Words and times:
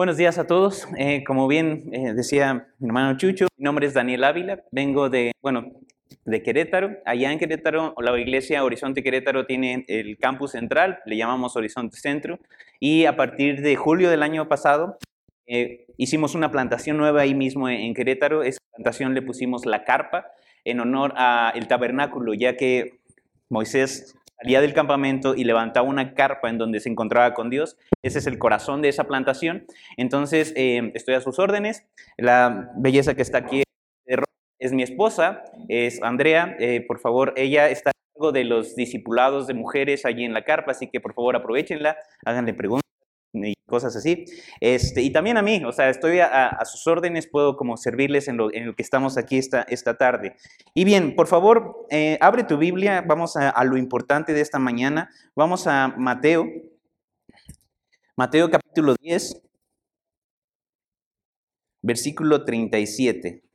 Buenos 0.00 0.16
días 0.16 0.38
a 0.38 0.46
todos. 0.46 0.88
Eh, 0.96 1.24
como 1.24 1.46
bien 1.46 1.90
eh, 1.92 2.14
decía 2.14 2.68
mi 2.78 2.88
hermano 2.88 3.18
Chucho, 3.18 3.48
mi 3.58 3.64
nombre 3.64 3.86
es 3.86 3.92
Daniel 3.92 4.24
Ávila. 4.24 4.64
Vengo 4.72 5.10
de, 5.10 5.32
bueno, 5.42 5.72
de 6.24 6.42
Querétaro. 6.42 6.96
Allá 7.04 7.30
en 7.30 7.38
Querétaro, 7.38 7.94
la 7.98 8.18
iglesia 8.18 8.64
Horizonte 8.64 9.02
Querétaro 9.02 9.44
tiene 9.44 9.84
el 9.88 10.16
campus 10.16 10.52
central, 10.52 11.00
le 11.04 11.18
llamamos 11.18 11.54
Horizonte 11.54 11.98
Centro. 11.98 12.38
Y 12.78 13.04
a 13.04 13.14
partir 13.14 13.60
de 13.60 13.76
julio 13.76 14.08
del 14.08 14.22
año 14.22 14.48
pasado, 14.48 14.96
eh, 15.46 15.84
hicimos 15.98 16.34
una 16.34 16.50
plantación 16.50 16.96
nueva 16.96 17.20
ahí 17.20 17.34
mismo 17.34 17.68
en 17.68 17.92
Querétaro. 17.92 18.42
Esa 18.42 18.60
plantación 18.72 19.12
le 19.12 19.20
pusimos 19.20 19.66
la 19.66 19.84
carpa 19.84 20.28
en 20.64 20.80
honor 20.80 21.12
al 21.14 21.68
tabernáculo, 21.68 22.32
ya 22.32 22.56
que 22.56 23.00
Moisés 23.50 24.14
salía 24.40 24.60
del 24.60 24.74
campamento 24.74 25.34
y 25.34 25.44
levantaba 25.44 25.86
una 25.86 26.14
carpa 26.14 26.48
en 26.48 26.58
donde 26.58 26.80
se 26.80 26.88
encontraba 26.88 27.34
con 27.34 27.50
Dios. 27.50 27.76
Ese 28.02 28.18
es 28.18 28.26
el 28.26 28.38
corazón 28.38 28.82
de 28.82 28.88
esa 28.88 29.04
plantación. 29.04 29.66
Entonces, 29.96 30.52
eh, 30.56 30.92
estoy 30.94 31.14
a 31.14 31.20
sus 31.20 31.38
órdenes. 31.38 31.84
La 32.16 32.70
belleza 32.76 33.14
que 33.14 33.22
está 33.22 33.38
aquí 33.38 33.62
es 34.58 34.72
mi 34.72 34.82
esposa, 34.82 35.42
es 35.68 36.02
Andrea. 36.02 36.56
Eh, 36.58 36.84
por 36.86 37.00
favor, 37.00 37.32
ella 37.36 37.68
está 37.68 37.90
a 37.90 37.92
cargo 38.14 38.32
de 38.32 38.44
los 38.44 38.76
discipulados 38.76 39.46
de 39.46 39.54
mujeres 39.54 40.04
allí 40.04 40.24
en 40.24 40.34
la 40.34 40.44
carpa, 40.44 40.72
así 40.72 40.88
que 40.88 41.00
por 41.00 41.14
favor 41.14 41.36
aprovechenla, 41.36 41.96
háganle 42.24 42.52
preguntas 42.54 42.89
y 43.32 43.54
cosas 43.66 43.94
así. 43.96 44.24
Este, 44.60 45.02
y 45.02 45.10
también 45.12 45.36
a 45.36 45.42
mí, 45.42 45.62
o 45.64 45.72
sea, 45.72 45.88
estoy 45.88 46.20
a, 46.20 46.58
sus 46.64 46.86
órdenes, 46.86 47.26
puedo 47.26 47.56
como 47.56 47.76
servirles 47.76 48.28
en 48.28 48.36
lo, 48.36 48.52
en 48.52 48.74
que 48.74 48.82
estamos 48.82 49.16
aquí 49.16 49.38
esta, 49.38 49.62
esta 49.62 49.96
tarde. 49.96 50.36
Y 50.74 50.84
bien, 50.84 51.14
por 51.14 51.26
favor, 51.26 51.86
eh, 51.90 52.18
abre 52.20 52.44
tu 52.44 52.58
Biblia, 52.58 53.04
vamos 53.06 53.36
a, 53.36 53.50
a, 53.50 53.64
lo 53.64 53.76
importante 53.76 54.32
de 54.32 54.40
esta 54.40 54.58
mañana, 54.58 55.10
vamos 55.34 55.66
a 55.66 55.94
Mateo, 55.96 56.46
Mateo 58.16 58.50
capítulo 58.50 58.94
10, 59.00 59.42
versículo 61.82 62.44
37. 62.44 63.49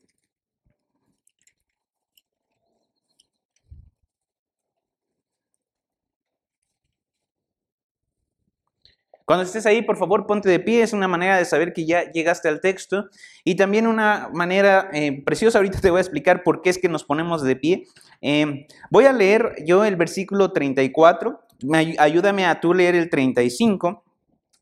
Cuando 9.26 9.44
estés 9.44 9.66
ahí, 9.66 9.81
por 9.81 9.98
favor, 9.98 10.28
ponte 10.28 10.50
de 10.50 10.59
pie. 10.59 10.84
Es 10.84 10.94
una 10.94 11.08
manera 11.08 11.38
de 11.38 11.45
saber 11.45 11.73
que 11.73 11.86
ya 11.86 12.12
llegaste 12.12 12.47
al 12.47 12.62
texto. 12.62 13.09
Y 13.44 13.56
también 13.56 13.88
una 13.88 14.30
manera 14.34 14.90
eh, 14.94 15.24
preciosa, 15.24 15.58
ahorita 15.58 15.81
te 15.81 15.90
voy 15.90 15.97
a 15.97 16.02
explicar 16.02 16.44
por 16.44 16.62
qué 16.62 16.69
es 16.69 16.78
que 16.78 16.90
nos 16.90 17.03
ponemos 17.03 17.44
de 17.44 17.56
pie. 17.56 17.84
Eh, 18.22 18.68
voy 18.90 19.06
a 19.06 19.13
leer 19.13 19.56
yo 19.66 19.84
el 19.84 19.96
versículo 19.96 20.52
34. 20.52 21.40
ayúdame 21.97 22.46
a 22.46 22.59
tú 22.59 22.74
leer 22.74 22.96
el 22.96 23.09
35 23.09 24.03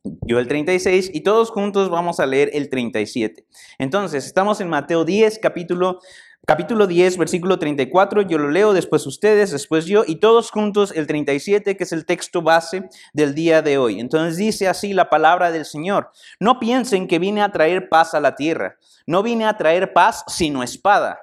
yo 0.04 0.40
el 0.40 0.48
36 0.48 1.12
y 1.14 1.22
todos 1.22 1.50
juntos 1.50 1.90
vamos 1.90 2.20
a 2.20 2.26
leer 2.26 2.50
el 2.54 2.70
37. 2.70 3.46
Entonces, 3.80 4.26
estamos 4.26 4.60
en 4.60 4.68
Mateo 4.70 5.06
10, 5.06 5.40
capítulo 5.40 6.00
capítulo 6.46 6.88
10, 6.88 7.18
versículo 7.18 7.58
34, 7.58 8.24
yo 8.24 8.38
lo 8.38 8.50
leo, 8.50 8.74
después 8.74 9.08
ustedes, 9.08 9.52
después 9.52 9.86
yo, 9.86 10.04
y 10.06 10.18
todos 10.18 10.52
juntos 10.52 10.92
el 10.94 11.08
37, 11.08 11.78
que 11.78 11.84
es 11.84 11.92
el 11.94 12.06
texto 12.06 12.42
base 12.42 12.90
del 13.14 13.34
día 13.34 13.62
de 13.62 13.78
hoy. 13.78 14.00
Entonces 14.00 14.38
dice 14.38 14.68
así 14.68 14.94
la 14.94 15.10
palabra 15.10 15.52
del 15.52 15.66
Señor, 15.66 16.12
no 16.40 16.60
piensen 16.60 17.08
que 17.08 17.20
vine 17.20 17.42
a 17.42 17.52
traer 17.52 17.88
paz 17.88 18.14
a 18.14 18.20
la 18.20 18.36
tierra, 18.36 18.78
no 19.08 19.24
vine 19.24 19.46
a 19.46 19.58
traer 19.58 19.94
paz 19.94 20.24
sino 20.28 20.64
espada. 20.64 21.20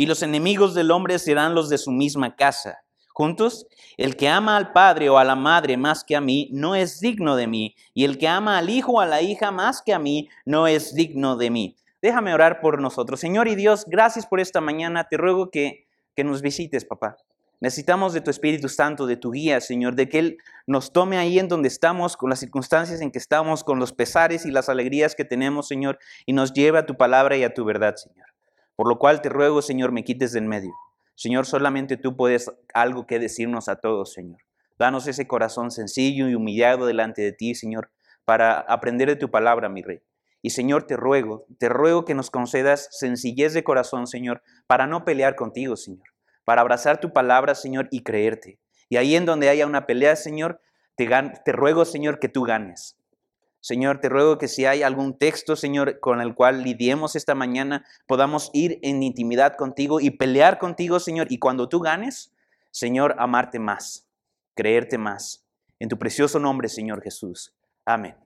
Y 0.00 0.06
los 0.06 0.22
enemigos 0.22 0.74
del 0.74 0.92
hombre 0.92 1.18
serán 1.18 1.56
los 1.56 1.68
de 1.68 1.76
su 1.76 1.90
misma 1.90 2.36
casa 2.36 2.78
juntos, 3.18 3.66
el 3.96 4.14
que 4.14 4.28
ama 4.28 4.56
al 4.56 4.70
padre 4.72 5.10
o 5.10 5.18
a 5.18 5.24
la 5.24 5.34
madre 5.34 5.76
más 5.76 6.04
que 6.04 6.14
a 6.14 6.20
mí, 6.20 6.48
no 6.52 6.76
es 6.76 7.00
digno 7.00 7.34
de 7.34 7.48
mí, 7.48 7.74
y 7.92 8.04
el 8.04 8.16
que 8.16 8.28
ama 8.28 8.58
al 8.58 8.70
hijo 8.70 8.92
o 8.92 9.00
a 9.00 9.06
la 9.06 9.22
hija 9.22 9.50
más 9.50 9.82
que 9.82 9.92
a 9.92 9.98
mí, 9.98 10.28
no 10.44 10.68
es 10.68 10.94
digno 10.94 11.36
de 11.36 11.50
mí. 11.50 11.76
Déjame 12.00 12.32
orar 12.32 12.60
por 12.60 12.80
nosotros. 12.80 13.18
Señor 13.18 13.48
y 13.48 13.56
Dios, 13.56 13.86
gracias 13.88 14.24
por 14.24 14.38
esta 14.38 14.60
mañana. 14.60 15.08
Te 15.08 15.16
ruego 15.16 15.50
que, 15.50 15.88
que 16.14 16.22
nos 16.22 16.42
visites, 16.42 16.84
papá. 16.84 17.16
Necesitamos 17.58 18.12
de 18.12 18.20
tu 18.20 18.30
Espíritu 18.30 18.68
Santo, 18.68 19.04
de 19.08 19.16
tu 19.16 19.32
guía, 19.32 19.60
Señor, 19.60 19.96
de 19.96 20.08
que 20.08 20.20
Él 20.20 20.38
nos 20.68 20.92
tome 20.92 21.18
ahí 21.18 21.40
en 21.40 21.48
donde 21.48 21.66
estamos, 21.66 22.16
con 22.16 22.30
las 22.30 22.38
circunstancias 22.38 23.00
en 23.00 23.10
que 23.10 23.18
estamos, 23.18 23.64
con 23.64 23.80
los 23.80 23.92
pesares 23.92 24.46
y 24.46 24.52
las 24.52 24.68
alegrías 24.68 25.16
que 25.16 25.24
tenemos, 25.24 25.66
Señor, 25.66 25.98
y 26.24 26.34
nos 26.34 26.52
lleve 26.52 26.78
a 26.78 26.86
tu 26.86 26.96
palabra 26.96 27.36
y 27.36 27.42
a 27.42 27.52
tu 27.52 27.64
verdad, 27.64 27.96
Señor. 27.96 28.28
Por 28.76 28.88
lo 28.88 28.96
cual 28.96 29.22
te 29.22 29.28
ruego, 29.28 29.60
Señor, 29.60 29.90
me 29.90 30.04
quites 30.04 30.30
del 30.30 30.44
medio. 30.44 30.72
Señor, 31.18 31.46
solamente 31.46 31.96
tú 31.96 32.16
puedes 32.16 32.48
algo 32.74 33.08
que 33.08 33.18
decirnos 33.18 33.68
a 33.68 33.80
todos, 33.80 34.12
Señor. 34.12 34.38
Danos 34.78 35.08
ese 35.08 35.26
corazón 35.26 35.72
sencillo 35.72 36.28
y 36.28 36.36
humillado 36.36 36.86
delante 36.86 37.22
de 37.22 37.32
ti, 37.32 37.56
Señor, 37.56 37.90
para 38.24 38.60
aprender 38.60 39.08
de 39.08 39.16
tu 39.16 39.28
palabra, 39.28 39.68
mi 39.68 39.82
Rey. 39.82 40.00
Y 40.42 40.50
Señor, 40.50 40.84
te 40.84 40.96
ruego, 40.96 41.44
te 41.58 41.68
ruego 41.68 42.04
que 42.04 42.14
nos 42.14 42.30
concedas 42.30 42.86
sencillez 42.92 43.52
de 43.52 43.64
corazón, 43.64 44.06
Señor, 44.06 44.42
para 44.68 44.86
no 44.86 45.04
pelear 45.04 45.34
contigo, 45.34 45.74
Señor, 45.74 46.06
para 46.44 46.60
abrazar 46.60 47.00
tu 47.00 47.12
palabra, 47.12 47.56
Señor, 47.56 47.88
y 47.90 48.04
creerte. 48.04 48.60
Y 48.88 48.96
ahí 48.96 49.16
en 49.16 49.26
donde 49.26 49.48
haya 49.48 49.66
una 49.66 49.86
pelea, 49.86 50.14
Señor, 50.14 50.60
te, 50.94 51.08
te 51.44 51.50
ruego, 51.50 51.84
Señor, 51.84 52.20
que 52.20 52.28
tú 52.28 52.44
ganes. 52.44 52.96
Señor, 53.68 54.00
te 54.00 54.08
ruego 54.08 54.38
que 54.38 54.48
si 54.48 54.64
hay 54.64 54.82
algún 54.82 55.18
texto, 55.18 55.54
Señor, 55.54 56.00
con 56.00 56.22
el 56.22 56.34
cual 56.34 56.62
lidiemos 56.62 57.16
esta 57.16 57.34
mañana, 57.34 57.84
podamos 58.06 58.48
ir 58.54 58.78
en 58.80 59.02
intimidad 59.02 59.56
contigo 59.58 60.00
y 60.00 60.08
pelear 60.08 60.58
contigo, 60.58 60.98
Señor. 60.98 61.26
Y 61.28 61.38
cuando 61.38 61.68
tú 61.68 61.80
ganes, 61.80 62.32
Señor, 62.70 63.14
amarte 63.18 63.58
más, 63.58 64.08
creerte 64.54 64.96
más. 64.96 65.44
En 65.78 65.90
tu 65.90 65.98
precioso 65.98 66.38
nombre, 66.38 66.70
Señor 66.70 67.02
Jesús. 67.02 67.54
Amén. 67.84 68.16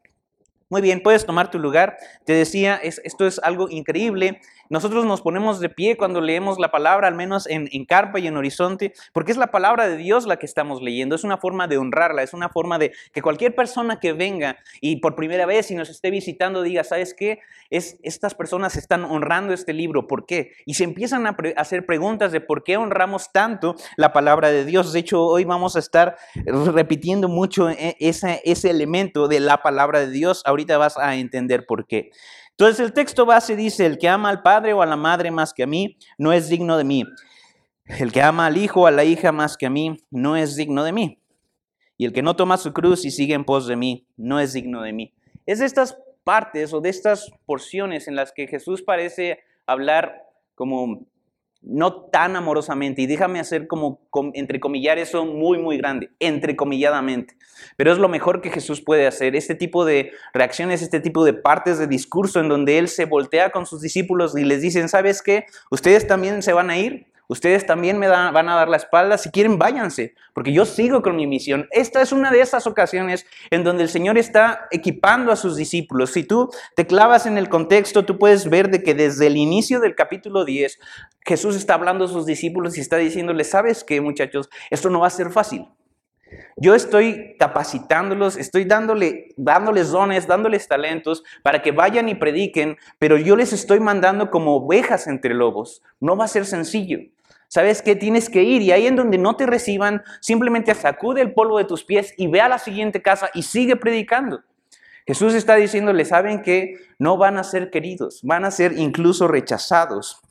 Muy 0.72 0.80
bien, 0.80 1.02
puedes 1.02 1.26
tomar 1.26 1.50
tu 1.50 1.58
lugar. 1.58 1.98
Te 2.24 2.32
decía, 2.32 2.76
esto 2.76 3.26
es 3.26 3.38
algo 3.40 3.68
increíble. 3.68 4.40
Nosotros 4.70 5.04
nos 5.04 5.20
ponemos 5.20 5.60
de 5.60 5.68
pie 5.68 5.98
cuando 5.98 6.22
leemos 6.22 6.58
la 6.58 6.70
palabra, 6.70 7.06
al 7.06 7.14
menos 7.14 7.46
en, 7.46 7.68
en, 7.72 7.84
carpa 7.84 8.20
y 8.20 8.26
en 8.26 8.38
horizonte, 8.38 8.94
porque 9.12 9.32
es 9.32 9.36
la 9.36 9.48
palabra 9.48 9.86
de 9.86 9.98
Dios 9.98 10.24
la 10.24 10.38
que 10.38 10.46
estamos 10.46 10.80
leyendo. 10.80 11.14
Es 11.14 11.24
una 11.24 11.36
forma 11.36 11.68
de 11.68 11.76
honrarla, 11.76 12.22
es 12.22 12.32
una 12.32 12.48
forma 12.48 12.78
de 12.78 12.92
que 13.12 13.20
cualquier 13.20 13.54
persona 13.54 14.00
que 14.00 14.14
venga 14.14 14.56
y 14.80 14.96
por 14.96 15.14
primera 15.14 15.44
vez 15.44 15.70
y 15.70 15.74
nos 15.74 15.90
esté 15.90 16.10
visitando 16.10 16.62
diga, 16.62 16.84
¿sabes 16.84 17.12
qué? 17.12 17.40
Es, 17.68 17.98
estas 18.02 18.34
personas 18.34 18.76
están 18.76 19.04
honrando 19.04 19.52
este 19.52 19.74
libro. 19.74 20.06
¿Por 20.06 20.24
qué? 20.24 20.52
Y 20.64 20.72
se 20.72 20.84
empiezan 20.84 21.26
a 21.26 21.36
hacer 21.58 21.84
preguntas 21.84 22.32
de 22.32 22.40
por 22.40 22.64
qué 22.64 22.78
honramos 22.78 23.30
tanto 23.30 23.76
la 23.98 24.14
palabra 24.14 24.50
de 24.50 24.64
Dios. 24.64 24.94
De 24.94 25.00
hecho, 25.00 25.22
hoy 25.22 25.44
vamos 25.44 25.76
a 25.76 25.80
estar 25.80 26.16
repitiendo 26.72 27.28
mucho 27.28 27.68
eh, 27.68 27.94
ese, 28.00 28.40
ese 28.46 28.70
elemento 28.70 29.28
de 29.28 29.40
la 29.40 29.62
palabra 29.62 30.00
de 30.00 30.10
Dios. 30.10 30.40
Ahorita 30.46 30.61
vas 30.64 30.96
a 30.98 31.16
entender 31.16 31.66
por 31.66 31.86
qué. 31.86 32.10
Entonces 32.50 32.80
el 32.80 32.92
texto 32.92 33.26
base 33.26 33.56
dice, 33.56 33.86
el 33.86 33.98
que 33.98 34.08
ama 34.08 34.28
al 34.28 34.42
padre 34.42 34.72
o 34.72 34.82
a 34.82 34.86
la 34.86 34.96
madre 34.96 35.30
más 35.30 35.52
que 35.52 35.62
a 35.62 35.66
mí, 35.66 35.96
no 36.18 36.32
es 36.32 36.48
digno 36.48 36.76
de 36.76 36.84
mí. 36.84 37.04
El 37.86 38.12
que 38.12 38.22
ama 38.22 38.46
al 38.46 38.56
hijo 38.56 38.82
o 38.82 38.86
a 38.86 38.90
la 38.90 39.04
hija 39.04 39.32
más 39.32 39.56
que 39.56 39.66
a 39.66 39.70
mí, 39.70 39.98
no 40.10 40.36
es 40.36 40.56
digno 40.56 40.84
de 40.84 40.92
mí. 40.92 41.18
Y 41.96 42.04
el 42.04 42.12
que 42.12 42.22
no 42.22 42.36
toma 42.36 42.56
su 42.56 42.72
cruz 42.72 43.04
y 43.04 43.10
sigue 43.10 43.34
en 43.34 43.44
pos 43.44 43.66
de 43.66 43.76
mí, 43.76 44.06
no 44.16 44.40
es 44.40 44.52
digno 44.52 44.82
de 44.82 44.92
mí. 44.92 45.14
Es 45.46 45.58
de 45.58 45.66
estas 45.66 45.96
partes 46.24 46.72
o 46.72 46.80
de 46.80 46.88
estas 46.88 47.30
porciones 47.46 48.08
en 48.08 48.16
las 48.16 48.32
que 48.32 48.46
Jesús 48.46 48.82
parece 48.82 49.40
hablar 49.66 50.22
como 50.54 51.06
no 51.62 52.06
tan 52.06 52.36
amorosamente, 52.36 53.02
y 53.02 53.06
déjame 53.06 53.38
hacer 53.40 53.66
como 53.66 54.00
entrecomillar 54.34 54.98
eso 54.98 55.24
muy, 55.24 55.58
muy 55.58 55.78
grande, 55.78 56.10
entrecomilladamente. 56.18 57.36
Pero 57.76 57.92
es 57.92 57.98
lo 57.98 58.08
mejor 58.08 58.40
que 58.40 58.50
Jesús 58.50 58.82
puede 58.82 59.06
hacer, 59.06 59.36
este 59.36 59.54
tipo 59.54 59.84
de 59.84 60.12
reacciones, 60.34 60.82
este 60.82 61.00
tipo 61.00 61.24
de 61.24 61.34
partes 61.34 61.78
de 61.78 61.86
discurso 61.86 62.40
en 62.40 62.48
donde 62.48 62.78
Él 62.78 62.88
se 62.88 63.04
voltea 63.04 63.50
con 63.50 63.66
sus 63.66 63.80
discípulos 63.80 64.36
y 64.36 64.44
les 64.44 64.62
dicen, 64.62 64.88
¿sabes 64.88 65.22
qué? 65.22 65.46
Ustedes 65.70 66.06
también 66.06 66.42
se 66.42 66.52
van 66.52 66.70
a 66.70 66.78
ir, 66.78 67.06
Ustedes 67.28 67.66
también 67.66 67.98
me 67.98 68.08
van 68.08 68.48
a 68.48 68.54
dar 68.56 68.68
la 68.68 68.76
espalda. 68.76 69.16
Si 69.16 69.30
quieren, 69.30 69.58
váyanse, 69.58 70.14
porque 70.34 70.52
yo 70.52 70.64
sigo 70.64 71.02
con 71.02 71.16
mi 71.16 71.26
misión. 71.26 71.68
Esta 71.70 72.02
es 72.02 72.12
una 72.12 72.30
de 72.30 72.40
esas 72.40 72.66
ocasiones 72.66 73.26
en 73.50 73.64
donde 73.64 73.84
el 73.84 73.88
Señor 73.88 74.18
está 74.18 74.66
equipando 74.70 75.32
a 75.32 75.36
sus 75.36 75.56
discípulos. 75.56 76.12
Si 76.12 76.24
tú 76.24 76.50
te 76.76 76.86
clavas 76.86 77.26
en 77.26 77.38
el 77.38 77.48
contexto, 77.48 78.04
tú 78.04 78.18
puedes 78.18 78.50
ver 78.50 78.70
de 78.70 78.82
que 78.82 78.94
desde 78.94 79.28
el 79.28 79.36
inicio 79.36 79.80
del 79.80 79.94
capítulo 79.94 80.44
10, 80.44 80.78
Jesús 81.24 81.56
está 81.56 81.74
hablando 81.74 82.04
a 82.04 82.08
sus 82.08 82.26
discípulos 82.26 82.76
y 82.76 82.80
está 82.80 82.96
diciéndoles, 82.96 83.50
¿sabes 83.50 83.84
qué, 83.84 84.00
muchachos? 84.00 84.50
Esto 84.70 84.90
no 84.90 85.00
va 85.00 85.06
a 85.06 85.10
ser 85.10 85.30
fácil. 85.30 85.66
Yo 86.56 86.74
estoy 86.74 87.36
capacitándolos, 87.38 88.36
estoy 88.36 88.64
dándole, 88.64 89.34
dándoles 89.36 89.90
dones, 89.90 90.26
dándoles 90.26 90.68
talentos 90.68 91.24
para 91.42 91.62
que 91.62 91.72
vayan 91.72 92.08
y 92.08 92.14
prediquen, 92.14 92.76
pero 92.98 93.16
yo 93.16 93.36
les 93.36 93.52
estoy 93.52 93.80
mandando 93.80 94.30
como 94.30 94.56
ovejas 94.56 95.06
entre 95.06 95.34
lobos. 95.34 95.82
No 96.00 96.16
va 96.16 96.26
a 96.26 96.28
ser 96.28 96.46
sencillo. 96.46 96.98
¿Sabes 97.48 97.82
qué? 97.82 97.96
Tienes 97.96 98.30
que 98.30 98.42
ir 98.42 98.62
y 98.62 98.72
ahí 98.72 98.86
en 98.86 98.96
donde 98.96 99.18
no 99.18 99.36
te 99.36 99.44
reciban, 99.44 100.02
simplemente 100.20 100.74
sacude 100.74 101.20
el 101.20 101.34
polvo 101.34 101.58
de 101.58 101.64
tus 101.64 101.84
pies 101.84 102.14
y 102.16 102.26
ve 102.26 102.40
a 102.40 102.48
la 102.48 102.58
siguiente 102.58 103.02
casa 103.02 103.28
y 103.34 103.42
sigue 103.42 103.76
predicando. 103.76 104.42
Jesús 105.06 105.34
está 105.34 105.56
diciéndole, 105.56 106.04
¿saben 106.04 106.42
que 106.42 106.76
No 106.98 107.16
van 107.16 107.36
a 107.36 107.44
ser 107.44 107.70
queridos, 107.70 108.20
van 108.22 108.44
a 108.44 108.50
ser 108.50 108.78
incluso 108.78 109.28
rechazados. 109.28 110.22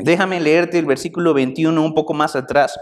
Déjame 0.00 0.40
leerte 0.40 0.76
el 0.80 0.86
versículo 0.86 1.32
21 1.34 1.80
un 1.80 1.94
poco 1.94 2.14
más 2.14 2.34
atrás. 2.34 2.76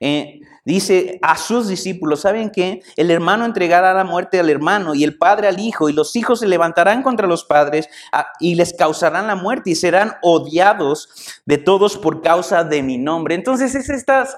Eh, 0.00 0.40
dice 0.66 1.18
a 1.22 1.38
sus 1.38 1.66
discípulos, 1.66 2.20
¿saben 2.20 2.50
qué? 2.50 2.82
El 2.96 3.10
hermano 3.10 3.46
entregará 3.46 3.94
la 3.94 4.04
muerte 4.04 4.38
al 4.38 4.50
hermano 4.50 4.94
y 4.94 5.02
el 5.02 5.16
padre 5.16 5.48
al 5.48 5.60
hijo 5.60 5.88
y 5.88 5.94
los 5.94 6.14
hijos 6.14 6.40
se 6.40 6.46
levantarán 6.46 7.02
contra 7.02 7.26
los 7.26 7.42
padres 7.44 7.88
ah, 8.12 8.26
y 8.38 8.54
les 8.54 8.74
causarán 8.74 9.28
la 9.28 9.34
muerte 9.34 9.70
y 9.70 9.76
serán 9.76 10.16
odiados 10.20 11.08
de 11.46 11.56
todos 11.56 11.96
por 11.96 12.20
causa 12.20 12.64
de 12.64 12.82
mi 12.82 12.98
nombre. 12.98 13.34
Entonces 13.34 13.74
es 13.74 13.88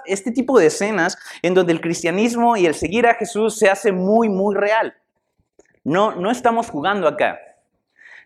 este 0.04 0.30
tipo 0.30 0.56
de 0.56 0.66
escenas 0.66 1.18
en 1.42 1.54
donde 1.54 1.72
el 1.72 1.80
cristianismo 1.80 2.56
y 2.56 2.66
el 2.66 2.76
seguir 2.76 3.08
a 3.08 3.14
Jesús 3.14 3.58
se 3.58 3.68
hace 3.68 3.90
muy, 3.90 4.28
muy 4.28 4.54
real. 4.54 4.94
No, 5.82 6.14
no 6.14 6.30
estamos 6.30 6.70
jugando 6.70 7.08
acá. 7.08 7.40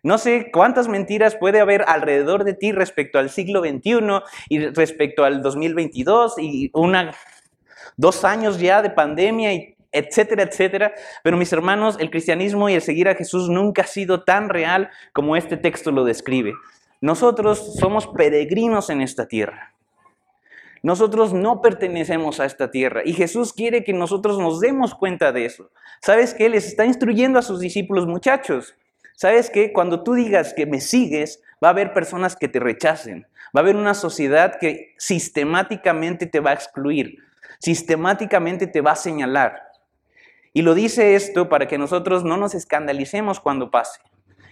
No 0.04 0.18
sé 0.18 0.50
cuántas 0.52 0.86
mentiras 0.86 1.34
puede 1.34 1.60
haber 1.60 1.82
alrededor 1.88 2.44
de 2.44 2.52
ti 2.52 2.72
respecto 2.72 3.18
al 3.18 3.30
siglo 3.30 3.60
XXI 3.60 4.20
y 4.50 4.66
respecto 4.68 5.24
al 5.24 5.40
2022 5.40 6.34
y 6.38 6.70
dos 7.96 8.24
años 8.24 8.60
ya 8.60 8.82
de 8.82 8.90
pandemia 8.90 9.54
y 9.54 9.74
etcétera, 9.92 10.42
etcétera. 10.42 10.92
Pero 11.22 11.38
mis 11.38 11.52
hermanos, 11.54 11.96
el 11.98 12.10
cristianismo 12.10 12.68
y 12.68 12.74
el 12.74 12.82
seguir 12.82 13.08
a 13.08 13.14
Jesús 13.14 13.48
nunca 13.48 13.82
ha 13.82 13.86
sido 13.86 14.24
tan 14.24 14.50
real 14.50 14.90
como 15.14 15.36
este 15.36 15.56
texto 15.56 15.90
lo 15.90 16.04
describe. 16.04 16.52
Nosotros 17.00 17.76
somos 17.78 18.06
peregrinos 18.08 18.90
en 18.90 19.00
esta 19.00 19.26
tierra. 19.26 19.74
Nosotros 20.82 21.32
no 21.32 21.62
pertenecemos 21.62 22.40
a 22.40 22.44
esta 22.44 22.70
tierra 22.70 23.00
y 23.06 23.14
Jesús 23.14 23.54
quiere 23.54 23.84
que 23.84 23.94
nosotros 23.94 24.38
nos 24.38 24.60
demos 24.60 24.94
cuenta 24.94 25.32
de 25.32 25.46
eso. 25.46 25.70
¿Sabes 26.02 26.34
qué? 26.34 26.50
Les 26.50 26.66
está 26.66 26.84
instruyendo 26.84 27.38
a 27.38 27.42
sus 27.42 27.58
discípulos, 27.58 28.06
muchachos. 28.06 28.76
¿Sabes 29.16 29.48
qué? 29.48 29.72
Cuando 29.72 30.02
tú 30.02 30.14
digas 30.14 30.54
que 30.54 30.66
me 30.66 30.80
sigues, 30.80 31.40
va 31.62 31.68
a 31.68 31.70
haber 31.70 31.92
personas 31.92 32.34
que 32.34 32.48
te 32.48 32.58
rechacen. 32.58 33.26
Va 33.56 33.60
a 33.60 33.62
haber 33.62 33.76
una 33.76 33.94
sociedad 33.94 34.58
que 34.58 34.94
sistemáticamente 34.98 36.26
te 36.26 36.40
va 36.40 36.50
a 36.50 36.54
excluir, 36.54 37.18
sistemáticamente 37.60 38.66
te 38.66 38.80
va 38.80 38.92
a 38.92 38.96
señalar. 38.96 39.62
Y 40.52 40.62
lo 40.62 40.74
dice 40.74 41.14
esto 41.14 41.48
para 41.48 41.68
que 41.68 41.78
nosotros 41.78 42.24
no 42.24 42.36
nos 42.36 42.54
escandalicemos 42.54 43.38
cuando 43.38 43.70
pase. 43.70 44.00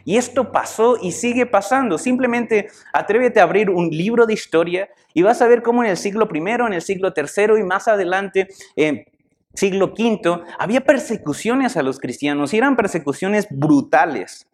Y 0.04 0.16
esto 0.16 0.52
pasó 0.52 0.96
y 1.00 1.12
sigue 1.12 1.46
pasando. 1.46 1.98
Simplemente 1.98 2.68
atrévete 2.92 3.40
a 3.40 3.44
abrir 3.44 3.70
un 3.70 3.90
libro 3.90 4.26
de 4.26 4.34
historia 4.34 4.88
y 5.14 5.22
vas 5.22 5.42
a 5.42 5.48
ver 5.48 5.62
cómo 5.62 5.82
en 5.82 5.90
el 5.90 5.96
siglo 5.96 6.28
I, 6.32 6.38
en 6.38 6.72
el 6.72 6.82
siglo 6.82 7.12
III 7.16 7.60
y 7.60 7.64
más 7.64 7.88
adelante, 7.88 8.48
eh, 8.76 9.06
siglo 9.54 9.94
V, 9.96 10.42
había 10.58 10.82
persecuciones 10.82 11.76
a 11.76 11.82
los 11.82 11.98
cristianos 11.98 12.54
y 12.54 12.58
eran 12.58 12.76
persecuciones 12.76 13.46
brutales 13.50 14.46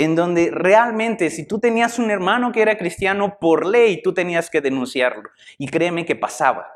en 0.00 0.16
donde 0.16 0.50
realmente 0.50 1.28
si 1.28 1.44
tú 1.44 1.58
tenías 1.58 1.98
un 1.98 2.10
hermano 2.10 2.52
que 2.52 2.62
era 2.62 2.78
cristiano, 2.78 3.36
por 3.38 3.66
ley 3.66 4.00
tú 4.02 4.14
tenías 4.14 4.48
que 4.48 4.62
denunciarlo. 4.62 5.28
Y 5.58 5.68
créeme 5.68 6.06
que 6.06 6.16
pasaba. 6.16 6.68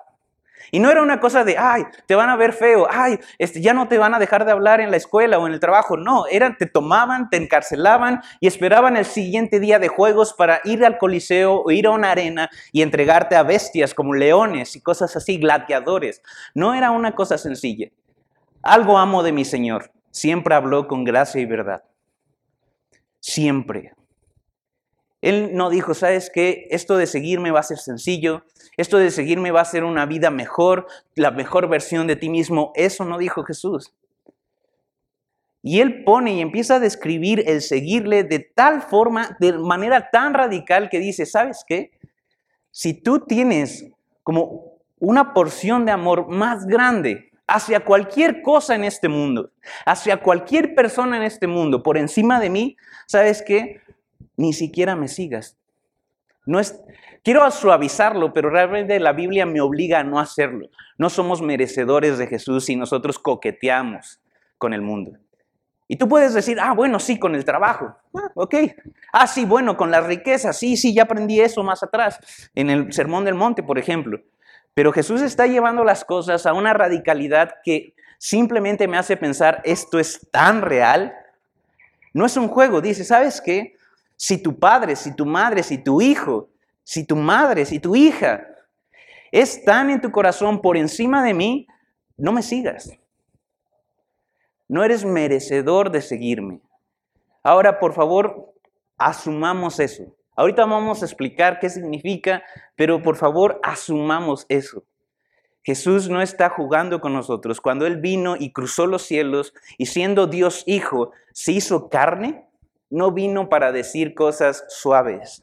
Y 0.71 0.79
no 0.79 0.91
era 0.91 1.03
una 1.03 1.21
cosa 1.21 1.43
de, 1.43 1.57
ay, 1.57 1.85
te 2.07 2.15
van 2.15 2.29
a 2.29 2.37
ver 2.37 2.53
feo, 2.53 2.87
ay, 2.91 3.19
este, 3.39 3.63
ya 3.63 3.73
no 3.73 3.89
te 3.89 3.97
van 3.97 4.13
a 4.13 4.19
dejar 4.19 4.45
de 4.45 4.53
hablar 4.53 4.83
en 4.83 4.91
la 4.91 4.99
escuela 4.99 5.39
o 5.39 5.47
en 5.47 5.55
el 5.55 5.61
trabajo. 5.61 5.97
No, 5.97 6.27
eran, 6.27 6.59
te 6.59 6.67
tomaban, 6.67 7.31
te 7.31 7.39
encarcelaban 7.39 8.21
y 8.41 8.47
esperaban 8.47 8.99
el 8.99 9.07
siguiente 9.07 9.59
día 9.59 9.79
de 9.79 9.89
juegos 9.89 10.35
para 10.35 10.61
ir 10.65 10.85
al 10.85 10.99
coliseo 10.99 11.63
o 11.63 11.71
ir 11.71 11.87
a 11.87 11.93
una 11.93 12.11
arena 12.11 12.51
y 12.73 12.83
entregarte 12.83 13.37
a 13.37 13.43
bestias 13.43 13.95
como 13.95 14.13
leones 14.13 14.77
y 14.77 14.83
cosas 14.83 15.17
así, 15.17 15.39
gladiadores. 15.39 16.21
No 16.55 16.75
era 16.75 16.91
una 16.91 17.15
cosa 17.15 17.39
sencilla. 17.39 17.89
Algo 18.63 18.99
amo 18.99 19.23
de 19.23 19.33
mi 19.33 19.47
Señor. 19.47 19.93
Siempre 20.11 20.55
habló 20.55 20.89
con 20.89 21.05
gracia 21.05 21.41
y 21.41 21.47
verdad 21.47 21.85
siempre. 23.25 23.95
Él 25.23 25.55
no 25.55 25.71
dijo, 25.71 25.95
¿sabes 25.95 26.31
qué? 26.31 26.67
Esto 26.71 26.99
de 26.99 27.07
seguirme 27.07 27.51
va 27.51 27.61
a 27.61 27.63
ser 27.63 27.79
sencillo, 27.79 28.45
esto 28.77 28.99
de 28.99 29.11
seguirme 29.11 29.51
va 29.51 29.63
a 29.63 29.65
ser 29.65 29.85
una 29.85 30.05
vida 30.05 30.31
mejor, 30.31 30.87
la 31.15 31.31
mejor 31.31 31.67
versión 31.71 32.07
de 32.07 32.17
ti 32.17 32.29
mismo. 32.29 32.73
Eso 32.75 33.07
no 33.07 33.17
dijo 33.17 33.43
Jesús. 33.43 33.95
Y 35.63 35.81
él 35.81 36.05
pone 36.05 36.35
y 36.35 36.43
empieza 36.43 36.75
a 36.75 36.81
describir 36.81 37.45
el 37.47 37.63
seguirle 37.63 38.25
de 38.25 38.41
tal 38.41 38.83
forma, 38.83 39.35
de 39.41 39.55
manera 39.55 40.11
tan 40.11 40.35
radical 40.35 40.91
que 40.91 40.99
dice, 40.99 41.25
¿sabes 41.25 41.65
qué? 41.67 41.93
Si 42.71 42.93
tú 42.93 43.21
tienes 43.21 43.87
como 44.23 44.75
una 44.99 45.33
porción 45.33 45.87
de 45.87 45.93
amor 45.93 46.29
más 46.29 46.67
grande 46.67 47.31
hacia 47.47 47.81
cualquier 47.81 48.43
cosa 48.43 48.75
en 48.75 48.85
este 48.85 49.09
mundo, 49.09 49.51
hacia 49.85 50.19
cualquier 50.19 50.75
persona 50.75 51.17
en 51.17 51.23
este 51.23 51.47
mundo, 51.47 51.83
por 51.83 51.99
encima 51.99 52.41
de 52.41 52.51
mí, 52.51 52.77
¿sabes 53.07 53.43
qué? 53.43 53.81
Ni 54.37 54.53
siquiera 54.53 54.97
me 54.97 55.09
sigas. 55.09 55.57
No 56.47 56.61
es, 56.61 56.81
quiero 57.23 57.51
suavizarlo, 57.51 58.33
pero 58.33 58.51
realmente 58.51 58.99
la 59.01 59.13
Biblia 59.13 59.47
me 59.47 59.61
obliga 59.61 60.01
a 60.01 60.05
no 60.05 60.19
hacerlo. 60.19 60.69
No 60.99 61.09
somos 61.11 61.41
merecedores 61.41 62.19
de 62.19 62.27
Jesús 62.27 62.67
si 62.67 62.77
nosotros 62.77 63.19
coqueteamos 63.19 64.21
con 64.59 64.75
el 64.75 64.83
mundo. 64.83 65.13
Y 65.87 65.97
tú 65.97 66.09
puedes 66.09 66.33
decir, 66.33 66.59
ah, 66.61 66.73
bueno, 66.73 66.99
sí, 66.99 67.19
con 67.19 67.35
el 67.35 67.45
trabajo. 67.45 67.95
Ah, 68.15 68.31
ok. 68.35 68.55
Ah, 69.13 69.27
sí, 69.27 69.45
bueno, 69.45 69.77
con 69.77 69.91
la 69.91 70.01
riqueza. 70.01 70.53
Sí, 70.53 70.77
sí, 70.77 70.95
ya 70.95 71.03
aprendí 71.03 71.41
eso 71.41 71.63
más 71.63 71.83
atrás. 71.83 72.19
En 72.55 72.71
el 72.71 72.93
Sermón 72.93 73.25
del 73.25 73.35
Monte, 73.35 73.63
por 73.63 73.79
ejemplo. 73.79 74.21
Pero 74.75 74.93
Jesús 74.93 75.23
está 75.23 75.47
llevando 75.47 75.85
las 75.85 76.05
cosas 76.05 76.47
a 76.47 76.53
una 76.53 76.73
radicalidad 76.73 77.57
que 77.63 77.95
simplemente 78.19 78.89
me 78.89 78.99
hace 78.99 79.17
pensar, 79.17 79.63
esto 79.65 80.01
es 80.01 80.29
tan 80.31 80.63
real. 80.63 81.15
No 82.13 82.27
es 82.27 82.37
un 82.37 82.49
juego. 82.49 82.81
Dice, 82.81 83.05
¿sabes 83.05 83.41
qué? 83.41 83.77
Si 84.17 84.43
tu 84.43 84.59
padre, 84.59 84.97
si 84.97 85.15
tu 85.15 85.27
madre, 85.27 85.63
si 85.63 85.79
tu 85.79 86.01
hijo, 86.01 86.49
si 86.83 87.05
tu 87.05 87.17
madre, 87.17 87.65
si 87.65 87.79
tu 87.79 87.95
hija 87.95 88.47
están 89.31 89.91
en 89.91 90.01
tu 90.01 90.11
corazón 90.11 90.61
por 90.61 90.77
encima 90.77 91.23
de 91.23 91.35
mí, 91.35 91.67
no 92.17 92.33
me 92.33 92.43
sigas. 92.43 92.91
No 94.69 94.83
eres 94.83 95.05
merecedor 95.05 95.91
de 95.91 96.03
seguirme. 96.03 96.61
Ahora, 97.43 97.79
por 97.79 97.93
favor, 97.93 98.55
asumamos 98.97 99.79
eso. 99.79 100.05
Ahorita 100.37 100.65
vamos 100.65 101.03
a 101.03 101.07
explicar 101.07 101.61
qué 101.61 101.71
significa, 101.71 102.43
pero 102.77 103.03
por 103.03 103.17
favor 103.17 103.61
asumamos 103.63 104.47
eso. 104.49 104.85
Jesús 105.63 106.11
no 106.11 106.21
está 106.21 106.51
jugando 106.51 107.01
con 107.01 107.15
nosotros. 107.15 107.61
Cuando 107.61 107.87
Él 107.87 107.97
vino 107.97 108.37
y 108.39 108.53
cruzó 108.53 108.87
los 108.87 109.03
cielos 109.03 109.55
y 109.79 109.87
siendo 109.87 110.27
Dios 110.27 110.63
Hijo, 110.67 111.13
se 111.33 111.53
hizo 111.53 111.89
carne, 111.89 112.47
no 112.91 113.13
vino 113.13 113.49
para 113.49 113.73
decir 113.73 114.15
cosas 114.15 114.65
suaves. 114.69 115.43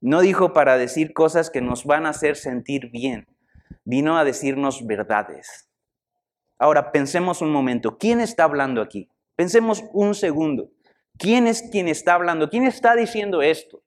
No 0.00 0.20
dijo 0.20 0.52
para 0.52 0.76
decir 0.76 1.12
cosas 1.12 1.50
que 1.50 1.60
nos 1.60 1.84
van 1.84 2.06
a 2.06 2.10
hacer 2.10 2.36
sentir 2.36 2.90
bien. 2.90 3.26
Vino 3.84 4.16
a 4.18 4.24
decirnos 4.24 4.86
verdades. 4.86 5.68
Ahora 6.58 6.92
pensemos 6.92 7.42
un 7.42 7.50
momento. 7.50 7.98
¿Quién 7.98 8.20
está 8.20 8.44
hablando 8.44 8.82
aquí? 8.82 9.08
Pensemos 9.34 9.82
un 9.92 10.14
segundo. 10.14 10.70
¿Quién 11.18 11.46
es 11.46 11.62
quien 11.72 11.88
está 11.88 12.14
hablando? 12.14 12.50
¿Quién 12.50 12.64
está 12.64 12.94
diciendo 12.94 13.42
esto? 13.42 13.83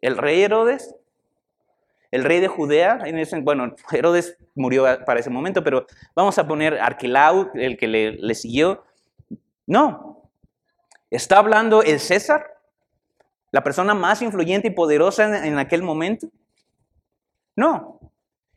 El 0.00 0.16
rey 0.16 0.42
Herodes, 0.42 0.94
el 2.10 2.24
rey 2.24 2.40
de 2.40 2.48
Judea, 2.48 2.98
en 3.04 3.18
ese, 3.18 3.40
bueno, 3.40 3.74
Herodes 3.92 4.36
murió 4.54 4.84
para 5.04 5.20
ese 5.20 5.30
momento, 5.30 5.62
pero 5.62 5.86
vamos 6.14 6.38
a 6.38 6.46
poner 6.46 6.80
Arquelau, 6.80 7.50
el 7.54 7.76
que 7.76 7.86
le, 7.86 8.34
siguió. 8.34 8.84
No, 9.66 10.22
está 11.10 11.38
hablando 11.38 11.82
el 11.82 12.00
César, 12.00 12.44
la 13.52 13.62
persona 13.62 13.94
más 13.94 14.22
influyente 14.22 14.68
y 14.68 14.72
poderosa 14.72 15.46
en, 15.46 15.58
aquel 15.58 15.82
momento. 15.82 16.28
No, 17.54 18.00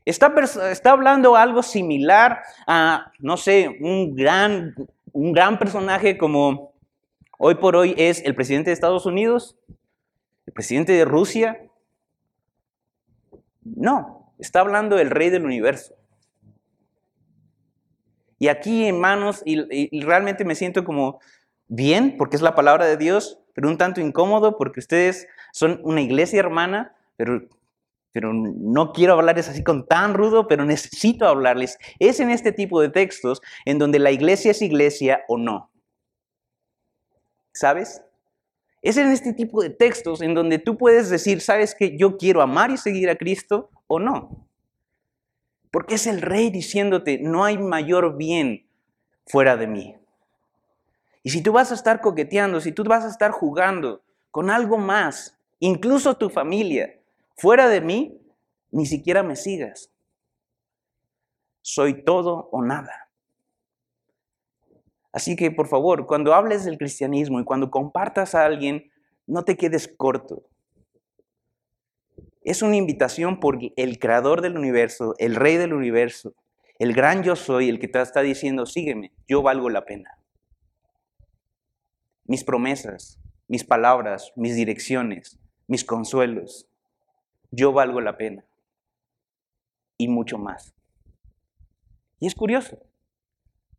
está, 0.06 0.34
está 0.72 0.92
hablando 0.92 1.36
algo 1.36 1.62
similar 1.62 2.42
a, 2.66 3.12
no 3.20 3.38
sé, 3.38 3.78
un 3.82 4.16
gran, 4.16 4.76
un 5.12 5.34
gran 5.34 5.60
personaje 5.60 6.18
como 6.18 6.74
hoy 7.38 7.56
por 7.56 7.76
hoy 7.76 7.94
es 7.98 8.24
el 8.24 8.34
presidente 8.34 8.70
de 8.70 8.74
Estados 8.74 9.06
Unidos, 9.06 9.58
¿El 10.46 10.54
presidente 10.54 10.94
de 10.94 11.06
Rusia? 11.06 11.70
No, 13.62 14.34
está 14.40 14.60
hablando 14.60 14.96
del 14.96 15.10
rey 15.10 15.30
del 15.30 15.46
universo. 15.46 15.96
Y 18.40 18.50
aquí, 18.50 18.88
hermanos, 18.88 19.42
y, 19.46 19.66
y 19.70 20.02
realmente 20.02 20.44
me 20.44 20.56
siento 20.56 20.84
como 20.84 21.20
bien, 21.68 22.16
porque 22.18 22.36
es 22.36 22.42
la 22.42 22.56
palabra 22.56 22.86
de 22.86 22.98
Dios, 22.98 23.40
pero 23.54 23.70
un 23.70 23.78
tanto 23.78 24.02
incómodo, 24.02 24.58
porque 24.58 24.80
ustedes 24.80 25.28
son 25.54 25.80
una 25.84 26.02
iglesia 26.02 26.40
hermana, 26.40 26.96
pero 27.16 27.48
pero 28.14 28.32
no 28.32 28.94
quiero 28.94 29.14
hablarles 29.14 29.50
así 29.50 29.64
con 29.64 29.88
tan 29.88 30.14
rudo, 30.14 30.48
pero 30.48 30.66
necesito 30.66 31.28
hablarles. 31.28 31.80
Es 32.00 32.20
en 32.20 32.30
este 32.30 32.52
tipo 32.52 32.80
de 32.80 32.90
textos 32.90 33.42
en 33.66 33.80
donde 33.80 33.98
la 33.98 34.12
iglesia 34.12 34.52
es 34.52 34.62
iglesia 34.62 35.24
o 35.28 35.38
no. 35.38 35.72
¿Sabes? 37.54 38.04
Es 38.84 38.98
en 38.98 39.08
este 39.08 39.34
tipo 39.34 39.64
de 39.64 39.72
textos 39.72 40.22
en 40.22 40.36
donde 40.36 40.60
tú 40.60 40.78
puedes 40.78 41.10
decir, 41.10 41.42
¿sabes 41.42 41.74
que 41.74 41.98
yo 41.98 42.18
quiero 42.18 42.44
amar 42.44 42.70
y 42.70 42.78
seguir 42.78 43.10
a 43.10 43.16
Cristo 43.16 43.72
o 43.88 43.98
no? 43.98 44.46
Porque 45.72 45.96
es 45.96 46.06
el 46.06 46.22
rey 46.22 46.52
diciéndote, 46.52 47.18
no 47.18 47.44
hay 47.44 47.58
mayor 47.58 48.16
bien 48.16 48.68
fuera 49.26 49.58
de 49.58 49.66
mí. 49.66 49.96
Y 51.24 51.32
si 51.32 51.42
tú 51.42 51.54
vas 51.54 51.72
a 51.72 51.76
estar 51.76 52.02
coqueteando, 52.02 52.62
si 52.62 52.72
tú 52.72 52.84
vas 52.84 53.06
a 53.06 53.10
estar 53.10 53.32
jugando 53.32 54.04
con 54.30 54.52
algo 54.52 54.78
más, 54.78 55.36
incluso 55.60 56.16
tu 56.16 56.30
familia, 56.30 56.94
Fuera 57.36 57.68
de 57.68 57.82
mí, 57.82 58.22
ni 58.72 58.86
siquiera 58.86 59.24
me 59.24 59.36
sigas. 59.36 59.92
Soy 61.62 62.04
todo 62.04 62.50
o 62.52 62.64
nada. 62.64 63.03
Así 65.14 65.36
que, 65.36 65.52
por 65.52 65.68
favor, 65.68 66.08
cuando 66.08 66.34
hables 66.34 66.66
del 66.66 66.80
cristianismo 66.80 67.40
y 67.40 67.46
cuando 67.46 67.70
compartas 67.70 68.34
a 68.34 68.46
alguien, 68.46 68.92
no 69.28 69.46
te 69.46 69.56
quedes 69.56 69.88
corto. 69.88 70.44
Es 72.42 72.64
una 72.64 72.76
invitación 72.76 73.40
por 73.40 73.60
el 73.76 74.00
creador 74.00 74.42
del 74.42 74.58
universo, 74.58 75.14
el 75.20 75.36
rey 75.36 75.56
del 75.58 75.74
universo, 75.74 76.34
el 76.80 76.94
gran 76.94 77.24
yo 77.24 77.36
soy, 77.36 77.70
el 77.70 77.80
que 77.80 77.88
te 77.88 78.02
está 78.02 78.22
diciendo, 78.22 78.66
sígueme, 78.66 79.14
yo 79.28 79.44
valgo 79.44 79.70
la 79.70 79.86
pena. 79.86 80.18
Mis 82.26 82.44
promesas, 82.44 83.20
mis 83.48 83.64
palabras, 83.64 84.34
mis 84.36 84.56
direcciones, 84.56 85.40
mis 85.68 85.86
consuelos, 85.86 86.68
yo 87.52 87.72
valgo 87.72 88.02
la 88.02 88.18
pena. 88.18 88.44
Y 89.96 90.08
mucho 90.08 90.40
más. 90.40 90.74
Y 92.20 92.26
es 92.26 92.34
curioso, 92.34 92.80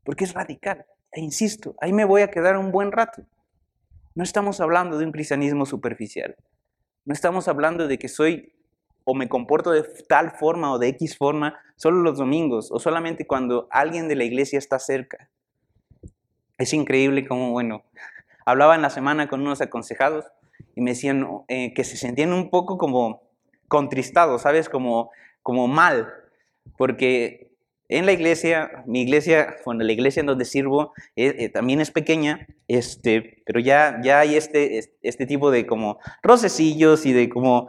porque 0.05 0.25
es 0.25 0.33
radical. 0.33 0.87
E 1.15 1.21
insisto, 1.21 1.77
ahí 1.81 1.93
me 1.93 2.05
voy 2.05 2.23
a 2.23 2.31
quedar 2.31 2.59
un 2.59 2.73
buen 2.73 2.91
rato. 2.91 3.23
No 4.17 4.25
estamos 4.25 4.61
hablando 4.61 4.99
de 4.99 5.05
un 5.05 5.13
cristianismo 5.13 5.65
superficial. 5.65 6.37
No 7.05 7.15
estamos 7.15 7.47
hablando 7.47 7.87
de 7.87 7.99
que 7.99 8.09
soy 8.09 8.53
o 9.05 9.15
me 9.15 9.29
comporto 9.29 9.71
de 9.71 9.83
tal 10.09 10.33
forma 10.33 10.73
o 10.73 10.79
de 10.79 10.89
X 10.89 11.17
forma 11.17 11.61
solo 11.77 11.99
los 11.99 12.19
domingos 12.19 12.73
o 12.73 12.81
solamente 12.81 13.29
cuando 13.29 13.69
alguien 13.71 14.09
de 14.09 14.17
la 14.17 14.25
iglesia 14.25 14.59
está 14.59 14.81
cerca. 14.81 15.31
Es 16.59 16.73
increíble 16.73 17.29
como, 17.29 17.53
bueno, 17.53 17.85
hablaba 18.45 18.75
en 18.75 18.83
la 18.83 18.91
semana 18.91 19.29
con 19.29 19.41
unos 19.41 19.61
aconsejados 19.61 20.25
y 20.75 20.81
me 20.81 20.93
decían 20.93 21.29
eh, 21.47 21.75
que 21.75 21.85
se 21.85 21.97
sentían 21.97 22.33
un 22.33 22.51
poco 22.51 22.77
como 22.77 23.23
contristados, 23.69 24.43
¿sabes? 24.43 24.69
Como, 24.69 25.11
como 25.43 25.69
mal, 25.69 26.13
porque 26.77 27.54
en 27.89 28.07
la 28.07 28.13
iglesia, 28.13 28.85
mi 28.87 29.03
iglesia, 29.03 29.57
bueno, 29.65 29.85
la 29.85 29.93
iglesia 29.93 30.21
en 30.21 30.27
donde 30.27 30.45
sirvo 30.45 30.95
eh, 31.17 31.35
eh, 31.39 31.49
también 31.51 31.81
es 31.81 31.91
pequeña, 31.91 32.47
este, 32.67 33.43
pero 33.45 33.61
ya, 33.61 34.01
ya 34.03 34.21
hay 34.21 34.37
este, 34.37 34.81
este 35.03 35.27
tipo 35.27 35.51
de 35.51 35.67
como 35.67 35.99
rocecillos 36.23 37.05
y 37.05 37.13
de 37.13 37.29
como 37.29 37.69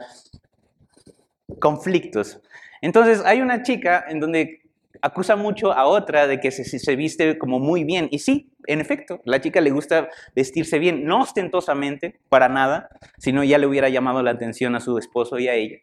conflictos. 1.59 2.39
Entonces 2.81 3.21
hay 3.25 3.41
una 3.41 3.63
chica 3.63 4.05
en 4.07 4.19
donde 4.19 4.61
acusa 5.01 5.35
mucho 5.35 5.73
a 5.73 5.85
otra 5.85 6.27
de 6.27 6.39
que 6.39 6.51
se, 6.51 6.63
se, 6.63 6.95
viste 6.95 7.37
como 7.37 7.59
muy 7.59 7.83
bien. 7.83 8.07
Y 8.11 8.19
sí, 8.19 8.49
en 8.67 8.79
efecto, 8.79 9.21
la 9.25 9.41
chica 9.41 9.61
le 9.61 9.71
gusta 9.71 10.09
vestirse 10.35 10.79
bien, 10.79 11.05
no 11.05 11.21
ostentosamente, 11.21 12.19
para 12.29 12.49
nada, 12.49 12.89
sino 13.17 13.43
ya 13.43 13.57
le 13.57 13.67
hubiera 13.67 13.89
llamado 13.89 14.23
la 14.23 14.31
atención 14.31 14.75
a 14.75 14.79
su 14.79 14.97
esposo 14.97 15.39
y 15.39 15.47
a 15.47 15.53
ella. 15.53 15.77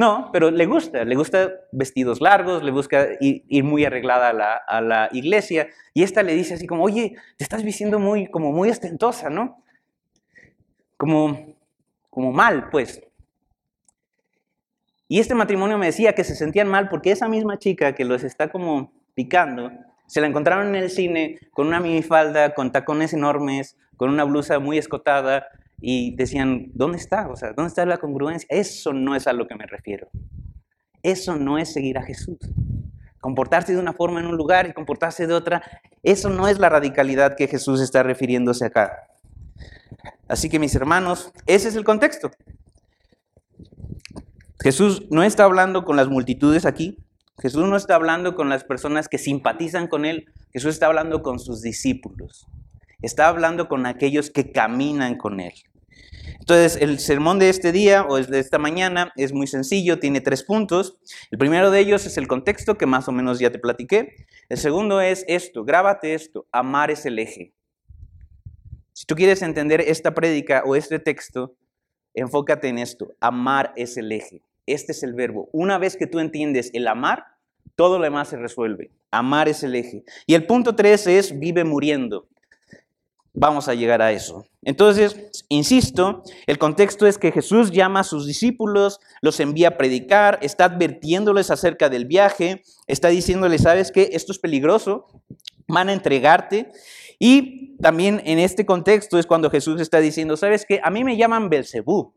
No, 0.00 0.30
pero 0.32 0.50
le 0.50 0.64
gusta, 0.64 1.04
le 1.04 1.14
gusta 1.14 1.52
vestidos 1.72 2.22
largos, 2.22 2.62
le 2.62 2.70
busca 2.70 3.06
ir, 3.20 3.64
muy 3.64 3.84
arreglada 3.84 4.30
a 4.30 4.32
la, 4.32 4.54
a 4.54 4.80
la, 4.80 5.10
iglesia. 5.12 5.68
Y 5.92 6.04
esta 6.04 6.22
le 6.22 6.32
dice 6.32 6.54
así 6.54 6.66
como, 6.66 6.84
oye, 6.84 7.16
te 7.36 7.44
estás 7.44 7.62
vistiendo 7.62 7.98
muy, 7.98 8.26
como 8.28 8.50
muy 8.50 8.70
ostentosa, 8.70 9.28
¿no? 9.28 9.62
Como, 10.96 11.54
como 12.08 12.32
mal, 12.32 12.70
pues. 12.70 13.02
Y 15.06 15.20
este 15.20 15.34
matrimonio 15.34 15.76
me 15.76 15.84
decía 15.84 16.14
que 16.14 16.24
se 16.24 16.34
sentían 16.34 16.66
mal 16.68 16.88
porque 16.88 17.10
esa 17.10 17.28
misma 17.28 17.58
chica 17.58 17.94
que 17.94 18.06
los 18.06 18.24
está 18.24 18.48
como 18.48 18.94
picando, 19.14 19.70
se 20.06 20.22
la 20.22 20.28
encontraron 20.28 20.68
en 20.68 20.82
el 20.82 20.88
cine 20.88 21.40
con 21.50 21.66
una 21.66 21.78
minifalda, 21.78 22.54
con 22.54 22.72
tacones 22.72 23.12
enormes, 23.12 23.76
con 23.98 24.08
una 24.08 24.24
blusa 24.24 24.60
muy 24.60 24.78
escotada 24.78 25.46
y 25.80 26.14
decían, 26.16 26.70
¿dónde 26.74 26.98
está? 26.98 27.28
O 27.28 27.36
sea, 27.36 27.52
¿dónde 27.52 27.68
está 27.68 27.86
la 27.86 27.98
congruencia? 27.98 28.46
Eso 28.50 28.92
no 28.92 29.16
es 29.16 29.26
a 29.26 29.32
lo 29.32 29.46
que 29.46 29.54
me 29.54 29.66
refiero. 29.66 30.08
Eso 31.02 31.36
no 31.36 31.58
es 31.58 31.72
seguir 31.72 31.98
a 31.98 32.02
Jesús. 32.02 32.38
Comportarse 33.20 33.72
de 33.72 33.80
una 33.80 33.92
forma 33.92 34.20
en 34.20 34.26
un 34.26 34.36
lugar 34.36 34.66
y 34.66 34.72
comportarse 34.72 35.26
de 35.26 35.34
otra, 35.34 35.62
eso 36.02 36.28
no 36.30 36.48
es 36.48 36.58
la 36.58 36.68
radicalidad 36.68 37.36
que 37.36 37.48
Jesús 37.48 37.80
está 37.80 38.02
refiriéndose 38.02 38.64
acá. 38.64 39.06
Así 40.28 40.48
que 40.48 40.58
mis 40.58 40.74
hermanos, 40.74 41.32
ese 41.46 41.68
es 41.68 41.76
el 41.76 41.84
contexto. 41.84 42.30
Jesús 44.62 45.06
no 45.10 45.22
está 45.22 45.44
hablando 45.44 45.84
con 45.84 45.96
las 45.96 46.08
multitudes 46.08 46.66
aquí. 46.66 46.98
Jesús 47.40 47.66
no 47.66 47.76
está 47.76 47.94
hablando 47.94 48.34
con 48.34 48.50
las 48.50 48.64
personas 48.64 49.08
que 49.08 49.16
simpatizan 49.16 49.86
con 49.86 50.04
Él. 50.04 50.26
Jesús 50.52 50.74
está 50.74 50.86
hablando 50.86 51.22
con 51.22 51.38
sus 51.38 51.62
discípulos. 51.62 52.46
Está 53.00 53.28
hablando 53.28 53.68
con 53.68 53.86
aquellos 53.86 54.30
que 54.30 54.52
caminan 54.52 55.16
con 55.16 55.40
Él. 55.40 55.54
Entonces, 56.38 56.80
el 56.80 56.98
sermón 56.98 57.38
de 57.38 57.48
este 57.48 57.72
día 57.72 58.06
o 58.08 58.18
de 58.18 58.38
esta 58.38 58.58
mañana 58.58 59.12
es 59.16 59.32
muy 59.32 59.46
sencillo, 59.46 59.98
tiene 59.98 60.20
tres 60.20 60.42
puntos. 60.42 60.98
El 61.30 61.38
primero 61.38 61.70
de 61.70 61.80
ellos 61.80 62.06
es 62.06 62.16
el 62.16 62.28
contexto, 62.28 62.76
que 62.76 62.86
más 62.86 63.08
o 63.08 63.12
menos 63.12 63.38
ya 63.38 63.50
te 63.50 63.58
platiqué. 63.58 64.26
El 64.48 64.58
segundo 64.58 65.00
es 65.00 65.24
esto, 65.28 65.64
grábate 65.64 66.14
esto, 66.14 66.46
amar 66.52 66.90
es 66.90 67.06
el 67.06 67.18
eje. 67.18 67.52
Si 68.92 69.06
tú 69.06 69.14
quieres 69.14 69.42
entender 69.42 69.80
esta 69.80 70.14
prédica 70.14 70.62
o 70.66 70.76
este 70.76 70.98
texto, 70.98 71.54
enfócate 72.14 72.68
en 72.68 72.78
esto, 72.78 73.14
amar 73.20 73.72
es 73.76 73.96
el 73.96 74.12
eje. 74.12 74.42
Este 74.66 74.92
es 74.92 75.02
el 75.02 75.14
verbo. 75.14 75.48
Una 75.52 75.78
vez 75.78 75.96
que 75.96 76.06
tú 76.06 76.18
entiendes 76.18 76.70
el 76.74 76.86
amar, 76.86 77.24
todo 77.76 77.98
lo 77.98 78.04
demás 78.04 78.28
se 78.28 78.36
resuelve. 78.36 78.90
Amar 79.10 79.48
es 79.48 79.62
el 79.62 79.74
eje. 79.74 80.04
Y 80.26 80.34
el 80.34 80.46
punto 80.46 80.76
tres 80.76 81.06
es 81.06 81.38
vive 81.38 81.64
muriendo. 81.64 82.28
Vamos 83.32 83.68
a 83.68 83.74
llegar 83.74 84.02
a 84.02 84.10
eso. 84.10 84.44
Entonces, 84.62 85.44
insisto, 85.48 86.22
el 86.46 86.58
contexto 86.58 87.06
es 87.06 87.16
que 87.16 87.30
Jesús 87.30 87.70
llama 87.70 88.00
a 88.00 88.04
sus 88.04 88.26
discípulos, 88.26 89.00
los 89.22 89.38
envía 89.38 89.68
a 89.68 89.76
predicar, 89.78 90.38
está 90.42 90.64
advirtiéndoles 90.64 91.50
acerca 91.50 91.88
del 91.88 92.06
viaje, 92.06 92.62
está 92.88 93.08
diciéndoles, 93.08 93.62
¿sabes 93.62 93.92
qué? 93.92 94.10
Esto 94.12 94.32
es 94.32 94.38
peligroso, 94.38 95.06
van 95.68 95.88
a 95.88 95.92
entregarte. 95.92 96.72
Y 97.18 97.76
también 97.76 98.20
en 98.24 98.38
este 98.38 98.66
contexto 98.66 99.18
es 99.18 99.26
cuando 99.26 99.50
Jesús 99.50 99.80
está 99.80 100.00
diciendo, 100.00 100.36
¿sabes 100.36 100.66
qué? 100.66 100.80
A 100.82 100.90
mí 100.90 101.04
me 101.04 101.16
llaman 101.16 101.48
Belcebú. 101.48 102.12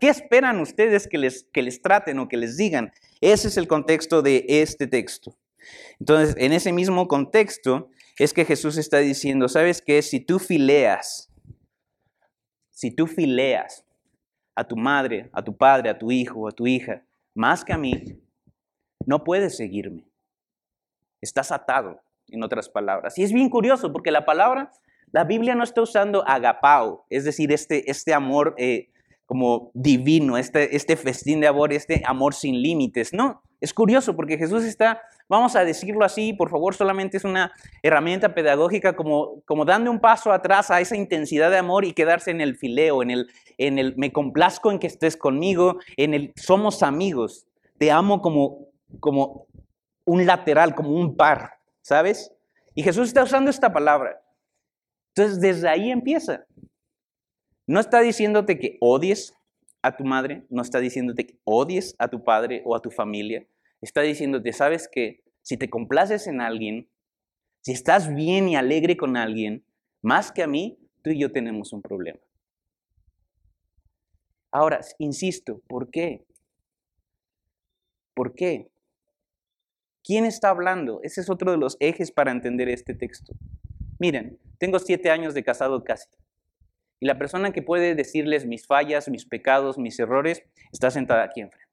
¿Qué 0.00 0.08
esperan 0.08 0.60
ustedes 0.60 1.06
que 1.06 1.18
les, 1.18 1.44
que 1.52 1.62
les 1.62 1.82
traten 1.82 2.18
o 2.18 2.28
que 2.28 2.36
les 2.36 2.56
digan? 2.56 2.92
Ese 3.20 3.48
es 3.48 3.56
el 3.56 3.68
contexto 3.68 4.22
de 4.22 4.44
este 4.48 4.86
texto. 4.86 5.36
Entonces, 6.00 6.34
en 6.38 6.52
ese 6.52 6.72
mismo 6.72 7.08
contexto 7.08 7.88
es 8.18 8.32
que 8.32 8.44
Jesús 8.44 8.76
está 8.76 8.98
diciendo, 8.98 9.48
¿sabes 9.48 9.82
qué? 9.82 10.00
Si 10.02 10.20
tú 10.20 10.38
fileas, 10.38 11.32
si 12.70 12.90
tú 12.90 13.06
fileas 13.06 13.84
a 14.54 14.64
tu 14.64 14.76
madre, 14.76 15.30
a 15.32 15.42
tu 15.42 15.56
padre, 15.56 15.90
a 15.90 15.98
tu 15.98 16.10
hijo, 16.10 16.46
a 16.48 16.52
tu 16.52 16.66
hija, 16.66 17.04
más 17.34 17.64
que 17.64 17.72
a 17.72 17.78
mí, 17.78 18.20
no 19.06 19.24
puedes 19.24 19.56
seguirme. 19.56 20.06
Estás 21.20 21.50
atado, 21.50 22.00
en 22.28 22.42
otras 22.42 22.68
palabras. 22.68 23.18
Y 23.18 23.22
es 23.22 23.32
bien 23.32 23.48
curioso 23.48 23.92
porque 23.92 24.10
la 24.10 24.24
palabra, 24.24 24.70
la 25.12 25.24
Biblia 25.24 25.54
no 25.54 25.64
está 25.64 25.82
usando 25.82 26.26
agapao, 26.26 27.06
es 27.10 27.24
decir, 27.24 27.52
este, 27.52 27.90
este 27.90 28.14
amor 28.14 28.54
eh, 28.58 28.90
como 29.26 29.70
divino, 29.74 30.36
este, 30.36 30.76
este 30.76 30.96
festín 30.96 31.40
de 31.40 31.46
amor, 31.46 31.72
este 31.72 32.02
amor 32.06 32.34
sin 32.34 32.60
límites. 32.60 33.12
No, 33.12 33.42
es 33.64 33.72
curioso 33.72 34.14
porque 34.14 34.36
Jesús 34.36 34.62
está, 34.62 35.00
vamos 35.26 35.56
a 35.56 35.64
decirlo 35.64 36.04
así, 36.04 36.34
por 36.34 36.50
favor, 36.50 36.74
solamente 36.74 37.16
es 37.16 37.24
una 37.24 37.50
herramienta 37.82 38.34
pedagógica 38.34 38.94
como, 38.94 39.40
como 39.46 39.64
dando 39.64 39.90
un 39.90 40.00
paso 40.00 40.32
atrás 40.32 40.70
a 40.70 40.82
esa 40.82 40.96
intensidad 40.96 41.50
de 41.50 41.56
amor 41.56 41.86
y 41.86 41.94
quedarse 41.94 42.30
en 42.30 42.42
el 42.42 42.56
fileo, 42.56 43.02
en 43.02 43.10
el, 43.10 43.30
en 43.56 43.78
el 43.78 43.96
me 43.96 44.12
complazco 44.12 44.70
en 44.70 44.78
que 44.78 44.86
estés 44.86 45.16
conmigo, 45.16 45.78
en 45.96 46.12
el 46.12 46.32
somos 46.36 46.82
amigos, 46.82 47.46
te 47.78 47.90
amo 47.90 48.20
como, 48.20 48.68
como 49.00 49.46
un 50.04 50.26
lateral, 50.26 50.74
como 50.74 50.90
un 50.90 51.16
par, 51.16 51.54
¿sabes? 51.80 52.30
Y 52.74 52.82
Jesús 52.82 53.08
está 53.08 53.22
usando 53.22 53.50
esta 53.50 53.72
palabra. 53.72 54.20
Entonces, 55.16 55.40
desde 55.40 55.68
ahí 55.68 55.90
empieza. 55.90 56.44
No 57.66 57.80
está 57.80 58.00
diciéndote 58.00 58.58
que 58.58 58.76
odies 58.80 59.32
a 59.80 59.96
tu 59.96 60.04
madre, 60.04 60.44
no 60.50 60.60
está 60.60 60.80
diciéndote 60.80 61.24
que 61.24 61.38
odies 61.44 61.94
a 61.98 62.08
tu 62.08 62.22
padre 62.22 62.62
o 62.66 62.76
a 62.76 62.80
tu 62.80 62.90
familia. 62.90 63.46
Está 63.84 64.00
diciéndote, 64.00 64.54
sabes 64.54 64.88
que 64.88 65.22
si 65.42 65.58
te 65.58 65.68
complaces 65.68 66.26
en 66.26 66.40
alguien, 66.40 66.88
si 67.60 67.72
estás 67.72 68.14
bien 68.14 68.48
y 68.48 68.56
alegre 68.56 68.96
con 68.96 69.14
alguien, 69.14 69.62
más 70.00 70.32
que 70.32 70.42
a 70.42 70.46
mí, 70.46 70.78
tú 71.02 71.10
y 71.10 71.20
yo 71.20 71.30
tenemos 71.32 71.74
un 71.74 71.82
problema. 71.82 72.18
Ahora, 74.50 74.80
insisto, 74.96 75.60
¿por 75.68 75.90
qué? 75.90 76.24
¿Por 78.14 78.34
qué? 78.34 78.70
¿Quién 80.02 80.24
está 80.24 80.48
hablando? 80.48 81.00
Ese 81.02 81.20
es 81.20 81.28
otro 81.28 81.50
de 81.50 81.58
los 81.58 81.76
ejes 81.78 82.10
para 82.10 82.32
entender 82.32 82.70
este 82.70 82.94
texto. 82.94 83.34
Miren, 83.98 84.38
tengo 84.56 84.78
siete 84.78 85.10
años 85.10 85.34
de 85.34 85.44
casado 85.44 85.84
casi. 85.84 86.08
Y 87.00 87.06
la 87.06 87.18
persona 87.18 87.52
que 87.52 87.60
puede 87.60 87.94
decirles 87.94 88.46
mis 88.46 88.66
fallas, 88.66 89.10
mis 89.10 89.26
pecados, 89.26 89.76
mis 89.76 89.98
errores, 89.98 90.42
está 90.72 90.90
sentada 90.90 91.24
aquí 91.24 91.42
enfrente. 91.42 91.63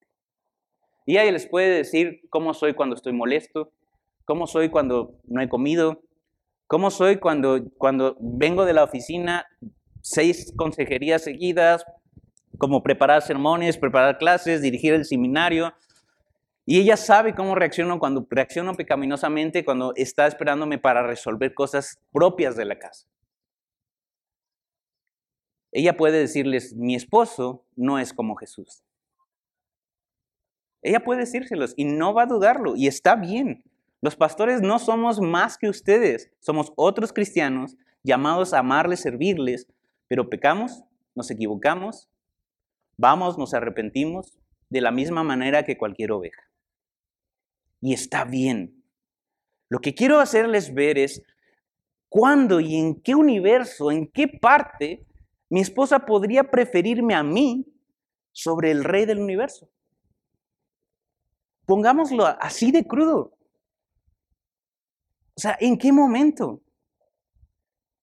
Y 1.05 1.17
ella 1.17 1.31
les 1.31 1.47
puede 1.47 1.69
decir 1.69 2.21
cómo 2.29 2.53
soy 2.53 2.73
cuando 2.73 2.95
estoy 2.95 3.13
molesto, 3.13 3.71
cómo 4.25 4.47
soy 4.47 4.69
cuando 4.69 5.19
no 5.25 5.41
he 5.41 5.49
comido, 5.49 6.03
cómo 6.67 6.91
soy 6.91 7.17
cuando, 7.17 7.59
cuando 7.77 8.15
vengo 8.19 8.65
de 8.65 8.73
la 8.73 8.83
oficina 8.83 9.45
seis 10.01 10.53
consejerías 10.55 11.23
seguidas, 11.23 11.85
como 12.57 12.83
preparar 12.83 13.21
sermones, 13.21 13.77
preparar 13.77 14.17
clases, 14.17 14.61
dirigir 14.61 14.93
el 14.93 15.05
seminario. 15.05 15.73
Y 16.65 16.79
ella 16.79 16.95
sabe 16.95 17.33
cómo 17.33 17.55
reacciono 17.55 17.99
cuando 17.99 18.25
reacciono 18.29 18.75
pecaminosamente, 18.75 19.65
cuando 19.65 19.93
está 19.95 20.27
esperándome 20.27 20.77
para 20.77 21.05
resolver 21.05 21.53
cosas 21.53 21.99
propias 22.11 22.55
de 22.55 22.65
la 22.65 22.77
casa. 22.77 23.07
Ella 25.71 25.95
puede 25.97 26.19
decirles, 26.19 26.75
mi 26.75 26.95
esposo 26.95 27.65
no 27.75 27.97
es 27.97 28.13
como 28.13 28.35
Jesús. 28.35 28.83
Ella 30.81 31.03
puede 31.03 31.21
decírselos 31.21 31.73
y 31.77 31.85
no 31.85 32.13
va 32.13 32.23
a 32.23 32.27
dudarlo 32.27 32.75
y 32.75 32.87
está 32.87 33.15
bien. 33.15 33.63
Los 34.01 34.15
pastores 34.15 34.61
no 34.61 34.79
somos 34.79 35.21
más 35.21 35.57
que 35.57 35.69
ustedes, 35.69 36.31
somos 36.39 36.73
otros 36.75 37.13
cristianos 37.13 37.77
llamados 38.03 38.53
a 38.53 38.59
amarles, 38.59 39.01
servirles, 39.01 39.67
pero 40.07 40.29
pecamos, 40.29 40.83
nos 41.13 41.29
equivocamos, 41.29 42.09
vamos, 42.97 43.37
nos 43.37 43.53
arrepentimos 43.53 44.39
de 44.69 44.81
la 44.81 44.91
misma 44.91 45.23
manera 45.23 45.63
que 45.63 45.77
cualquier 45.77 46.11
oveja. 46.13 46.41
Y 47.79 47.93
está 47.93 48.25
bien. 48.25 48.83
Lo 49.69 49.79
que 49.79 49.93
quiero 49.93 50.19
hacerles 50.19 50.73
ver 50.73 50.97
es 50.97 51.21
cuándo 52.09 52.59
y 52.59 52.75
en 52.75 53.01
qué 53.01 53.15
universo, 53.15 53.91
en 53.91 54.07
qué 54.07 54.27
parte 54.27 55.05
mi 55.49 55.61
esposa 55.61 56.05
podría 56.05 56.49
preferirme 56.49 57.13
a 57.13 57.23
mí 57.23 57.67
sobre 58.31 58.71
el 58.71 58.83
rey 58.83 59.05
del 59.05 59.19
universo. 59.19 59.69
Pongámoslo 61.65 62.25
así 62.25 62.71
de 62.71 62.85
crudo. 62.85 63.37
O 65.35 65.39
sea, 65.39 65.57
¿en 65.59 65.77
qué 65.77 65.91
momento? 65.91 66.61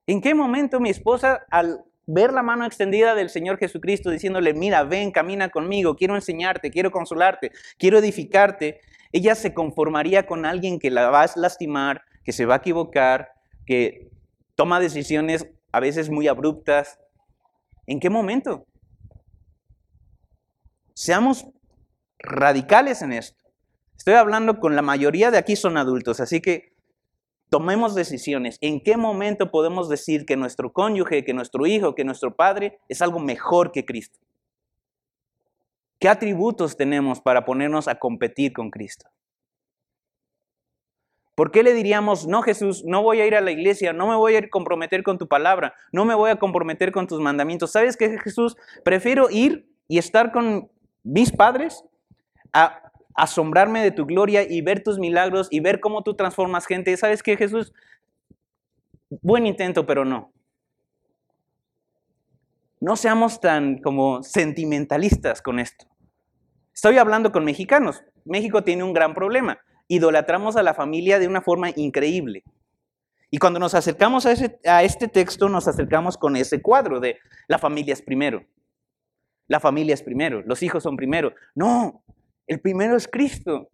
¿En 0.06 0.20
qué 0.20 0.34
momento 0.34 0.80
mi 0.80 0.88
esposa, 0.88 1.44
al 1.50 1.84
ver 2.06 2.32
la 2.32 2.42
mano 2.42 2.64
extendida 2.64 3.14
del 3.14 3.28
Señor 3.28 3.58
Jesucristo 3.58 4.10
diciéndole, 4.10 4.54
mira, 4.54 4.82
ven, 4.82 5.10
camina 5.10 5.50
conmigo, 5.50 5.94
quiero 5.94 6.14
enseñarte, 6.14 6.70
quiero 6.70 6.90
consolarte, 6.90 7.52
quiero 7.76 7.98
edificarte, 7.98 8.80
ella 9.12 9.34
se 9.34 9.52
conformaría 9.52 10.26
con 10.26 10.46
alguien 10.46 10.78
que 10.78 10.90
la 10.90 11.10
va 11.10 11.22
a 11.22 11.30
lastimar, 11.36 12.02
que 12.24 12.32
se 12.32 12.46
va 12.46 12.54
a 12.54 12.58
equivocar, 12.58 13.32
que 13.66 14.10
toma 14.54 14.80
decisiones 14.80 15.46
a 15.70 15.80
veces 15.80 16.08
muy 16.08 16.28
abruptas. 16.28 16.98
¿En 17.86 18.00
qué 18.00 18.08
momento? 18.08 18.66
Seamos 20.94 21.46
radicales 22.18 23.02
en 23.02 23.12
esto. 23.12 23.37
Estoy 23.98 24.14
hablando 24.14 24.60
con 24.60 24.76
la 24.76 24.82
mayoría 24.82 25.30
de 25.30 25.38
aquí 25.38 25.56
son 25.56 25.76
adultos, 25.76 26.20
así 26.20 26.40
que 26.40 26.72
tomemos 27.50 27.94
decisiones. 27.94 28.58
¿En 28.60 28.80
qué 28.80 28.96
momento 28.96 29.50
podemos 29.50 29.88
decir 29.88 30.24
que 30.24 30.36
nuestro 30.36 30.72
cónyuge, 30.72 31.24
que 31.24 31.34
nuestro 31.34 31.66
hijo, 31.66 31.94
que 31.94 32.04
nuestro 32.04 32.34
padre 32.34 32.78
es 32.88 33.02
algo 33.02 33.18
mejor 33.18 33.72
que 33.72 33.84
Cristo? 33.84 34.18
¿Qué 35.98 36.08
atributos 36.08 36.76
tenemos 36.76 37.20
para 37.20 37.44
ponernos 37.44 37.88
a 37.88 37.96
competir 37.96 38.52
con 38.52 38.70
Cristo? 38.70 39.08
¿Por 41.34 41.50
qué 41.50 41.62
le 41.62 41.74
diríamos, 41.74 42.26
no 42.26 42.42
Jesús, 42.42 42.84
no 42.84 43.02
voy 43.02 43.20
a 43.20 43.26
ir 43.26 43.34
a 43.34 43.40
la 43.40 43.50
iglesia, 43.50 43.92
no 43.92 44.06
me 44.06 44.16
voy 44.16 44.36
a 44.36 44.48
comprometer 44.48 45.02
con 45.02 45.18
tu 45.18 45.28
palabra, 45.28 45.74
no 45.92 46.04
me 46.04 46.14
voy 46.14 46.30
a 46.30 46.36
comprometer 46.36 46.92
con 46.92 47.06
tus 47.06 47.20
mandamientos? 47.20 47.72
¿Sabes 47.72 47.96
qué, 47.96 48.18
Jesús? 48.18 48.56
Prefiero 48.84 49.28
ir 49.30 49.68
y 49.88 49.98
estar 49.98 50.30
con 50.32 50.70
mis 51.02 51.32
padres 51.32 51.84
a 52.52 52.87
asombrarme 53.18 53.82
de 53.82 53.90
tu 53.90 54.06
gloria 54.06 54.42
y 54.48 54.60
ver 54.62 54.82
tus 54.82 54.98
milagros 54.98 55.48
y 55.50 55.60
ver 55.60 55.80
cómo 55.80 56.02
tú 56.02 56.14
transformas 56.14 56.66
gente. 56.66 56.96
¿Sabes 56.96 57.22
qué, 57.22 57.36
Jesús? 57.36 57.72
Buen 59.10 59.46
intento, 59.46 59.84
pero 59.84 60.04
no. 60.04 60.32
No 62.80 62.94
seamos 62.96 63.40
tan 63.40 63.78
como 63.78 64.22
sentimentalistas 64.22 65.42
con 65.42 65.58
esto. 65.58 65.86
Estoy 66.72 66.98
hablando 66.98 67.32
con 67.32 67.44
mexicanos. 67.44 68.04
México 68.24 68.62
tiene 68.62 68.84
un 68.84 68.92
gran 68.92 69.14
problema. 69.14 69.58
Idolatramos 69.88 70.56
a 70.56 70.62
la 70.62 70.74
familia 70.74 71.18
de 71.18 71.26
una 71.26 71.42
forma 71.42 71.70
increíble. 71.74 72.44
Y 73.30 73.38
cuando 73.38 73.58
nos 73.58 73.74
acercamos 73.74 74.26
a, 74.26 74.34
a 74.64 74.82
este 74.84 75.08
texto, 75.08 75.48
nos 75.48 75.66
acercamos 75.66 76.16
con 76.16 76.36
ese 76.36 76.62
cuadro 76.62 77.00
de 77.00 77.18
la 77.48 77.58
familia 77.58 77.94
es 77.94 78.00
primero. 78.00 78.44
La 79.48 79.58
familia 79.58 79.94
es 79.94 80.02
primero, 80.02 80.42
los 80.42 80.62
hijos 80.62 80.82
son 80.82 80.96
primero. 80.96 81.32
No, 81.54 82.04
el 82.48 82.60
primero 82.60 82.96
es 82.96 83.06
Cristo. 83.06 83.70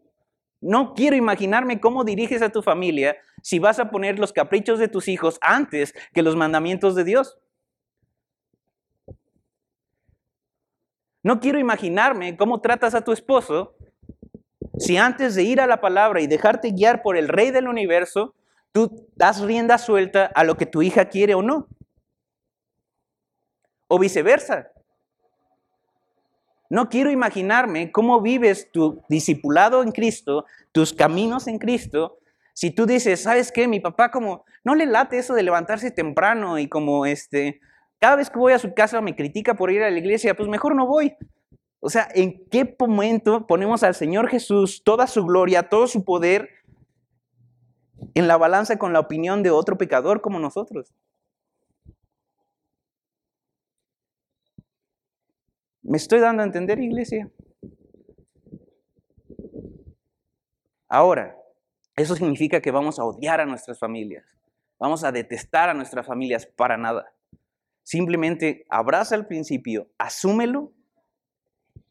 No 0.60 0.94
quiero 0.94 1.16
imaginarme 1.16 1.80
cómo 1.80 2.04
diriges 2.04 2.42
a 2.42 2.50
tu 2.50 2.62
familia 2.62 3.16
si 3.42 3.58
vas 3.58 3.78
a 3.78 3.90
poner 3.90 4.18
los 4.18 4.32
caprichos 4.32 4.78
de 4.78 4.88
tus 4.88 5.08
hijos 5.08 5.38
antes 5.40 5.94
que 6.12 6.22
los 6.22 6.36
mandamientos 6.36 6.94
de 6.94 7.04
Dios. 7.04 7.38
No 11.22 11.40
quiero 11.40 11.58
imaginarme 11.58 12.36
cómo 12.36 12.60
tratas 12.60 12.94
a 12.94 13.02
tu 13.02 13.12
esposo 13.12 13.74
si 14.78 14.96
antes 14.96 15.34
de 15.34 15.44
ir 15.44 15.60
a 15.60 15.66
la 15.66 15.80
palabra 15.80 16.20
y 16.20 16.26
dejarte 16.26 16.72
guiar 16.72 17.02
por 17.02 17.16
el 17.16 17.28
rey 17.28 17.50
del 17.50 17.68
universo, 17.68 18.34
tú 18.72 19.08
das 19.14 19.40
rienda 19.40 19.78
suelta 19.78 20.26
a 20.26 20.44
lo 20.44 20.56
que 20.56 20.66
tu 20.66 20.82
hija 20.82 21.08
quiere 21.08 21.34
o 21.34 21.42
no. 21.42 21.68
O 23.86 23.98
viceversa. 23.98 24.73
No 26.70 26.88
quiero 26.88 27.10
imaginarme 27.10 27.92
cómo 27.92 28.20
vives 28.20 28.70
tu 28.72 29.02
discipulado 29.08 29.82
en 29.82 29.92
Cristo, 29.92 30.46
tus 30.72 30.92
caminos 30.92 31.46
en 31.46 31.58
Cristo, 31.58 32.18
si 32.54 32.70
tú 32.70 32.86
dices, 32.86 33.20
¿sabes 33.20 33.50
qué? 33.50 33.66
Mi 33.66 33.80
papá 33.80 34.10
como 34.12 34.44
no 34.62 34.76
le 34.76 34.86
late 34.86 35.18
eso 35.18 35.34
de 35.34 35.42
levantarse 35.42 35.90
temprano 35.90 36.58
y 36.58 36.68
como 36.68 37.04
este, 37.04 37.60
cada 37.98 38.16
vez 38.16 38.30
que 38.30 38.38
voy 38.38 38.52
a 38.52 38.60
su 38.60 38.72
casa 38.74 39.00
me 39.00 39.16
critica 39.16 39.54
por 39.54 39.72
ir 39.72 39.82
a 39.82 39.90
la 39.90 39.98
iglesia, 39.98 40.34
pues 40.34 40.48
mejor 40.48 40.76
no 40.76 40.86
voy. 40.86 41.16
O 41.80 41.90
sea, 41.90 42.08
¿en 42.14 42.46
qué 42.48 42.76
momento 42.78 43.46
ponemos 43.46 43.82
al 43.82 43.94
Señor 43.96 44.28
Jesús 44.28 44.82
toda 44.84 45.08
su 45.08 45.24
gloria, 45.24 45.68
todo 45.68 45.88
su 45.88 46.04
poder 46.04 46.48
en 48.14 48.28
la 48.28 48.36
balanza 48.36 48.78
con 48.78 48.92
la 48.92 49.00
opinión 49.00 49.42
de 49.42 49.50
otro 49.50 49.76
pecador 49.76 50.20
como 50.20 50.38
nosotros? 50.38 50.94
¿Me 55.84 55.98
estoy 55.98 56.18
dando 56.20 56.42
a 56.42 56.46
entender, 56.46 56.80
iglesia? 56.80 57.30
Ahora, 60.88 61.36
eso 61.94 62.16
significa 62.16 62.62
que 62.62 62.70
vamos 62.70 62.98
a 62.98 63.04
odiar 63.04 63.42
a 63.42 63.44
nuestras 63.44 63.78
familias, 63.78 64.24
vamos 64.78 65.04
a 65.04 65.12
detestar 65.12 65.68
a 65.68 65.74
nuestras 65.74 66.06
familias 66.06 66.46
para 66.46 66.78
nada. 66.78 67.12
Simplemente 67.82 68.64
abraza 68.70 69.14
el 69.14 69.26
principio, 69.26 69.90
asúmelo 69.98 70.72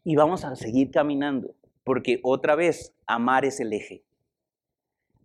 y 0.04 0.16
vamos 0.16 0.44
a 0.44 0.56
seguir 0.56 0.90
caminando, 0.90 1.54
porque 1.84 2.20
otra 2.24 2.56
vez, 2.56 2.96
amar 3.06 3.46
es 3.46 3.60
el 3.60 3.74
eje. 3.74 4.04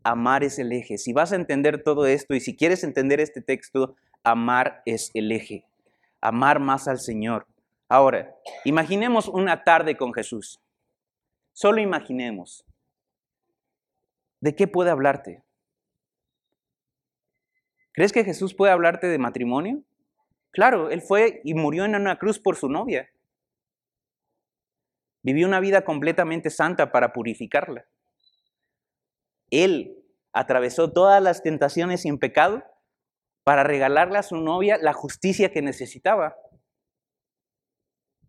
Amar 0.03 0.45
es 0.45 0.59
el 0.59 0.73
eje. 0.73 0.99
Si 0.99 1.15
vas 1.15 1.33
a 1.33 1.37
entender 1.37 1.83
todo 1.83 2.07
esto 2.07 2.35
y 2.35 2.41
si 2.41 2.55
quieres 2.55 2.85
entender 2.85 3.19
este 3.19 3.41
texto, 3.41 3.97
amar 4.23 4.83
es 4.85 5.11
el 5.15 5.33
eje. 5.33 5.65
Amar 6.21 6.61
más 6.61 6.87
al 6.87 7.01
Señor. 7.01 7.47
Ahora, 7.89 8.37
imaginemos 8.65 9.29
una 9.29 9.65
tarde 9.65 9.97
con 9.97 10.13
Jesús. 10.13 10.61
Solo 11.53 11.81
imaginemos. 11.81 12.65
¿De 14.41 14.55
qué 14.55 14.69
puede 14.69 14.91
hablarte? 14.91 15.43
¿Crees 17.93 18.13
que 18.13 18.25
Jesús 18.25 18.55
puede 18.55 18.73
hablarte 18.73 19.07
de 19.09 19.19
matrimonio? 19.19 19.83
Claro, 20.51 20.91
Él 20.91 21.01
fue 21.01 21.41
y 21.45 21.55
murió 21.55 21.85
en 21.85 21.95
una 21.95 22.19
cruz 22.19 22.39
por 22.39 22.57
su 22.57 22.69
novia. 22.69 23.11
Vivió 25.23 25.47
una 25.47 25.61
vida 25.61 25.83
completamente 25.85 26.51
santa 26.51 26.93
para 26.93 27.13
purificarla. 27.13 27.87
Él 29.51 30.05
atravesó 30.33 30.93
todas 30.93 31.23
las 31.23 31.43
tentaciones 31.43 32.03
sin 32.03 32.19
pecado 32.19 32.63
para 33.45 33.65
regalarle 33.65 34.19
a 34.19 34.23
su 34.23 34.37
novia 34.37 34.79
la 34.81 34.93
justicia 34.93 35.51
que 35.51 35.63
necesitaba. 35.63 36.37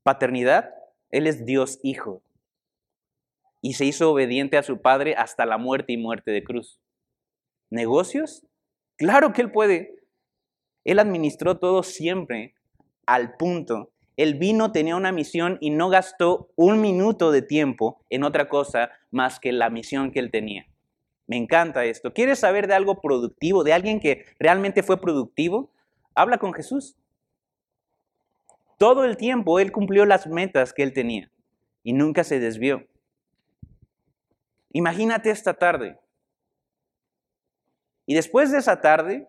Paternidad, 0.04 0.74
Él 1.12 1.28
es 1.28 1.46
Dios 1.46 1.80
Hijo. 1.84 2.22
Y 3.62 3.74
se 3.74 3.86
hizo 3.86 4.12
obediente 4.12 4.58
a 4.58 4.64
su 4.64 4.82
Padre 4.82 5.16
hasta 5.16 5.46
la 5.46 5.58
muerte 5.58 5.94
y 5.94 5.98
muerte 5.98 6.32
de 6.32 6.44
cruz. 6.44 6.80
¿Negocios? 7.70 8.46
Claro 8.96 9.34
que 9.34 9.42
Él 9.42 9.52
puede. 9.52 9.96
Él 10.86 11.00
administró 11.00 11.58
todo 11.58 11.84
siempre 11.84 12.56
al 13.06 13.36
punto. 13.36 13.92
Él 14.18 14.36
vino, 14.36 14.72
tenía 14.72 14.96
una 14.96 15.12
misión 15.12 15.58
y 15.62 15.70
no 15.70 15.90
gastó 15.90 16.50
un 16.56 16.82
minuto 16.82 17.32
de 17.32 17.42
tiempo 17.42 18.04
en 18.10 18.24
otra 18.24 18.50
cosa 18.50 18.92
más 19.12 19.40
que 19.40 19.52
la 19.52 19.70
misión 19.70 20.12
que 20.12 20.20
Él 20.20 20.32
tenía. 20.32 20.68
Me 21.26 21.38
encanta 21.38 21.86
esto. 21.86 22.12
¿Quieres 22.12 22.40
saber 22.40 22.68
de 22.68 22.74
algo 22.74 23.02
productivo, 23.02 23.64
de 23.64 23.74
alguien 23.74 24.00
que 24.00 24.26
realmente 24.40 24.84
fue 24.84 25.00
productivo? 25.00 25.72
Habla 26.16 26.40
con 26.40 26.54
Jesús. 26.54 26.98
Todo 28.80 29.04
el 29.04 29.18
tiempo 29.18 29.60
Él 29.60 29.74
cumplió 29.74 30.06
las 30.06 30.26
metas 30.26 30.72
que 30.72 30.84
Él 30.84 30.94
tenía 30.94 31.30
y 31.84 31.92
nunca 31.92 32.24
se 32.24 32.40
desvió. 32.40 32.88
Imagínate 34.72 35.30
esta 35.30 35.54
tarde. 35.54 36.00
Y 38.06 38.16
después 38.16 38.54
de 38.54 38.60
esa 38.60 38.80
tarde, 38.80 39.28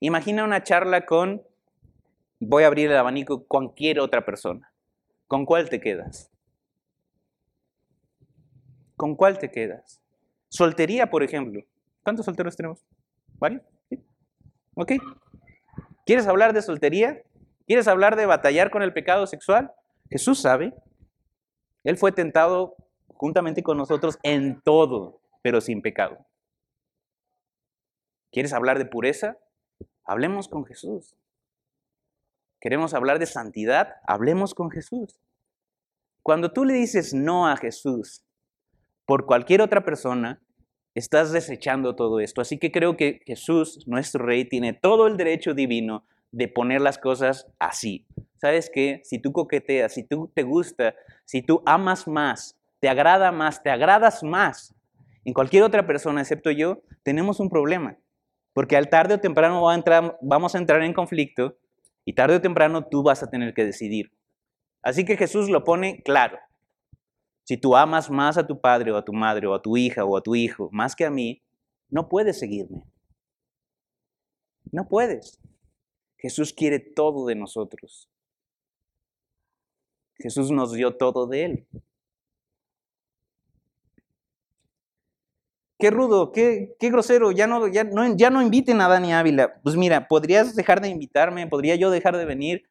imagina 0.00 0.44
una 0.44 0.62
charla 0.62 1.04
con, 1.04 1.42
voy 2.40 2.64
a 2.64 2.68
abrir 2.68 2.90
el 2.90 2.96
abanico, 2.96 3.44
cualquier 3.46 4.00
otra 4.00 4.24
persona. 4.24 4.72
¿Con 5.26 5.44
cuál 5.44 5.68
te 5.68 5.78
quedas? 5.78 6.30
¿Con 8.96 9.14
cuál 9.14 9.38
te 9.38 9.50
quedas? 9.50 10.00
Soltería, 10.48 11.10
por 11.10 11.22
ejemplo. 11.22 11.62
¿Cuántos 12.02 12.24
solteros 12.24 12.56
tenemos? 12.56 12.82
¿Varios? 13.38 13.62
¿Ok? 14.74 14.92
¿Quieres 16.06 16.26
hablar 16.26 16.54
de 16.54 16.62
soltería? 16.62 17.22
¿Quieres 17.66 17.88
hablar 17.88 18.16
de 18.16 18.26
batallar 18.26 18.70
con 18.70 18.82
el 18.82 18.92
pecado 18.92 19.26
sexual? 19.26 19.72
Jesús 20.10 20.40
sabe. 20.40 20.74
Él 21.82 21.96
fue 21.96 22.12
tentado 22.12 22.76
juntamente 23.08 23.62
con 23.62 23.78
nosotros 23.78 24.18
en 24.22 24.60
todo, 24.62 25.20
pero 25.42 25.60
sin 25.60 25.80
pecado. 25.80 26.26
¿Quieres 28.30 28.52
hablar 28.52 28.78
de 28.78 28.86
pureza? 28.86 29.38
Hablemos 30.04 30.48
con 30.48 30.64
Jesús. 30.66 31.16
¿Queremos 32.60 32.92
hablar 32.92 33.18
de 33.18 33.26
santidad? 33.26 33.96
Hablemos 34.06 34.54
con 34.54 34.70
Jesús. 34.70 35.20
Cuando 36.22 36.52
tú 36.52 36.64
le 36.64 36.74
dices 36.74 37.14
no 37.14 37.48
a 37.48 37.56
Jesús 37.56 38.24
por 39.06 39.26
cualquier 39.26 39.60
otra 39.60 39.84
persona, 39.84 40.42
estás 40.94 41.32
desechando 41.32 41.94
todo 41.94 42.20
esto. 42.20 42.40
Así 42.40 42.58
que 42.58 42.72
creo 42.72 42.96
que 42.96 43.20
Jesús, 43.26 43.86
nuestro 43.86 44.24
Rey, 44.24 44.48
tiene 44.48 44.72
todo 44.72 45.06
el 45.06 45.16
derecho 45.16 45.54
divino 45.54 46.06
de 46.34 46.48
poner 46.48 46.80
las 46.80 46.98
cosas 46.98 47.46
así. 47.58 48.06
¿Sabes 48.36 48.70
qué? 48.72 49.00
Si 49.04 49.18
tú 49.18 49.32
coqueteas, 49.32 49.94
si 49.94 50.02
tú 50.02 50.30
te 50.34 50.42
gusta, 50.42 50.94
si 51.24 51.42
tú 51.42 51.62
amas 51.64 52.06
más, 52.06 52.58
te 52.80 52.88
agrada 52.88 53.32
más, 53.32 53.62
te 53.62 53.70
agradas 53.70 54.22
más 54.22 54.74
en 55.24 55.32
cualquier 55.32 55.62
otra 55.62 55.86
persona 55.86 56.20
excepto 56.20 56.50
yo, 56.50 56.82
tenemos 57.02 57.40
un 57.40 57.48
problema. 57.48 57.96
Porque 58.52 58.76
al 58.76 58.88
tarde 58.88 59.14
o 59.14 59.20
temprano 59.20 59.62
vamos 60.20 60.54
a 60.54 60.58
entrar 60.58 60.82
en 60.82 60.92
conflicto 60.92 61.56
y 62.04 62.12
tarde 62.12 62.36
o 62.36 62.40
temprano 62.40 62.86
tú 62.86 63.02
vas 63.02 63.22
a 63.22 63.30
tener 63.30 63.54
que 63.54 63.64
decidir. 63.64 64.12
Así 64.82 65.04
que 65.04 65.16
Jesús 65.16 65.48
lo 65.48 65.64
pone 65.64 66.02
claro. 66.02 66.38
Si 67.44 67.56
tú 67.56 67.74
amas 67.74 68.10
más 68.10 68.36
a 68.38 68.46
tu 68.46 68.60
padre 68.60 68.92
o 68.92 68.96
a 68.96 69.04
tu 69.04 69.12
madre 69.12 69.46
o 69.46 69.54
a 69.54 69.62
tu 69.62 69.76
hija 69.76 70.04
o 70.04 70.16
a 70.16 70.22
tu 70.22 70.34
hijo 70.34 70.68
más 70.72 70.94
que 70.94 71.06
a 71.06 71.10
mí, 71.10 71.42
no 71.88 72.08
puedes 72.08 72.38
seguirme. 72.38 72.82
No 74.70 74.88
puedes. 74.88 75.40
Jesús 76.24 76.54
quiere 76.54 76.78
todo 76.78 77.26
de 77.26 77.34
nosotros. 77.34 78.08
Jesús 80.16 80.50
nos 80.50 80.72
dio 80.72 80.96
todo 80.96 81.26
de 81.26 81.44
Él. 81.44 81.66
Qué 85.78 85.90
rudo, 85.90 86.32
qué, 86.32 86.76
qué 86.80 86.88
grosero, 86.88 87.30
ya 87.30 87.46
no, 87.46 87.68
ya, 87.68 87.84
no, 87.84 88.16
ya 88.16 88.30
no 88.30 88.40
inviten 88.40 88.80
a 88.80 88.88
Dani 88.88 89.12
Ávila. 89.12 89.60
Pues 89.62 89.76
mira, 89.76 90.08
podrías 90.08 90.56
dejar 90.56 90.80
de 90.80 90.88
invitarme, 90.88 91.46
podría 91.46 91.76
yo 91.76 91.90
dejar 91.90 92.16
de 92.16 92.24
venir 92.24 92.70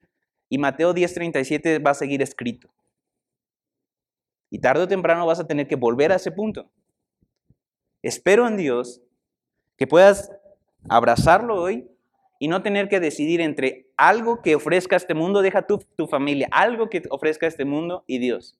y 0.50 0.58
Mateo 0.58 0.96
10:37 0.96 1.78
va 1.86 1.92
a 1.92 1.94
seguir 1.94 2.24
escrito. 2.24 2.74
Y 4.50 4.62
tarde 4.62 4.86
o 4.86 4.88
temprano 4.88 5.28
vas 5.28 5.39
a 5.39 5.46
tener 5.46 5.68
que 5.68 5.76
volver 5.76 6.12
a 6.12 6.16
ese 6.16 6.32
punto. 6.32 6.72
Espero 8.02 8.48
en 8.48 8.58
Dios 8.58 9.04
que 9.78 9.86
puedas 9.86 10.32
abrazarlo 10.89 11.62
hoy 11.62 11.92
y 12.43 12.49
no 12.49 12.62
tener 12.62 12.89
que 12.89 12.99
decidir 12.99 13.39
entre 13.39 13.88
algo 13.95 14.41
que 14.41 14.56
ofrezca 14.56 14.97
este 14.97 15.13
mundo, 15.13 15.41
deja 15.41 15.65
tu, 15.65 15.77
tu 15.95 16.08
familia, 16.08 16.49
algo 16.51 16.89
que 16.89 17.01
ofrezca 17.10 17.47
este 17.47 17.63
mundo 17.63 18.03
y 18.06 18.19
Dios. 18.19 18.60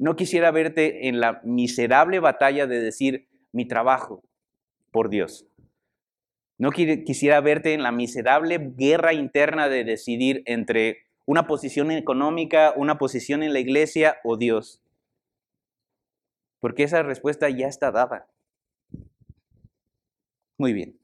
No 0.00 0.16
quisiera 0.16 0.50
verte 0.50 1.06
en 1.06 1.20
la 1.20 1.40
miserable 1.44 2.18
batalla 2.18 2.66
de 2.66 2.80
decir 2.80 3.28
mi 3.52 3.68
trabajo 3.68 4.24
por 4.90 5.10
Dios. 5.10 5.46
No 6.58 6.72
quisiera 6.72 7.40
verte 7.40 7.72
en 7.72 7.84
la 7.84 7.92
miserable 7.92 8.58
guerra 8.76 9.12
interna 9.12 9.68
de 9.68 9.84
decidir 9.84 10.42
entre 10.46 11.06
una 11.26 11.46
posición 11.46 11.92
económica, 11.92 12.74
una 12.74 12.98
posición 12.98 13.44
en 13.44 13.52
la 13.52 13.60
iglesia 13.60 14.16
o 14.24 14.36
Dios? 14.36 14.82
Porque 16.58 16.82
esa 16.82 17.04
respuesta 17.04 17.48
ya 17.48 17.68
está 17.68 17.92
dada. 17.92 18.26
Muy 20.58 20.72
bien. 20.72 20.99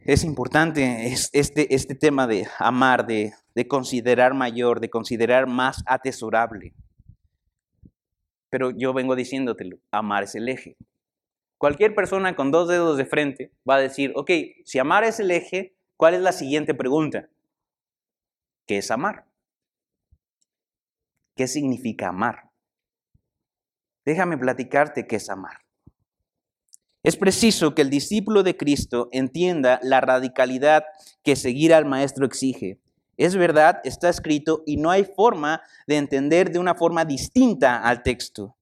Es 0.00 0.24
importante 0.24 1.12
este, 1.32 1.74
este 1.74 1.94
tema 1.94 2.26
de 2.26 2.46
amar, 2.58 3.06
de, 3.06 3.32
de 3.54 3.68
considerar 3.68 4.34
mayor, 4.34 4.80
de 4.80 4.90
considerar 4.90 5.46
más 5.46 5.82
atesorable. 5.86 6.72
Pero 8.50 8.70
yo 8.70 8.94
vengo 8.94 9.14
diciéndotelo, 9.14 9.78
amar 9.90 10.24
es 10.24 10.34
el 10.34 10.48
eje. 10.48 10.76
Cualquier 11.58 11.94
persona 11.94 12.36
con 12.36 12.50
dos 12.50 12.68
dedos 12.68 12.96
de 12.96 13.04
frente 13.04 13.52
va 13.68 13.76
a 13.76 13.80
decir, 13.80 14.12
ok, 14.14 14.30
si 14.64 14.78
amar 14.78 15.04
es 15.04 15.20
el 15.20 15.30
eje, 15.30 15.74
¿Cuál 15.98 16.14
es 16.14 16.20
la 16.20 16.30
siguiente 16.30 16.74
pregunta? 16.74 17.28
¿Qué 18.68 18.78
es 18.78 18.88
amar? 18.92 19.26
¿Qué 21.34 21.48
significa 21.48 22.10
amar? 22.10 22.52
Déjame 24.04 24.38
platicarte 24.38 25.08
qué 25.08 25.16
es 25.16 25.28
amar. 25.28 25.58
Es 27.08 27.16
preciso 27.16 27.74
que 27.74 27.80
el 27.80 27.88
discípulo 27.88 28.42
de 28.42 28.58
Cristo 28.58 29.08
entienda 29.12 29.80
la 29.82 30.02
radicalidad 30.02 30.84
que 31.22 31.36
seguir 31.36 31.72
al 31.72 31.86
Maestro 31.86 32.26
exige. 32.26 32.82
Es 33.16 33.34
verdad, 33.34 33.80
está 33.82 34.10
escrito 34.10 34.62
y 34.66 34.76
no 34.76 34.90
hay 34.90 35.04
forma 35.04 35.62
de 35.86 35.96
entender 35.96 36.52
de 36.52 36.58
una 36.58 36.74
forma 36.74 37.06
distinta 37.06 37.78
al 37.78 38.02
texto. 38.02 38.56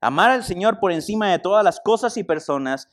Amar 0.00 0.32
al 0.32 0.42
Señor 0.42 0.80
por 0.80 0.90
encima 0.90 1.30
de 1.30 1.38
todas 1.38 1.62
las 1.62 1.78
cosas 1.78 2.16
y 2.16 2.24
personas 2.24 2.88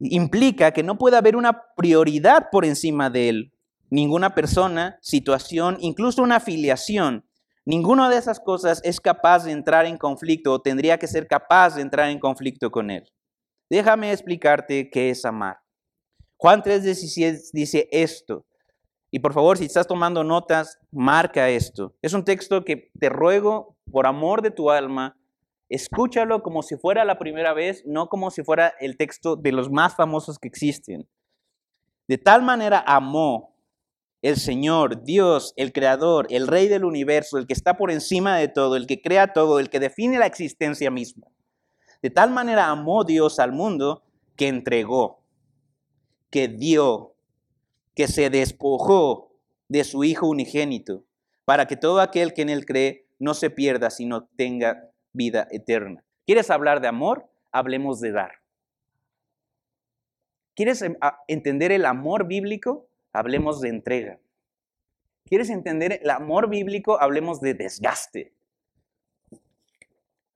implica 0.00 0.72
que 0.72 0.82
no 0.82 0.98
puede 0.98 1.16
haber 1.16 1.36
una 1.36 1.62
prioridad 1.76 2.48
por 2.50 2.64
encima 2.64 3.10
de 3.10 3.28
él. 3.28 3.52
Ninguna 3.88 4.34
persona, 4.34 4.98
situación, 5.00 5.76
incluso 5.78 6.24
una 6.24 6.38
afiliación, 6.38 7.24
ninguna 7.64 8.10
de 8.10 8.16
esas 8.16 8.40
cosas 8.40 8.80
es 8.82 9.00
capaz 9.00 9.44
de 9.44 9.52
entrar 9.52 9.86
en 9.86 9.96
conflicto 9.96 10.54
o 10.54 10.60
tendría 10.60 10.98
que 10.98 11.06
ser 11.06 11.28
capaz 11.28 11.76
de 11.76 11.82
entrar 11.82 12.10
en 12.10 12.18
conflicto 12.18 12.72
con 12.72 12.90
él. 12.90 13.08
Déjame 13.70 14.12
explicarte 14.12 14.90
qué 14.90 15.10
es 15.10 15.24
amar. 15.24 15.58
Juan 16.36 16.62
3:16 16.62 17.50
dice 17.52 17.88
esto. 17.92 18.44
Y 19.10 19.20
por 19.20 19.32
favor, 19.32 19.56
si 19.56 19.64
estás 19.64 19.86
tomando 19.86 20.22
notas, 20.22 20.78
marca 20.90 21.48
esto. 21.48 21.94
Es 22.02 22.12
un 22.12 22.24
texto 22.24 22.64
que 22.64 22.90
te 22.98 23.08
ruego, 23.08 23.76
por 23.90 24.06
amor 24.06 24.42
de 24.42 24.50
tu 24.50 24.70
alma, 24.70 25.18
Escúchalo 25.68 26.42
como 26.42 26.62
si 26.62 26.76
fuera 26.76 27.04
la 27.04 27.18
primera 27.18 27.52
vez, 27.52 27.82
no 27.84 28.08
como 28.08 28.30
si 28.30 28.42
fuera 28.42 28.72
el 28.80 28.96
texto 28.96 29.36
de 29.36 29.52
los 29.52 29.70
más 29.70 29.94
famosos 29.94 30.38
que 30.38 30.48
existen. 30.48 31.06
De 32.06 32.16
tal 32.16 32.42
manera 32.42 32.82
amó 32.86 33.54
el 34.22 34.36
Señor, 34.36 35.04
Dios, 35.04 35.52
el 35.56 35.72
Creador, 35.72 36.26
el 36.30 36.46
Rey 36.46 36.68
del 36.68 36.86
universo, 36.86 37.36
el 37.36 37.46
que 37.46 37.52
está 37.52 37.76
por 37.76 37.90
encima 37.90 38.38
de 38.38 38.48
todo, 38.48 38.76
el 38.76 38.86
que 38.86 39.02
crea 39.02 39.34
todo, 39.34 39.60
el 39.60 39.68
que 39.68 39.78
define 39.78 40.18
la 40.18 40.26
existencia 40.26 40.90
misma. 40.90 41.26
De 42.02 42.10
tal 42.10 42.30
manera 42.30 42.68
amó 42.68 43.04
Dios 43.04 43.38
al 43.38 43.52
mundo 43.52 44.02
que 44.36 44.48
entregó, 44.48 45.20
que 46.30 46.48
dio, 46.48 47.14
que 47.94 48.06
se 48.06 48.30
despojó 48.30 49.32
de 49.68 49.84
su 49.84 50.04
Hijo 50.04 50.28
unigénito, 50.28 51.04
para 51.44 51.66
que 51.66 51.76
todo 51.76 52.00
aquel 52.00 52.34
que 52.34 52.42
en 52.42 52.50
él 52.50 52.66
cree 52.66 53.06
no 53.18 53.34
se 53.34 53.50
pierda, 53.50 53.90
sino 53.90 54.24
tenga 54.36 54.90
vida 55.12 55.48
eterna. 55.50 56.04
¿Quieres 56.24 56.50
hablar 56.50 56.80
de 56.80 56.88
amor? 56.88 57.28
Hablemos 57.50 58.00
de 58.00 58.12
dar. 58.12 58.32
¿Quieres 60.54 60.82
em, 60.82 60.96
entender 61.26 61.72
el 61.72 61.84
amor 61.84 62.26
bíblico? 62.26 62.88
Hablemos 63.12 63.60
de 63.60 63.70
entrega. 63.70 64.18
¿Quieres 65.24 65.50
entender 65.50 66.00
el 66.02 66.10
amor 66.10 66.48
bíblico? 66.48 67.00
Hablemos 67.00 67.40
de 67.40 67.54
desgaste. 67.54 68.32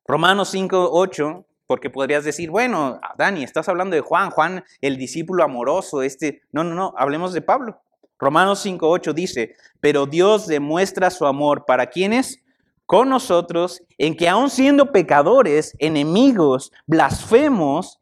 Romanos 0.04 0.50
5, 0.50 0.90
8, 0.92 1.46
porque 1.72 1.88
podrías 1.88 2.22
decir, 2.22 2.50
bueno, 2.50 3.00
Dani, 3.16 3.42
estás 3.42 3.66
hablando 3.66 3.96
de 3.96 4.02
Juan, 4.02 4.28
Juan, 4.28 4.62
el 4.82 4.98
discípulo 4.98 5.42
amoroso, 5.42 6.02
este. 6.02 6.42
No, 6.52 6.64
no, 6.64 6.74
no, 6.74 6.92
hablemos 6.98 7.32
de 7.32 7.40
Pablo. 7.40 7.80
Romanos 8.18 8.60
5, 8.60 8.86
8 8.86 9.14
dice, 9.14 9.56
pero 9.80 10.04
Dios 10.04 10.46
demuestra 10.46 11.08
su 11.08 11.24
amor 11.24 11.64
para 11.64 11.86
quienes? 11.86 12.42
con 12.84 13.08
nosotros 13.08 13.82
en 13.96 14.14
que 14.14 14.28
aun 14.28 14.50
siendo 14.50 14.92
pecadores, 14.92 15.74
enemigos, 15.78 16.72
blasfemos, 16.86 17.98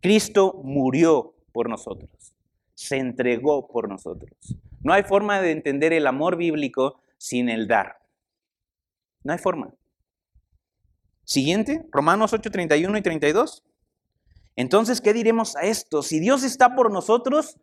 Cristo 0.00 0.60
murió 0.64 1.36
por 1.52 1.68
nosotros, 1.68 2.34
se 2.74 2.96
entregó 2.96 3.68
por 3.68 3.88
nosotros. 3.88 4.32
No 4.80 4.92
hay 4.92 5.04
forma 5.04 5.40
de 5.40 5.52
entender 5.52 5.92
el 5.92 6.08
amor 6.08 6.34
bíblico 6.34 6.98
sin 7.18 7.48
el 7.48 7.68
dar. 7.68 7.98
No 9.22 9.32
hay 9.32 9.38
forma. 9.38 9.72
Siguiente, 11.32 11.86
Romanos 11.90 12.32
8, 12.32 12.50
31 12.50 12.98
y 12.98 13.02
32. 13.02 13.64
Entonces, 14.54 15.00
¿qué 15.00 15.12
diremos 15.14 15.56
a 15.56 15.62
esto? 15.62 16.02
Si 16.02 16.20
Dios 16.20 16.42
está 16.44 16.74
por 16.74 16.92
nosotros, 16.92 17.56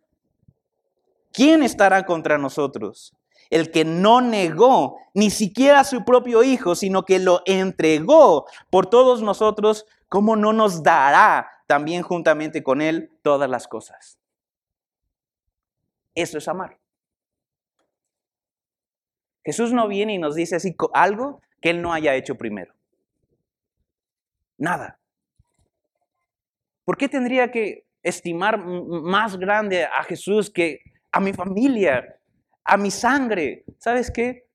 ¿quién 1.31 1.61
estará 1.61 2.05
contra 2.05 2.37
nosotros? 2.37 3.13
el 3.49 3.71
que 3.71 3.83
no 3.83 4.21
negó 4.21 4.97
ni 5.13 5.31
siquiera 5.31 5.79
a 5.79 5.83
su 5.83 6.05
propio 6.05 6.43
Hijo, 6.43 6.75
sino 6.75 7.03
que 7.03 7.19
lo 7.19 7.41
entregó 7.45 8.45
por 8.69 8.87
todos 8.87 9.21
nosotros, 9.23 9.85
¿cómo 10.07 10.35
no 10.35 10.53
nos 10.53 10.83
dará 10.83 11.49
también 11.67 12.03
juntamente 12.03 12.61
con 12.63 12.81
Él 12.81 13.11
todas 13.23 13.49
las 13.49 13.67
cosas? 13.67 14.19
Eso 16.13 16.37
es 16.37 16.47
amar. 16.47 16.77
Jesús 19.43 19.73
no 19.73 19.87
viene 19.87 20.13
y 20.13 20.17
nos 20.19 20.35
dice 20.35 20.57
así 20.57 20.75
algo 20.93 21.41
que 21.59 21.71
Él 21.71 21.81
no 21.81 21.91
haya 21.91 22.13
hecho 22.13 22.35
primero. 22.35 22.78
Nada. 24.59 24.99
¿Por 26.83 26.97
qué 26.97 27.07
tendría 27.07 27.49
que 27.49 27.85
estimar 28.03 28.57
más 28.57 29.37
grande 29.37 29.85
a 29.85 30.03
Jesús 30.03 30.49
que 30.49 30.81
a 31.11 31.19
mi 31.21 31.33
familia, 31.33 32.19
a 32.65 32.75
mi 32.77 32.91
sangre? 32.91 33.63
¿Sabes 33.77 34.11
qué? 34.11 34.47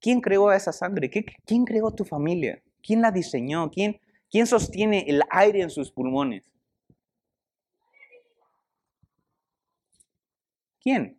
¿Quién 0.00 0.20
creó 0.20 0.52
esa 0.52 0.72
sangre? 0.72 1.08
¿Quién 1.08 1.64
creó 1.64 1.90
tu 1.92 2.04
familia? 2.04 2.62
¿Quién 2.82 3.00
la 3.00 3.10
diseñó? 3.10 3.70
¿Quién, 3.70 3.98
¿Quién 4.30 4.46
sostiene 4.46 5.06
el 5.08 5.22
aire 5.30 5.62
en 5.62 5.70
sus 5.70 5.90
pulmones? 5.90 6.52
¿Quién? 10.80 11.18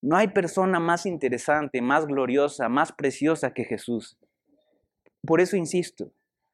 No 0.00 0.16
hay 0.16 0.28
persona 0.28 0.80
más 0.80 1.04
interesante, 1.04 1.82
más 1.82 2.06
gloriosa, 2.06 2.68
más 2.68 2.90
preciosa 2.92 3.52
que 3.52 3.64
Jesús. 3.64 4.16
Por 5.24 5.40
eso 5.40 5.56
insisto, 5.56 6.12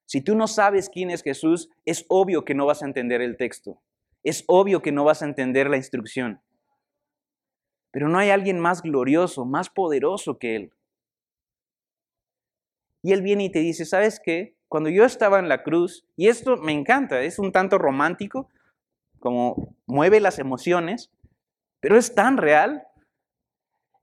si 0.08 0.22
tú 0.22 0.34
no 0.34 0.46
sabes 0.46 0.88
quién 0.88 1.10
es 1.10 1.22
Jesús, 1.22 1.68
es 1.84 2.06
obvio 2.08 2.44
que 2.44 2.54
no 2.54 2.64
vas 2.64 2.82
a 2.82 2.86
entender 2.86 3.20
el 3.20 3.36
texto. 3.36 3.80
Es 4.24 4.42
obvio 4.46 4.80
que 4.80 4.90
no 4.90 5.04
vas 5.04 5.22
a 5.22 5.26
entender 5.26 5.68
la 5.68 5.76
instrucción. 5.76 6.40
Pero 7.90 8.08
no 8.08 8.18
hay 8.18 8.30
alguien 8.30 8.58
más 8.58 8.82
glorioso, 8.82 9.44
más 9.44 9.68
poderoso 9.68 10.38
que 10.38 10.56
Él. 10.56 10.72
Y 13.02 13.12
Él 13.12 13.22
viene 13.22 13.44
y 13.44 13.50
te 13.50 13.60
dice, 13.60 13.84
¿sabes 13.84 14.18
qué? 14.18 14.54
Cuando 14.68 14.90
yo 14.90 15.04
estaba 15.04 15.38
en 15.38 15.48
la 15.48 15.62
cruz, 15.62 16.06
y 16.16 16.28
esto 16.28 16.56
me 16.56 16.72
encanta, 16.72 17.22
es 17.22 17.38
un 17.38 17.52
tanto 17.52 17.78
romántico, 17.78 18.48
como 19.18 19.74
mueve 19.86 20.20
las 20.20 20.38
emociones, 20.38 21.10
pero 21.80 21.96
es 21.96 22.14
tan 22.14 22.36
real. 22.36 22.86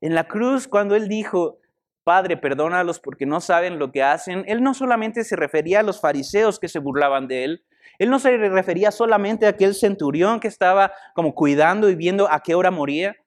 En 0.02 0.16
la 0.16 0.28
cruz, 0.28 0.68
cuando 0.68 0.96
Él 0.96 1.08
dijo, 1.08 1.60
Padre, 2.06 2.38
perdónalos 2.38 3.02
porque 3.02 3.26
no 3.26 3.42
saben 3.42 3.80
lo 3.80 3.92
que 3.92 4.04
hacen, 4.04 4.46
Él 4.48 4.64
no 4.64 4.74
solamente 4.74 5.26
se 5.26 5.36
refería 5.36 5.82
a 5.82 5.84
los 5.84 6.00
fariseos 6.00 6.60
que 6.60 6.70
se 6.70 6.80
burlaban 6.80 7.28
de 7.28 7.44
Él, 7.44 7.66
Él 8.00 8.10
no 8.10 8.20
se 8.20 8.38
refería 8.38 8.92
solamente 8.92 9.46
a 9.46 9.50
aquel 9.50 9.76
centurión 9.76 10.40
que 10.40 10.48
estaba 10.48 10.94
como 11.14 11.36
cuidando 11.36 11.90
y 11.90 11.96
viendo 11.96 12.32
a 12.32 12.42
qué 12.42 12.56
hora 12.56 12.72
moría, 12.72 13.18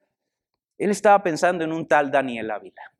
él 0.79 0.91
estaba 0.91 1.21
pensando 1.21 1.63
en 1.65 1.73
un 1.73 1.87
tal 1.87 2.09
Daniel 2.09 2.49
Ávila. 2.49 2.93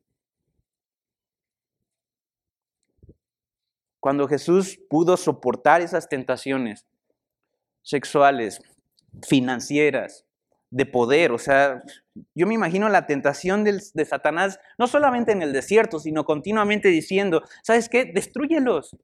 Cuando 4.01 4.27
Jesús 4.27 4.77
pudo 4.89 5.15
soportar 5.17 5.81
esas 5.81 6.07
tentaciones 6.07 6.85
sexuales, 7.81 8.61
financieras, 9.27 10.25
de 10.71 10.85
poder, 10.85 11.31
o 11.31 11.39
sea, 11.39 11.81
yo 12.35 12.45
me 12.45 12.53
imagino 12.53 12.89
la 12.89 13.07
tentación 13.07 13.63
de, 13.63 14.05
Satanás, 14.05 14.59
no 14.77 14.87
solamente 14.87 15.31
en 15.31 15.41
el 15.41 15.51
desierto, 15.51 15.99
sino 15.99 16.25
continuamente 16.25 16.89
diciendo, 16.89 17.43
¿sabes 17.63 17.89
qué? 17.89 18.05
Destruyelos. 18.05 18.95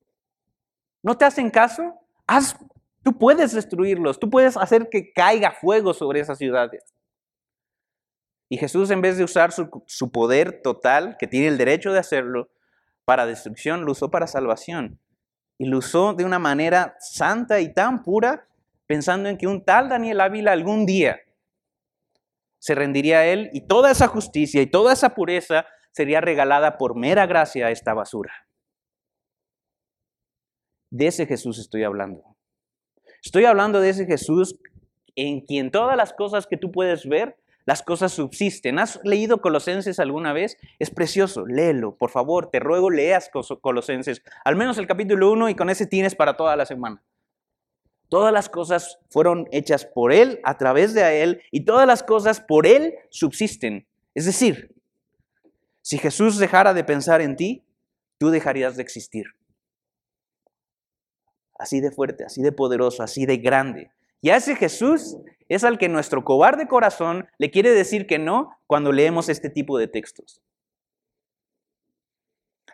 ¿No 1.01 1.17
te 1.17 1.25
hacen 1.25 1.49
caso? 1.49 1.99
Haz, 2.28 2.56
tú 3.04 3.17
puedes 3.17 3.54
destruirlos, 3.54 4.19
tú 4.19 4.30
puedes 4.30 4.58
hacer 4.58 4.89
que 4.89 5.12
caiga 5.12 5.51
fuego 5.51 5.93
sobre 5.93 6.19
esas 6.19 6.38
ciudades. 6.38 6.84
Y 8.47 8.58
Jesús, 8.58 8.91
en 8.91 9.01
vez 9.01 9.17
de 9.17 9.23
usar 9.23 9.51
su, 9.51 10.12
poder 10.12 10.62
total, 10.62 11.15
que 11.17 11.25
tiene 11.25 11.47
el 11.47 11.58
derecho 11.58 11.91
de 11.91 11.99
hacerlo, 11.99 12.49
para 13.06 13.25
destrucción, 13.25 13.86
lo 13.86 13.91
usó 13.91 14.12
para 14.12 14.28
salvación. 14.28 14.99
Y 15.58 15.65
lo 15.65 15.80
usó 15.80 16.13
de 16.13 16.25
una 16.25 16.38
manera 16.38 16.95
santa 16.99 17.60
y 17.60 17.73
tan 17.73 18.04
pura, 18.04 18.47
pensando 18.86 19.30
en 19.30 19.38
que 19.38 19.47
un 19.47 19.63
tal 19.63 19.89
Daniel 19.89 20.21
Ávila 20.21 20.51
algún 20.51 20.86
día 20.86 21.25
se 22.65 22.73
rendiría 22.73 23.19
a 23.19 23.28
él 23.28 23.51
y 23.54 23.67
toda 23.67 23.91
esa 23.91 24.08
justicia 24.08 24.60
y 24.60 24.65
toda 24.65 24.93
esa 24.93 25.13
pureza 25.13 25.67
sería 25.91 26.19
regalada 26.19 26.80
por 26.80 26.95
mera 26.95 27.28
gracia 27.28 27.67
a 27.67 27.69
esta 27.69 27.93
basura. 27.93 28.34
De 30.89 31.06
ese 31.06 31.28
Jesús 31.28 31.60
estoy 31.60 31.84
hablando. 31.84 32.23
Estoy 33.23 33.45
hablando 33.45 33.82
de 33.82 33.89
ese 33.91 34.08
Jesús 34.08 34.60
en 35.15 35.41
quien 35.41 35.69
todas 35.69 35.95
las 35.95 36.12
cosas 36.12 36.47
que 36.47 36.58
tú 36.58 36.71
puedes 36.71 37.08
ver 37.08 37.38
las 37.67 37.84
cosas 37.84 38.13
subsisten. 38.13 38.80
¿Has 38.80 38.99
leído 39.04 39.41
Colosenses 39.41 39.99
alguna 39.99 40.34
vez? 40.34 40.58
Es 40.80 40.89
precioso, 40.89 41.45
léelo, 41.45 41.95
por 41.95 42.10
favor, 42.10 42.49
te 42.49 42.60
ruego 42.60 42.89
leas 42.89 43.30
Colosenses, 43.62 44.23
al 44.43 44.56
menos 44.56 44.80
el 44.80 44.88
capítulo 44.88 45.32
1 45.32 45.49
y 45.49 45.56
con 45.56 45.69
ese 45.69 45.86
tienes 45.86 46.15
para 46.15 46.36
toda 46.36 46.56
la 46.56 46.65
semana. 46.65 47.04
Todas 48.10 48.32
las 48.32 48.50
cosas 48.50 49.00
fueron 49.10 49.48
hechas 49.52 49.86
por 49.86 50.13
Él, 50.13 50.39
a 50.44 50.58
través 50.58 50.94
de 50.94 51.24
Él, 51.24 51.41
y 51.52 51.65
todas 51.65 51.88
las 51.88 52.04
cosas 52.04 52.39
por 52.39 52.68
Él 52.68 52.96
subsisten. 53.10 53.88
Es 54.13 54.26
decir, 54.26 54.74
si 55.82 55.98
Jesús 55.98 56.38
dejara 56.38 56.74
de 56.74 56.84
pensar 56.84 57.22
en 57.22 57.36
ti, 57.36 57.63
tú 58.18 58.30
dejarías 58.30 58.76
de 58.76 58.84
existir. 58.84 59.26
Así 61.58 61.80
de 61.80 61.91
fuerte, 61.91 62.26
así 62.26 62.41
de 62.41 62.52
poderoso, 62.52 63.04
así 63.04 63.26
de 63.26 63.38
grande. 63.38 63.91
Y 64.22 64.30
a 64.30 64.38
ese 64.38 64.56
Jesús 64.56 65.18
es 65.50 65.63
al 65.63 65.78
que 65.78 65.89
nuestro 65.89 66.24
cobarde 66.24 66.68
corazón 66.68 67.28
le 67.38 67.52
quiere 67.52 67.72
decir 67.72 68.08
que 68.08 68.20
no 68.20 68.58
cuando 68.68 68.91
leemos 68.91 69.30
este 69.30 69.50
tipo 69.50 69.78
de 69.78 69.88
textos. 69.88 70.41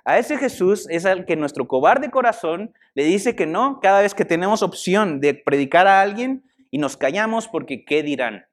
A 0.04 0.18
ese 0.18 0.38
Jesús 0.38 0.88
es 0.90 1.06
al 1.06 1.26
que 1.26 1.36
nuestro 1.36 1.68
cobarde 1.68 2.10
corazón 2.10 2.74
le 2.96 3.04
dice 3.04 3.36
que 3.36 3.46
no 3.46 3.80
cada 3.80 4.02
vez 4.02 4.16
que 4.16 4.26
tenemos 4.26 4.64
opción 4.64 5.20
de 5.20 5.34
predicar 5.34 5.88
a 5.88 6.02
alguien 6.02 6.44
y 6.72 6.78
nos 6.78 6.98
callamos 6.98 7.48
porque 7.48 7.86
¿qué 7.86 8.02
dirán? 8.02 8.46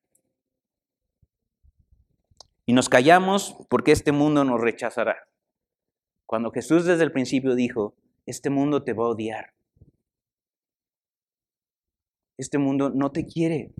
Y 2.67 2.75
nos 2.75 2.89
callamos 2.89 3.57
porque 3.71 3.93
este 3.93 4.13
mundo 4.13 4.45
nos 4.45 4.61
rechazará. 4.61 5.27
Cuando 6.27 6.51
Jesús 6.51 6.85
desde 6.85 7.05
el 7.05 7.13
principio 7.13 7.55
dijo, 7.55 7.95
este 8.27 8.51
mundo 8.51 8.85
te 8.85 8.93
va 8.93 9.05
a 9.05 9.09
odiar. 9.09 9.55
Este 12.37 12.59
mundo 12.59 12.91
no 12.91 13.11
te 13.11 13.25
quiere. 13.25 13.73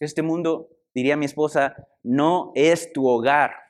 Este 0.00 0.22
mundo, 0.22 0.68
diría 0.92 1.16
mi 1.16 1.26
esposa, 1.26 1.76
no 2.02 2.50
es 2.56 2.92
tu 2.92 3.06
hogar. 3.06 3.61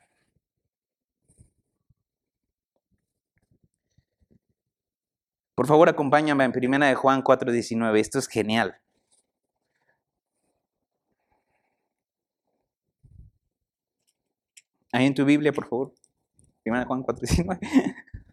Por 5.63 5.69
favor, 5.69 5.87
acompáñame 5.87 6.43
en 6.43 6.51
Primera 6.51 6.87
de 6.87 6.95
Juan 6.95 7.23
4:19. 7.23 7.97
Esto 7.97 8.19
es 8.19 8.27
genial. 8.27 8.81
Ahí 14.91 15.05
en 15.05 15.13
tu 15.13 15.23
Biblia, 15.23 15.53
por 15.53 15.69
favor. 15.69 15.93
Primera 16.63 16.81
de 16.81 16.87
Juan 16.87 17.03
4:19. 17.03 17.59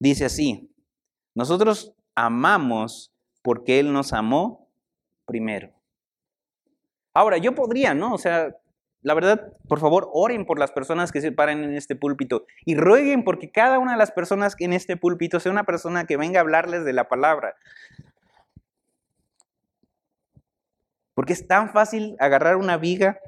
Dice 0.00 0.24
así, 0.24 0.74
nosotros 1.34 1.92
amamos 2.14 3.12
porque 3.42 3.78
Él 3.78 3.92
nos 3.92 4.14
amó 4.14 4.70
primero. 5.26 5.70
Ahora, 7.12 7.36
yo 7.36 7.54
podría, 7.54 7.92
¿no? 7.92 8.14
O 8.14 8.18
sea, 8.18 8.56
la 9.04 9.12
verdad, 9.12 9.52
por 9.68 9.80
favor, 9.80 10.08
oren 10.14 10.46
por 10.46 10.58
las 10.58 10.72
personas 10.72 11.12
que 11.12 11.20
se 11.20 11.30
paren 11.30 11.62
en 11.62 11.74
este 11.74 11.94
púlpito 11.94 12.46
y 12.64 12.74
rueguen 12.74 13.22
porque 13.22 13.50
cada 13.50 13.78
una 13.78 13.92
de 13.92 13.98
las 13.98 14.10
personas 14.10 14.56
en 14.58 14.72
este 14.72 14.96
púlpito 14.96 15.38
sea 15.40 15.52
una 15.52 15.64
persona 15.64 16.06
que 16.06 16.16
venga 16.16 16.40
a 16.40 16.40
hablarles 16.40 16.86
de 16.86 16.94
la 16.94 17.06
palabra. 17.06 17.54
Porque 21.12 21.34
es 21.34 21.46
tan 21.46 21.68
fácil 21.68 22.16
agarrar 22.18 22.56
una 22.56 22.78
viga 22.78 23.20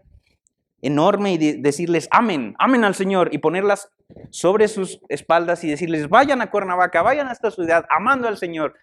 enorme 0.81 1.35
y 1.35 1.61
decirles, 1.61 2.09
amen, 2.11 2.55
amen 2.59 2.83
al 2.83 2.95
Señor 2.95 3.29
y 3.35 3.39
ponerlas 3.39 3.93
sobre 4.31 4.69
sus 4.69 4.99
espaldas 5.11 5.63
y 5.63 5.69
decirles, 5.69 6.09
vayan 6.09 6.41
a 6.41 6.51
Cuernavaca, 6.51 7.03
vayan 7.03 7.29
a 7.29 7.33
esta 7.33 7.51
ciudad, 7.51 7.85
amando 7.91 8.29
al 8.29 8.39
Señor. 8.39 8.77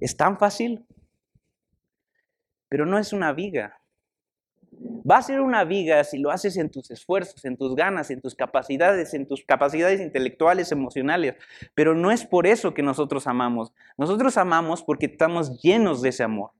Es 0.00 0.16
tan 0.16 0.38
fácil, 0.38 0.86
pero 2.70 2.86
no 2.86 2.98
es 2.98 3.12
una 3.12 3.34
viga. 3.34 3.79
Va 4.80 5.18
a 5.18 5.22
ser 5.22 5.40
una 5.40 5.64
viga 5.64 6.02
si 6.04 6.18
lo 6.18 6.30
haces 6.30 6.56
en 6.56 6.70
tus 6.70 6.90
esfuerzos, 6.90 7.44
en 7.44 7.56
tus 7.56 7.74
ganas, 7.74 8.10
en 8.10 8.20
tus 8.20 8.34
capacidades, 8.34 9.12
en 9.12 9.26
tus 9.26 9.44
capacidades 9.44 10.00
intelectuales, 10.00 10.72
emocionales. 10.72 11.34
Pero 11.74 11.94
no 11.94 12.10
es 12.10 12.24
por 12.24 12.46
eso 12.46 12.72
que 12.72 12.82
nosotros 12.82 13.26
amamos. 13.26 13.72
Nosotros 13.98 14.36
amamos 14.36 14.82
porque 14.82 15.06
estamos 15.06 15.60
llenos 15.60 16.00
de 16.00 16.10
ese 16.10 16.22
amor. 16.22 16.52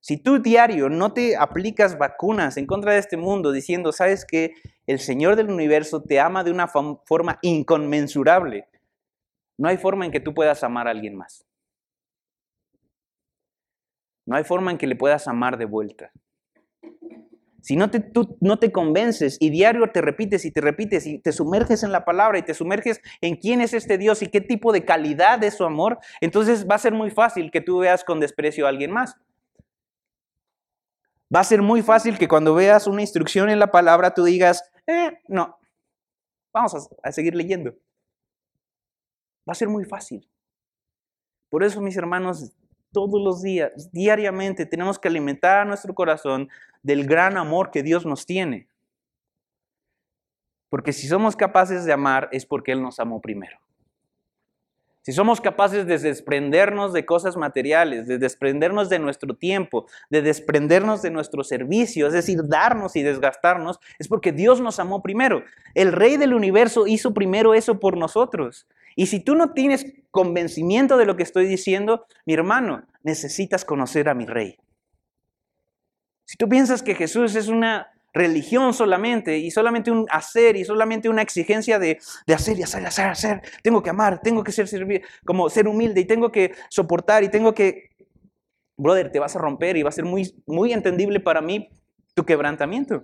Si 0.00 0.16
tú 0.16 0.40
diario 0.40 0.88
no 0.88 1.12
te 1.12 1.36
aplicas 1.36 1.98
vacunas 1.98 2.56
en 2.56 2.66
contra 2.66 2.92
de 2.92 2.98
este 2.98 3.16
mundo 3.16 3.50
diciendo, 3.50 3.92
sabes 3.92 4.24
que 4.24 4.54
el 4.86 5.00
Señor 5.00 5.36
del 5.36 5.50
universo 5.50 6.02
te 6.02 6.20
ama 6.20 6.44
de 6.44 6.50
una 6.50 6.68
forma 6.68 7.38
inconmensurable, 7.42 8.68
no 9.58 9.68
hay 9.68 9.76
forma 9.76 10.06
en 10.06 10.12
que 10.12 10.20
tú 10.20 10.32
puedas 10.32 10.62
amar 10.62 10.86
a 10.86 10.92
alguien 10.92 11.16
más. 11.16 11.44
No 14.24 14.36
hay 14.36 14.44
forma 14.44 14.70
en 14.70 14.78
que 14.78 14.86
le 14.86 14.94
puedas 14.94 15.26
amar 15.26 15.58
de 15.58 15.64
vuelta. 15.64 16.12
Si 17.60 17.76
no 17.76 17.90
te, 17.90 18.00
tú 18.00 18.36
no 18.40 18.58
te 18.58 18.70
convences 18.70 19.36
y 19.40 19.50
diario 19.50 19.90
te 19.90 20.00
repites 20.00 20.44
y 20.44 20.50
te 20.50 20.60
repites 20.60 21.06
y 21.06 21.18
te 21.18 21.32
sumerges 21.32 21.82
en 21.82 21.92
la 21.92 22.04
palabra 22.04 22.38
y 22.38 22.42
te 22.42 22.54
sumerges 22.54 23.00
en 23.20 23.36
quién 23.36 23.60
es 23.60 23.74
este 23.74 23.98
Dios 23.98 24.22
y 24.22 24.28
qué 24.28 24.40
tipo 24.40 24.72
de 24.72 24.84
calidad 24.84 25.42
es 25.42 25.54
su 25.54 25.64
amor, 25.64 25.98
entonces 26.20 26.66
va 26.68 26.76
a 26.76 26.78
ser 26.78 26.92
muy 26.92 27.10
fácil 27.10 27.50
que 27.50 27.60
tú 27.60 27.78
veas 27.78 28.04
con 28.04 28.20
desprecio 28.20 28.66
a 28.66 28.68
alguien 28.68 28.92
más. 28.92 29.16
Va 31.34 31.40
a 31.40 31.44
ser 31.44 31.60
muy 31.60 31.82
fácil 31.82 32.16
que 32.16 32.28
cuando 32.28 32.54
veas 32.54 32.86
una 32.86 33.02
instrucción 33.02 33.50
en 33.50 33.58
la 33.58 33.70
palabra 33.70 34.14
tú 34.14 34.24
digas, 34.24 34.70
eh, 34.86 35.18
no, 35.28 35.58
vamos 36.52 36.74
a, 36.74 37.08
a 37.08 37.12
seguir 37.12 37.34
leyendo. 37.34 37.72
Va 39.46 39.52
a 39.52 39.54
ser 39.54 39.68
muy 39.68 39.84
fácil. 39.84 40.26
Por 41.50 41.64
eso, 41.64 41.80
mis 41.80 41.96
hermanos, 41.96 42.52
todos 42.92 43.20
los 43.22 43.42
días, 43.42 43.90
diariamente, 43.92 44.66
tenemos 44.66 44.98
que 44.98 45.08
alimentar 45.08 45.60
a 45.60 45.64
nuestro 45.64 45.94
corazón 45.94 46.48
del 46.82 47.06
gran 47.06 47.36
amor 47.36 47.70
que 47.70 47.82
Dios 47.82 48.06
nos 48.06 48.26
tiene. 48.26 48.68
Porque 50.70 50.92
si 50.92 51.08
somos 51.08 51.36
capaces 51.36 51.84
de 51.84 51.92
amar 51.92 52.28
es 52.32 52.44
porque 52.46 52.72
Él 52.72 52.82
nos 52.82 53.00
amó 53.00 53.20
primero. 53.20 53.58
Si 55.08 55.14
somos 55.14 55.40
capaces 55.40 55.86
de 55.86 55.96
desprendernos 55.96 56.92
de 56.92 57.06
cosas 57.06 57.34
materiales, 57.38 58.06
de 58.06 58.18
desprendernos 58.18 58.90
de 58.90 58.98
nuestro 58.98 59.34
tiempo, 59.34 59.86
de 60.10 60.20
desprendernos 60.20 61.00
de 61.00 61.10
nuestro 61.10 61.44
servicio, 61.44 62.08
es 62.08 62.12
decir, 62.12 62.40
darnos 62.46 62.94
y 62.94 63.02
desgastarnos, 63.02 63.80
es 63.98 64.06
porque 64.06 64.32
Dios 64.32 64.60
nos 64.60 64.78
amó 64.78 65.02
primero. 65.02 65.44
El 65.72 65.92
Rey 65.92 66.18
del 66.18 66.34
universo 66.34 66.86
hizo 66.86 67.14
primero 67.14 67.54
eso 67.54 67.80
por 67.80 67.96
nosotros. 67.96 68.66
Y 68.96 69.06
si 69.06 69.18
tú 69.18 69.34
no 69.34 69.54
tienes 69.54 69.86
convencimiento 70.10 70.98
de 70.98 71.06
lo 71.06 71.16
que 71.16 71.22
estoy 71.22 71.46
diciendo, 71.46 72.04
mi 72.26 72.34
hermano, 72.34 72.82
necesitas 73.02 73.64
conocer 73.64 74.10
a 74.10 74.14
mi 74.14 74.26
Rey. 74.26 74.58
Si 76.26 76.36
tú 76.36 76.50
piensas 76.50 76.82
que 76.82 76.94
Jesús 76.94 77.34
es 77.34 77.48
una 77.48 77.97
religión 78.18 78.74
solamente 78.74 79.38
y 79.38 79.50
solamente 79.50 79.90
un 79.90 80.06
hacer 80.10 80.56
y 80.56 80.64
solamente 80.64 81.08
una 81.08 81.22
exigencia 81.22 81.78
de, 81.78 81.98
hacer 82.34 82.58
y 82.58 82.62
hacer, 82.62 82.84
hacer, 82.84 83.06
hacer. 83.06 83.42
Tengo 83.62 83.82
que 83.82 83.90
amar, 83.90 84.20
tengo 84.20 84.42
que 84.44 84.52
ser 84.52 84.68
servir, 84.68 85.02
como 85.24 85.48
ser 85.48 85.68
humilde 85.68 86.00
y 86.00 86.04
tengo 86.04 86.30
que 86.30 86.52
soportar 86.68 87.22
y 87.22 87.30
tengo 87.30 87.54
que, 87.54 87.90
brother, 88.76 89.10
te 89.10 89.20
vas 89.20 89.36
a 89.36 89.38
romper 89.38 89.76
y 89.76 89.82
va 89.82 89.88
a 89.88 89.92
ser 89.92 90.04
muy, 90.04 90.34
muy 90.46 90.72
entendible 90.72 91.20
para 91.20 91.40
mí 91.40 91.70
tu 92.14 92.24
quebrantamiento. 92.24 93.02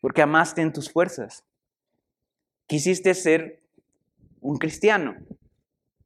Porque 0.00 0.22
amaste 0.22 0.62
en 0.62 0.72
tus 0.72 0.90
fuerzas. 0.90 1.44
Quisiste 2.66 3.14
ser 3.14 3.62
un 4.40 4.56
cristiano, 4.56 5.16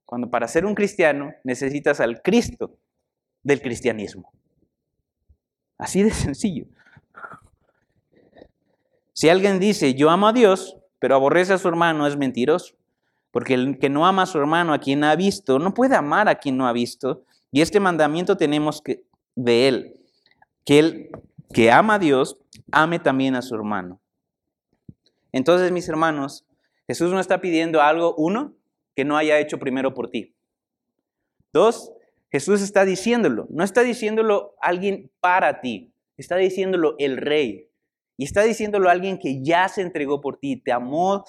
cuando 0.04 0.30
para 0.30 0.48
ser 0.48 0.66
un 0.66 0.74
cristiano 0.74 1.32
necesitas 1.44 2.00
al 2.00 2.22
Cristo 2.22 2.78
del 3.42 3.60
cristianismo. 3.60 4.32
Así 5.82 6.04
de 6.04 6.12
sencillo. 6.12 6.66
Si 9.12 9.28
alguien 9.28 9.58
dice, 9.58 9.94
yo 9.94 10.10
amo 10.10 10.28
a 10.28 10.32
Dios, 10.32 10.76
pero 11.00 11.16
aborrece 11.16 11.52
a 11.54 11.58
su 11.58 11.66
hermano, 11.66 12.06
es 12.06 12.16
mentiroso. 12.16 12.76
Porque 13.32 13.54
el 13.54 13.80
que 13.80 13.88
no 13.88 14.06
ama 14.06 14.22
a 14.22 14.26
su 14.26 14.38
hermano, 14.38 14.74
a 14.74 14.78
quien 14.78 15.02
ha 15.02 15.16
visto, 15.16 15.58
no 15.58 15.74
puede 15.74 15.96
amar 15.96 16.28
a 16.28 16.36
quien 16.36 16.56
no 16.56 16.68
ha 16.68 16.72
visto. 16.72 17.24
Y 17.50 17.62
este 17.62 17.80
mandamiento 17.80 18.36
tenemos 18.36 18.80
que, 18.80 19.02
de 19.34 19.66
él, 19.66 19.96
que 20.64 20.78
él 20.78 21.10
que 21.52 21.72
ama 21.72 21.94
a 21.94 21.98
Dios, 21.98 22.38
ame 22.70 23.00
también 23.00 23.34
a 23.34 23.42
su 23.42 23.56
hermano. 23.56 24.00
Entonces, 25.32 25.72
mis 25.72 25.88
hermanos, 25.88 26.46
Jesús 26.86 27.10
no 27.10 27.18
está 27.18 27.40
pidiendo 27.40 27.82
algo, 27.82 28.14
uno, 28.14 28.54
que 28.94 29.04
no 29.04 29.16
haya 29.16 29.40
hecho 29.40 29.58
primero 29.58 29.94
por 29.94 30.10
ti. 30.10 30.36
Dos, 31.52 31.90
Jesús 32.32 32.62
está 32.62 32.84
diciéndolo, 32.86 33.46
no 33.50 33.62
está 33.62 33.82
diciéndolo 33.82 34.56
alguien 34.60 35.12
para 35.20 35.60
ti, 35.60 35.94
está 36.16 36.36
diciéndolo 36.36 36.96
el 36.98 37.18
rey. 37.18 37.68
Y 38.16 38.24
está 38.24 38.42
diciéndolo 38.42 38.88
alguien 38.88 39.18
que 39.18 39.42
ya 39.42 39.68
se 39.68 39.82
entregó 39.82 40.20
por 40.20 40.38
ti, 40.38 40.56
te 40.56 40.72
amó, 40.72 41.24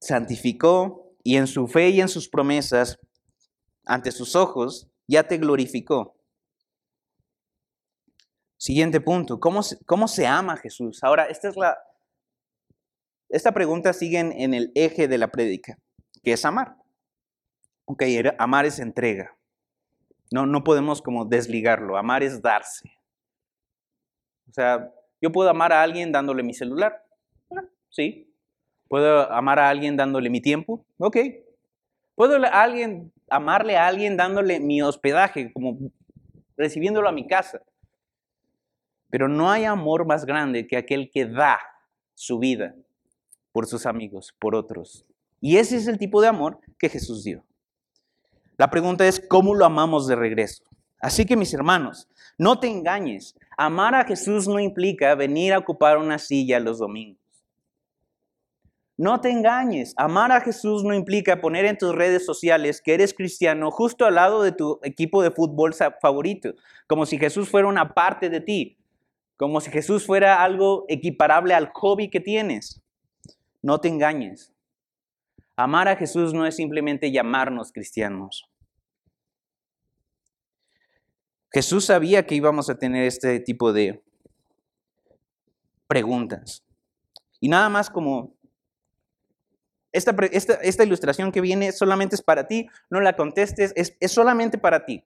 santificó 0.00 1.14
y 1.22 1.36
en 1.36 1.46
su 1.46 1.66
fe 1.66 1.88
y 1.90 2.00
en 2.00 2.08
sus 2.08 2.28
promesas 2.28 2.98
ante 3.84 4.12
sus 4.12 4.36
ojos 4.36 4.88
ya 5.08 5.26
te 5.26 5.38
glorificó. 5.38 6.16
Siguiente 8.58 9.00
punto, 9.00 9.40
¿cómo 9.40 9.62
se, 9.62 9.82
cómo 9.84 10.08
se 10.08 10.26
ama 10.26 10.56
Jesús? 10.58 11.02
Ahora, 11.02 11.24
esta 11.24 11.48
es 11.48 11.56
la 11.56 11.78
esta 13.30 13.52
pregunta 13.52 13.92
sigue 13.92 14.18
en, 14.18 14.54
el 14.54 14.72
eje 14.74 15.06
de 15.06 15.16
la 15.16 15.30
prédica, 15.30 15.78
que 16.24 16.32
es 16.32 16.44
amar. 16.44 16.76
Ok, 17.84 18.02
amar 18.38 18.66
es 18.66 18.80
entrega. 18.80 19.36
No, 20.32 20.46
no 20.46 20.62
podemos 20.62 21.02
como 21.02 21.24
desligarlo. 21.24 21.96
Amar 21.96 22.22
es 22.22 22.40
darse. 22.40 22.90
O 24.48 24.52
sea, 24.52 24.90
yo 25.20 25.30
puedo 25.32 25.50
amar 25.50 25.72
a 25.72 25.82
alguien 25.82 26.12
dándole 26.12 26.42
mi 26.42 26.54
celular. 26.54 27.04
Ah, 27.50 27.64
sí. 27.88 28.32
Puedo 28.88 29.30
amar 29.30 29.58
a 29.58 29.68
alguien 29.68 29.96
dándole 29.96 30.30
mi 30.30 30.40
tiempo. 30.40 30.84
Ok. 30.98 31.16
Puedo 32.14 32.44
a 32.44 32.62
alguien, 32.62 33.12
amarle 33.28 33.76
a 33.76 33.86
alguien 33.86 34.16
dándole 34.16 34.60
mi 34.60 34.82
hospedaje, 34.82 35.52
como 35.52 35.78
recibiéndolo 36.56 37.08
a 37.08 37.12
mi 37.12 37.26
casa. 37.26 37.62
Pero 39.08 39.28
no 39.28 39.50
hay 39.50 39.64
amor 39.64 40.06
más 40.06 40.24
grande 40.24 40.66
que 40.66 40.76
aquel 40.76 41.10
que 41.10 41.26
da 41.26 41.58
su 42.14 42.38
vida 42.38 42.74
por 43.52 43.66
sus 43.66 43.86
amigos, 43.86 44.34
por 44.38 44.54
otros. 44.54 45.06
Y 45.40 45.56
ese 45.56 45.76
es 45.76 45.86
el 45.86 45.98
tipo 45.98 46.20
de 46.20 46.28
amor 46.28 46.60
que 46.78 46.88
Jesús 46.88 47.24
dio. 47.24 47.44
La 48.60 48.68
pregunta 48.68 49.08
es, 49.08 49.26
¿cómo 49.26 49.54
lo 49.54 49.64
amamos 49.64 50.06
de 50.06 50.16
regreso? 50.16 50.64
Así 51.00 51.24
que 51.24 51.34
mis 51.34 51.54
hermanos, 51.54 52.10
no 52.36 52.60
te 52.60 52.68
engañes. 52.68 53.34
Amar 53.56 53.94
a 53.94 54.04
Jesús 54.04 54.46
no 54.48 54.60
implica 54.60 55.14
venir 55.14 55.54
a 55.54 55.58
ocupar 55.58 55.96
una 55.96 56.18
silla 56.18 56.60
los 56.60 56.78
domingos. 56.78 57.24
No 58.98 59.18
te 59.22 59.30
engañes. 59.30 59.94
Amar 59.96 60.30
a 60.30 60.42
Jesús 60.42 60.84
no 60.84 60.92
implica 60.92 61.40
poner 61.40 61.64
en 61.64 61.78
tus 61.78 61.94
redes 61.94 62.26
sociales 62.26 62.82
que 62.82 62.92
eres 62.92 63.14
cristiano 63.14 63.70
justo 63.70 64.04
al 64.04 64.16
lado 64.16 64.42
de 64.42 64.52
tu 64.52 64.78
equipo 64.82 65.22
de 65.22 65.30
fútbol 65.30 65.72
favorito, 65.72 66.52
como 66.86 67.06
si 67.06 67.16
Jesús 67.16 67.48
fuera 67.48 67.66
una 67.66 67.94
parte 67.94 68.28
de 68.28 68.42
ti, 68.42 68.76
como 69.38 69.62
si 69.62 69.70
Jesús 69.70 70.04
fuera 70.04 70.44
algo 70.44 70.84
equiparable 70.88 71.54
al 71.54 71.70
hobby 71.72 72.10
que 72.10 72.20
tienes. 72.20 72.82
No 73.62 73.80
te 73.80 73.88
engañes. 73.88 74.52
Amar 75.56 75.88
a 75.88 75.96
Jesús 75.96 76.34
no 76.34 76.44
es 76.44 76.56
simplemente 76.56 77.10
llamarnos 77.10 77.72
cristianos. 77.72 78.49
Jesús 81.52 81.86
sabía 81.86 82.26
que 82.26 82.34
íbamos 82.34 82.70
a 82.70 82.78
tener 82.78 83.04
este 83.04 83.40
tipo 83.40 83.72
de 83.72 84.02
preguntas. 85.86 86.64
Y 87.40 87.48
nada 87.48 87.68
más 87.68 87.90
como 87.90 88.34
esta, 89.92 90.14
esta, 90.30 90.84
ilustración 90.84 91.32
que 91.32 91.40
viene 91.40 91.72
solamente 91.72 92.14
es 92.14 92.22
para 92.22 92.46
ti, 92.46 92.68
no 92.90 93.00
la 93.00 93.16
contestes, 93.16 93.72
es, 93.74 93.96
es 93.98 94.12
solamente 94.12 94.56
para 94.58 94.84
ti. 94.84 95.04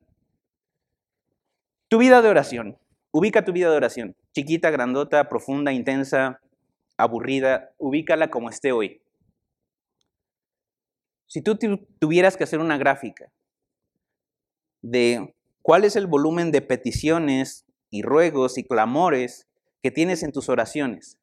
Tu 1.89 1.99
vida 1.99 2.21
de 2.21 2.29
oración. 2.29 2.79
Ubica 3.11 3.45
tu 3.45 3.53
vida 3.53 3.71
de 3.71 3.77
oración. 3.77 4.17
Chiquita, 4.35 4.71
grandota, 4.71 5.29
profunda, 5.29 5.73
intensa, 5.73 6.41
aburrida. 6.99 7.73
Ubícala 7.79 8.31
como 8.31 8.51
esté 8.51 8.73
hoy. 8.73 9.01
Si 11.27 11.41
tú 11.41 11.57
tuvieras 11.99 12.37
que 12.37 12.45
hacer 12.45 12.59
una 12.59 12.77
gráfica 12.77 13.33
de 14.83 15.35
cuál 15.65 15.85
es 15.85 15.97
el 15.97 16.07
volumen 16.07 16.53
de 16.53 16.61
peticiones 16.61 17.65
y 17.89 18.03
ruegos 18.03 18.59
y 18.59 18.65
clamores 18.65 19.49
que 19.83 19.91
tienes 19.91 20.23
en 20.23 20.31
tus 20.31 20.51
oraciones, 20.51 21.19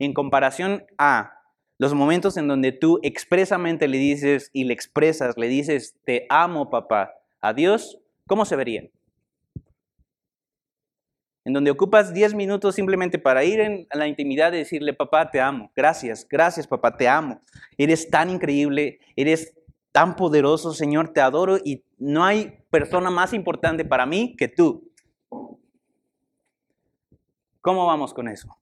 en 0.00 0.12
comparación 0.12 0.84
a 0.98 1.38
los 1.78 1.94
momentos 1.94 2.36
en 2.36 2.48
donde 2.48 2.72
tú 2.72 2.98
expresamente 3.04 3.86
le 3.86 3.98
dices 3.98 4.50
y 4.52 4.64
le 4.64 4.74
expresas, 4.74 5.38
le 5.38 5.46
dices, 5.46 5.94
te 6.04 6.26
amo 6.28 6.70
papá, 6.70 7.14
a 7.40 7.54
Dios, 7.54 8.00
¿cómo 8.26 8.44
se 8.44 8.56
verían? 8.56 8.90
En 11.44 11.52
donde 11.52 11.70
ocupas 11.70 12.12
10 12.12 12.34
minutos 12.34 12.74
simplemente 12.74 13.20
para 13.20 13.44
ir 13.44 13.60
en 13.60 13.86
la 13.92 14.08
intimidad 14.08 14.52
y 14.54 14.56
decirle, 14.56 14.92
papá, 14.92 15.30
te 15.30 15.40
amo, 15.40 15.70
gracias, 15.76 16.26
gracias 16.28 16.66
papá, 16.66 16.96
te 16.96 17.06
amo, 17.06 17.40
eres 17.78 18.10
tan 18.10 18.28
increíble, 18.28 18.98
eres 19.14 19.54
tan 19.92 20.16
poderoso, 20.16 20.74
Señor, 20.74 21.12
te 21.12 21.20
adoro 21.20 21.58
y 21.64 21.84
no 22.04 22.24
hay 22.24 22.58
persona 22.70 23.10
más 23.10 23.32
importante 23.32 23.84
para 23.84 24.04
mí 24.04 24.36
que 24.36 24.48
tú. 24.48 24.92
¿Cómo 27.62 27.86
vamos 27.86 28.12
con 28.12 28.28
eso? 28.28 28.58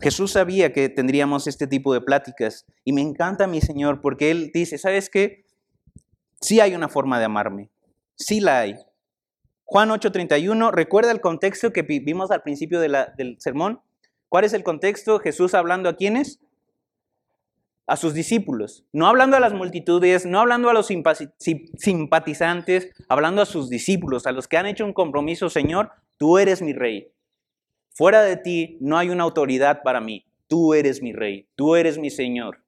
Jesús 0.00 0.32
sabía 0.32 0.72
que 0.72 0.88
tendríamos 0.88 1.46
este 1.46 1.66
tipo 1.66 1.94
de 1.94 2.00
pláticas 2.00 2.66
y 2.84 2.92
me 2.92 3.02
encanta 3.02 3.46
mi 3.46 3.60
Señor 3.60 4.00
porque 4.00 4.30
Él 4.30 4.50
dice, 4.52 4.78
¿sabes 4.78 5.08
qué? 5.08 5.44
Sí 6.40 6.60
hay 6.60 6.74
una 6.74 6.88
forma 6.88 7.18
de 7.18 7.26
amarme, 7.26 7.70
sí 8.16 8.40
la 8.40 8.60
hay. 8.60 8.76
Juan 9.64 9.90
8:31, 9.90 10.72
recuerda 10.72 11.12
el 11.12 11.20
contexto 11.20 11.72
que 11.72 11.82
vimos 11.82 12.30
al 12.30 12.42
principio 12.42 12.80
del 12.80 13.36
sermón. 13.38 13.80
¿Cuál 14.28 14.44
es 14.44 14.52
el 14.54 14.64
contexto? 14.64 15.20
Jesús 15.20 15.54
hablando 15.54 15.88
a 15.88 15.96
quiénes? 15.96 16.40
A 17.88 17.96
sus 17.96 18.14
discípulos, 18.14 18.84
no 18.92 19.06
hablando 19.06 19.36
a 19.36 19.40
las 19.40 19.54
multitudes, 19.54 20.26
no 20.26 20.40
hablando 20.40 20.68
a 20.68 20.74
los 20.74 20.86
simpatizantes, 20.86 22.90
hablando 23.08 23.42
a 23.42 23.46
sus 23.46 23.70
discípulos, 23.70 24.26
a 24.26 24.32
los 24.32 24.46
que 24.46 24.58
han 24.58 24.66
hecho 24.66 24.84
un 24.84 24.92
compromiso, 24.92 25.48
Señor, 25.48 25.90
tú 26.18 26.38
eres 26.38 26.60
mi 26.60 26.74
rey. 26.74 27.10
Fuera 27.90 28.22
de 28.22 28.36
ti 28.36 28.76
no 28.80 28.98
hay 28.98 29.08
una 29.08 29.24
autoridad 29.24 29.82
para 29.82 30.00
mí. 30.00 30.26
Tú 30.46 30.74
eres 30.74 31.02
mi 31.02 31.12
rey, 31.12 31.48
tú 31.56 31.76
eres 31.76 31.98
mi 31.98 32.10
Señor. 32.10 32.62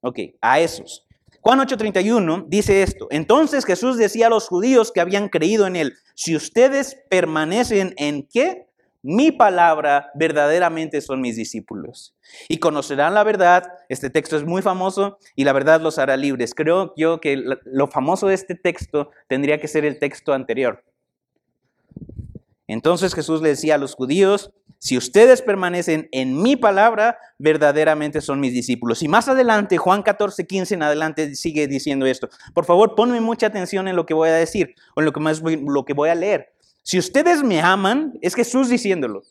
Ok, 0.00 0.18
a 0.40 0.60
esos. 0.60 1.06
Juan 1.40 1.58
8:31 1.58 2.46
dice 2.48 2.82
esto. 2.82 3.08
Entonces 3.10 3.64
Jesús 3.64 3.96
decía 3.96 4.28
a 4.28 4.30
los 4.30 4.48
judíos 4.48 4.92
que 4.92 5.00
habían 5.00 5.28
creído 5.28 5.66
en 5.66 5.76
él, 5.76 5.94
si 6.14 6.36
ustedes 6.36 6.96
permanecen 7.10 7.94
en 7.96 8.22
qué? 8.22 8.66
Mi 9.02 9.32
palabra 9.32 10.10
verdaderamente 10.14 11.00
son 11.00 11.20
mis 11.20 11.36
discípulos. 11.36 12.14
Y 12.48 12.58
conocerán 12.58 13.14
la 13.14 13.24
verdad, 13.24 13.64
este 13.88 14.10
texto 14.10 14.36
es 14.36 14.44
muy 14.44 14.62
famoso 14.62 15.18
y 15.34 15.44
la 15.44 15.52
verdad 15.52 15.80
los 15.80 15.98
hará 15.98 16.16
libres. 16.16 16.54
Creo 16.54 16.92
yo 16.96 17.20
que 17.20 17.42
lo 17.64 17.86
famoso 17.88 18.28
de 18.28 18.34
este 18.34 18.54
texto 18.54 19.10
tendría 19.26 19.60
que 19.60 19.68
ser 19.68 19.84
el 19.84 19.98
texto 19.98 20.32
anterior. 20.32 20.84
Entonces 22.66 23.14
Jesús 23.14 23.42
le 23.42 23.48
decía 23.48 23.74
a 23.74 23.78
los 23.78 23.94
judíos, 23.94 24.52
si 24.78 24.96
ustedes 24.96 25.42
permanecen 25.42 26.08
en 26.12 26.40
mi 26.40 26.56
palabra, 26.56 27.18
verdaderamente 27.38 28.20
son 28.20 28.40
mis 28.40 28.52
discípulos. 28.52 29.02
Y 29.02 29.08
más 29.08 29.28
adelante, 29.28 29.76
Juan 29.76 30.02
14, 30.02 30.46
15 30.46 30.74
en 30.74 30.82
adelante 30.82 31.34
sigue 31.34 31.66
diciendo 31.66 32.06
esto. 32.06 32.30
Por 32.54 32.64
favor, 32.64 32.94
ponme 32.94 33.20
mucha 33.20 33.48
atención 33.48 33.88
en 33.88 33.96
lo 33.96 34.06
que 34.06 34.14
voy 34.14 34.30
a 34.30 34.34
decir 34.34 34.74
o 34.94 35.00
en 35.00 35.04
lo 35.04 35.12
que, 35.12 35.20
más 35.20 35.42
lo 35.42 35.84
que 35.84 35.92
voy 35.92 36.08
a 36.08 36.14
leer. 36.14 36.54
Si 36.82 36.98
ustedes 36.98 37.42
me 37.42 37.60
aman, 37.60 38.18
es 38.22 38.34
Jesús 38.34 38.68
diciéndolo. 38.68 39.22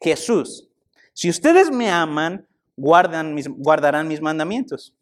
Jesús, 0.00 0.68
si 1.12 1.28
ustedes 1.28 1.70
me 1.70 1.90
aman, 1.90 2.46
guardan 2.76 3.36
guardarán 3.56 4.08
mis 4.08 4.20
mandamientos. 4.20 4.94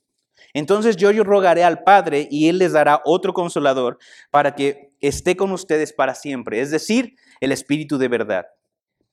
Entonces 0.54 0.96
yo, 0.96 1.10
yo 1.10 1.22
rogaré 1.22 1.64
al 1.64 1.82
Padre 1.82 2.26
y 2.30 2.48
Él 2.48 2.58
les 2.58 2.72
dará 2.72 3.02
otro 3.04 3.32
consolador 3.32 3.98
para 4.30 4.54
que 4.54 4.92
esté 5.00 5.36
con 5.36 5.52
ustedes 5.52 5.92
para 5.92 6.14
siempre, 6.14 6.60
es 6.60 6.70
decir, 6.70 7.16
el 7.40 7.52
Espíritu 7.52 7.98
de 7.98 8.08
verdad, 8.08 8.46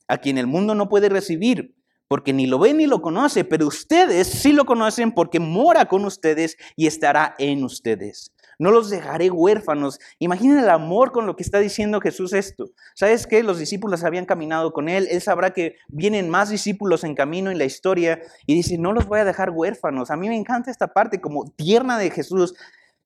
a 0.08 0.18
quien 0.18 0.38
el 0.38 0.48
mundo 0.48 0.74
no 0.74 0.90
puede 0.90 1.10
recibir 1.10 1.76
porque 2.08 2.32
ni 2.32 2.48
lo 2.48 2.60
ve 2.60 2.74
ni 2.74 2.88
lo 2.88 3.02
conoce, 3.02 3.44
pero 3.44 3.68
ustedes 3.68 4.28
sí 4.28 4.54
lo 4.54 4.66
conocen 4.66 5.12
porque 5.12 5.42
mora 5.42 5.86
con 5.86 6.06
ustedes 6.06 6.58
y 6.78 6.88
estará 6.88 7.36
en 7.38 7.66
ustedes 7.66 8.32
no 8.60 8.72
los 8.72 8.90
dejaré 8.90 9.30
huérfanos. 9.30 10.00
Imaginen 10.20 10.60
el 10.60 10.70
amor 10.70 11.12
con 11.12 11.26
lo 11.26 11.36
que 11.36 11.44
está 11.44 11.60
diciendo 11.60 12.02
Jesús 12.02 12.34
esto. 12.34 12.72
¿Sabes 12.96 13.28
qué? 13.28 13.44
Los 13.44 13.60
discípulos 13.60 14.04
habían 14.04 14.26
caminado 14.26 14.74
con 14.74 14.90
él, 14.90 15.08
él 15.10 15.22
sabrá 15.22 15.54
que 15.54 15.76
vienen 15.88 16.30
más 16.30 16.50
discípulos 16.50 17.04
en 17.04 17.16
camino 17.16 17.52
en 17.52 17.58
la 17.58 17.66
historia 17.66 18.22
y 18.46 18.56
dice, 18.56 18.78
no 18.78 18.94
los 18.94 19.06
voy 19.06 19.20
a 19.20 19.26
dejar 19.26 19.52
huérfanos. 19.52 20.12
A 20.12 20.18
mí 20.18 20.28
me 20.28 20.36
encanta 20.36 20.72
esta 20.72 20.88
parte 20.88 21.22
como 21.22 21.52
tierna 21.52 21.98
de 21.98 22.10
Jesús. 22.10 22.56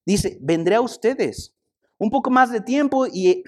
Dice, 0.05 0.37
vendré 0.41 0.75
a 0.75 0.81
ustedes 0.81 1.53
un 1.97 2.09
poco 2.09 2.29
más 2.29 2.51
de 2.51 2.61
tiempo 2.61 3.05
y 3.05 3.43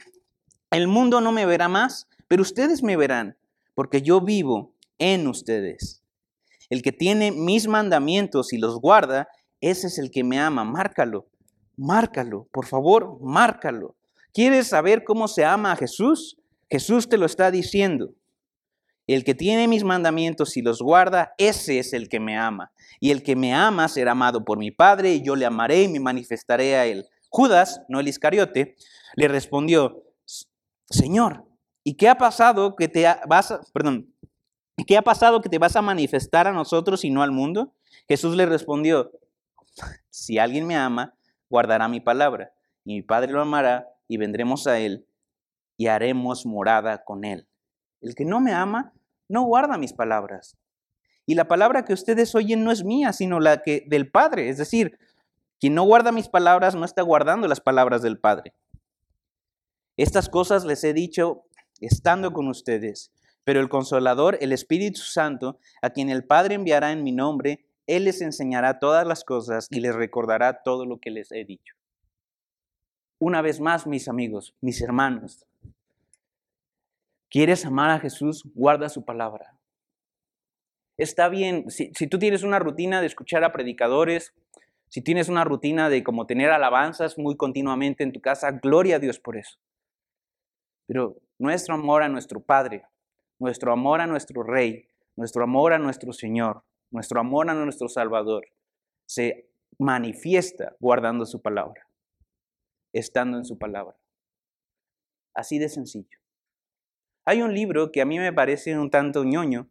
el 0.72 0.88
mundo 0.88 1.22
no 1.22 1.32
me 1.32 1.46
verá 1.46 1.68
más, 1.68 2.08
pero 2.28 2.42
ustedes 2.42 2.84
me 2.84 2.98
verán, 2.98 3.38
porque 3.74 4.02
yo 4.02 4.22
vivo 4.22 4.74
en 4.98 5.28
ustedes. 5.28 6.04
El 6.70 6.82
que 6.82 6.92
tiene 6.92 7.32
mis 7.32 7.68
mandamientos 7.68 8.54
y 8.54 8.58
los 8.58 8.80
guarda, 8.80 9.28
ese 9.62 9.88
es 9.88 9.98
el 9.98 10.12
que 10.12 10.24
me 10.24 10.40
ama, 10.40 10.64
márcalo. 10.64 11.28
Márcalo, 11.76 12.48
por 12.52 12.66
favor, 12.66 13.18
márcalo. 13.22 13.96
¿Quieres 14.34 14.68
saber 14.68 15.04
cómo 15.04 15.28
se 15.28 15.46
ama 15.46 15.72
a 15.72 15.76
Jesús? 15.76 16.38
Jesús 16.70 17.08
te 17.08 17.18
lo 17.18 17.26
está 17.26 17.52
diciendo. 17.52 18.14
El 19.06 19.24
que 19.24 19.36
tiene 19.36 19.68
mis 19.68 19.84
mandamientos 19.84 20.56
y 20.56 20.62
los 20.62 20.82
guarda, 20.82 21.34
ese 21.38 21.80
es 21.80 21.94
el 21.94 22.08
que 22.08 22.20
me 22.20 22.38
ama. 22.38 22.72
Y 23.00 23.12
el 23.12 23.22
que 23.22 23.36
me 23.36 23.54
ama 23.54 23.88
será 23.88 24.12
amado 24.12 24.46
por 24.46 24.58
mi 24.58 24.72
Padre, 24.72 25.14
y 25.14 25.22
yo 25.22 25.36
le 25.36 25.46
amaré 25.46 25.84
y 25.84 25.88
me 25.90 26.00
manifestaré 26.00 26.76
a 26.76 26.86
él. 26.86 27.06
Judas, 27.30 27.82
no 27.90 28.00
el 28.00 28.08
Iscariote, 28.08 28.76
le 29.16 29.28
respondió, 29.28 30.04
Señor, 30.90 31.46
¿y 31.84 31.96
qué 31.96 32.08
ha 32.08 32.18
pasado 32.18 32.76
que 32.76 32.88
te 32.88 33.06
vas 33.28 33.52
a, 33.52 33.62
perdón, 33.74 34.14
qué 34.88 34.98
ha 34.98 35.02
pasado 35.02 35.42
que 35.42 35.50
te 35.50 35.58
vas 35.58 35.76
a 35.76 35.82
manifestar 35.82 36.48
a 36.48 36.54
nosotros 36.54 37.04
y 37.04 37.10
no 37.10 37.24
al 37.24 37.32
mundo? 37.32 37.74
Jesús 38.08 38.36
le 38.36 38.46
respondió, 38.46 39.12
si 40.10 40.38
alguien 40.38 40.66
me 40.66 40.76
ama, 40.76 41.14
guardará 41.54 41.88
mi 41.88 42.00
palabra, 42.00 42.52
y 42.84 42.96
mi 42.96 43.04
Padre 43.04 43.32
lo 43.32 43.40
amará, 43.40 43.88
y 44.08 44.18
vendremos 44.18 44.66
a 44.66 44.80
él, 44.80 45.06
y 45.78 45.86
haremos 45.86 46.48
morada 46.48 47.04
con 47.04 47.26
él. 47.26 47.48
El 48.02 48.16
que 48.16 48.26
no 48.26 48.40
me 48.42 48.54
ama, 48.54 48.92
no 49.30 49.44
guarda 49.44 49.78
mis 49.78 49.94
palabras. 49.94 50.58
Y 51.28 51.36
la 51.36 51.48
palabra 51.48 51.86
que 51.86 51.94
ustedes 51.94 52.34
oyen 52.34 52.64
no 52.64 52.72
es 52.72 52.84
mía, 52.84 53.14
sino 53.14 53.40
la 53.40 53.62
que 53.62 53.86
del 53.88 54.10
Padre. 54.10 54.50
Es 54.50 54.58
decir, 54.58 54.98
quien 55.60 55.76
no 55.76 55.84
guarda 55.84 56.12
mis 56.12 56.28
palabras 56.28 56.74
no 56.74 56.86
está 56.86 57.04
guardando 57.04 57.48
las 57.48 57.62
palabras 57.62 58.02
del 58.02 58.18
Padre. 58.18 58.56
Estas 59.96 60.30
cosas 60.30 60.66
les 60.66 60.84
he 60.84 60.92
dicho 60.92 61.44
estando 61.82 62.34
con 62.34 62.48
ustedes, 62.48 63.12
pero 63.44 63.60
el 63.60 63.70
consolador, 63.70 64.40
el 64.42 64.54
Espíritu 64.54 65.02
Santo, 65.02 65.60
a 65.84 65.92
quien 65.92 66.10
el 66.10 66.26
Padre 66.26 66.56
enviará 66.56 66.92
en 66.92 67.04
mi 67.04 67.12
nombre, 67.12 67.64
él 67.88 68.06
les 68.06 68.22
enseñará 68.22 68.80
todas 68.80 69.06
las 69.06 69.24
cosas 69.24 69.68
y 69.70 69.80
les 69.80 69.96
recordará 69.96 70.64
todo 70.64 70.86
lo 70.86 71.00
que 71.00 71.12
les 71.12 71.32
he 71.32 71.44
dicho. 71.46 71.76
Una 73.20 73.42
vez 73.42 73.60
más, 73.60 73.88
mis 73.88 74.08
amigos, 74.08 74.54
mis 74.62 74.82
hermanos, 74.82 75.46
¿quieres 77.30 77.66
amar 77.66 77.90
a 77.90 78.00
Jesús? 78.00 78.44
Guarda 78.54 78.90
su 78.90 79.06
palabra. 79.06 79.58
Está 80.98 81.28
bien, 81.30 81.70
si, 81.70 81.92
tú 82.08 82.20
tienes 82.20 82.44
una 82.44 82.60
rutina 82.60 83.02
de 83.02 83.08
escuchar 83.08 83.44
a 83.44 83.52
predicadores, 83.52 84.34
si 84.90 85.02
tienes 85.02 85.28
una 85.28 85.44
rutina 85.44 85.90
de 85.90 86.04
como 86.04 86.28
tener 86.28 86.52
alabanzas 86.52 87.18
muy 87.18 87.36
continuamente 87.36 88.04
en 88.04 88.12
tu 88.12 88.22
casa, 88.22 88.52
gloria 88.52 88.98
a 88.98 89.00
Dios 89.00 89.20
por 89.20 89.38
eso. 89.38 89.58
Pero 90.86 91.18
nuestro 91.40 91.74
amor 91.74 92.04
a 92.04 92.10
nuestro 92.10 92.42
Padre, 92.42 92.86
nuestro 93.40 93.74
amor 93.74 94.02
a 94.02 94.08
nuestro 94.08 94.44
Rey, 94.44 94.88
nuestro 95.16 95.44
amor 95.44 95.74
a 95.74 95.80
nuestro 95.80 96.14
Señor, 96.14 96.64
nuestro 96.94 97.20
amor 97.20 97.50
a 97.50 97.54
nuestro 97.56 97.90
Salvador, 97.90 98.46
se 99.06 99.50
manifiesta 99.78 100.76
guardando 100.80 101.26
su 101.26 101.42
palabra, 101.42 101.88
estando 102.94 103.38
en 103.38 103.46
su 103.46 103.58
palabra. 103.58 103.98
Así 105.34 105.58
de 105.58 105.68
sencillo. 105.68 106.20
Hay 107.26 107.42
un 107.42 107.54
libro 107.54 107.92
que 107.92 108.02
a 108.02 108.06
mí 108.06 108.20
me 108.20 108.32
parece 108.32 108.78
un 108.78 108.90
tanto 108.90 109.24
ñoño, 109.24 109.68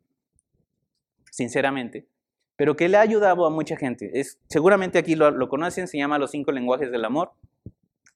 sinceramente, 1.31 2.09
pero 2.57 2.77
que 2.77 2.89
le 2.89 2.97
ha 2.97 3.03
ayudado 3.03 3.47
a 3.47 3.51
mucha 3.51 3.77
gente. 3.77 4.19
Es, 4.19 4.39
seguramente 4.49 4.99
aquí 4.99 5.15
lo, 5.15 5.49
conocen, 5.49 5.87
se 5.87 5.99
llama 5.99 6.19
Los 6.19 6.33
cinco 6.33 6.51
lenguajes 6.51 6.91
del 6.91 7.05
amor. 7.05 7.33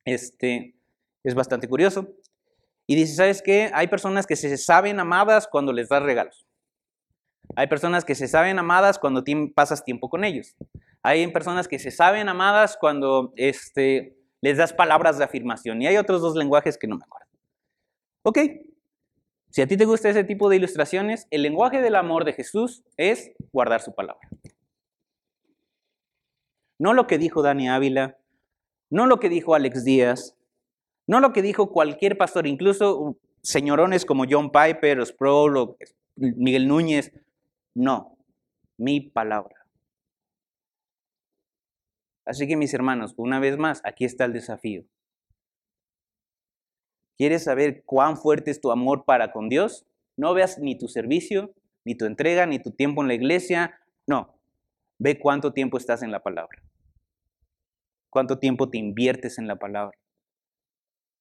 Este, 0.04 0.74
es 1.22 1.34
bastante 1.34 1.68
curioso. 1.68 2.08
Y 2.86 2.96
dice, 2.96 3.14
¿sabes 3.14 3.42
qué? 3.42 3.70
Hay 3.72 3.88
personas 3.88 4.26
que 4.26 4.36
se 4.36 4.56
saben 4.56 5.00
amadas 5.00 5.46
cuando 5.48 5.72
les 5.72 5.88
das 5.88 6.02
regalos. 6.02 6.45
Hay 7.56 7.66
personas 7.68 8.04
que 8.04 8.14
se 8.14 8.28
saben 8.28 8.58
amadas 8.58 8.98
cuando 8.98 9.24
pasas 9.54 9.82
tiempo 9.82 10.10
con 10.10 10.24
ellos. 10.24 10.54
Hay 11.02 11.26
personas 11.28 11.66
que 11.66 11.78
se 11.78 11.90
saben 11.90 12.28
amadas 12.28 12.76
cuando 12.78 13.32
este, 13.36 14.16
les 14.42 14.58
das 14.58 14.74
palabras 14.74 15.16
de 15.16 15.24
afirmación. 15.24 15.80
Y 15.80 15.86
hay 15.86 15.96
otros 15.96 16.20
dos 16.20 16.36
lenguajes 16.36 16.76
que 16.76 16.86
no 16.86 16.96
me 16.96 17.04
acuerdo. 17.04 17.26
Ok, 18.22 18.38
si 19.50 19.62
a 19.62 19.66
ti 19.66 19.78
te 19.78 19.86
gusta 19.86 20.10
ese 20.10 20.22
tipo 20.22 20.50
de 20.50 20.56
ilustraciones, 20.56 21.26
el 21.30 21.40
lenguaje 21.40 21.80
del 21.80 21.94
amor 21.94 22.26
de 22.26 22.34
Jesús 22.34 22.84
es 22.98 23.32
guardar 23.52 23.80
su 23.80 23.94
palabra. 23.94 24.28
No 26.78 26.92
lo 26.92 27.06
que 27.06 27.16
dijo 27.16 27.40
Dani 27.40 27.70
Ávila, 27.70 28.18
no 28.90 29.06
lo 29.06 29.18
que 29.18 29.30
dijo 29.30 29.54
Alex 29.54 29.82
Díaz, 29.82 30.36
no 31.06 31.20
lo 31.20 31.32
que 31.32 31.40
dijo 31.40 31.70
cualquier 31.70 32.18
pastor, 32.18 32.46
incluso 32.46 33.16
señorones 33.42 34.04
como 34.04 34.24
John 34.28 34.50
Piper, 34.50 35.06
Sproul, 35.06 35.76
Miguel 36.16 36.68
Núñez, 36.68 37.12
no, 37.76 38.16
mi 38.78 39.00
palabra. 39.00 39.54
Así 42.24 42.48
que 42.48 42.56
mis 42.56 42.72
hermanos, 42.72 43.12
una 43.18 43.38
vez 43.38 43.58
más, 43.58 43.82
aquí 43.84 44.06
está 44.06 44.24
el 44.24 44.32
desafío. 44.32 44.84
¿Quieres 47.18 47.44
saber 47.44 47.84
cuán 47.84 48.16
fuerte 48.16 48.50
es 48.50 48.62
tu 48.62 48.70
amor 48.70 49.04
para 49.04 49.30
con 49.30 49.50
Dios? 49.50 49.86
No 50.16 50.32
veas 50.32 50.58
ni 50.58 50.78
tu 50.78 50.88
servicio, 50.88 51.54
ni 51.84 51.94
tu 51.94 52.06
entrega, 52.06 52.46
ni 52.46 52.58
tu 52.58 52.70
tiempo 52.70 53.02
en 53.02 53.08
la 53.08 53.14
iglesia. 53.14 53.78
No, 54.06 54.38
ve 54.98 55.18
cuánto 55.18 55.52
tiempo 55.52 55.76
estás 55.76 56.02
en 56.02 56.10
la 56.10 56.22
palabra. 56.22 56.62
Cuánto 58.08 58.38
tiempo 58.38 58.70
te 58.70 58.78
inviertes 58.78 59.38
en 59.38 59.48
la 59.48 59.56
palabra. 59.56 59.98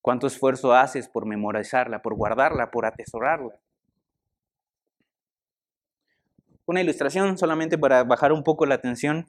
Cuánto 0.02 0.28
esfuerzo 0.28 0.74
haces 0.74 1.10
por 1.10 1.26
memorizarla, 1.26 2.02
por 2.02 2.16
guardarla, 2.16 2.72
por 2.72 2.86
atesorarla. 2.86 3.60
Una 6.66 6.82
ilustración 6.82 7.38
solamente 7.38 7.78
para 7.78 8.04
bajar 8.04 8.32
un 8.32 8.44
poco 8.44 8.66
la 8.66 8.80
tensión. 8.80 9.28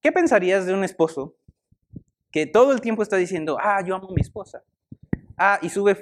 ¿Qué 0.00 0.10
pensarías 0.10 0.66
de 0.66 0.74
un 0.74 0.82
esposo 0.82 1.36
que 2.32 2.46
todo 2.46 2.72
el 2.72 2.80
tiempo 2.80 3.02
está 3.02 3.16
diciendo, 3.16 3.56
ah, 3.60 3.82
yo 3.86 3.94
amo 3.94 4.08
a 4.10 4.14
mi 4.14 4.20
esposa? 4.20 4.64
Ah, 5.36 5.58
y 5.62 5.68
sube, 5.68 5.96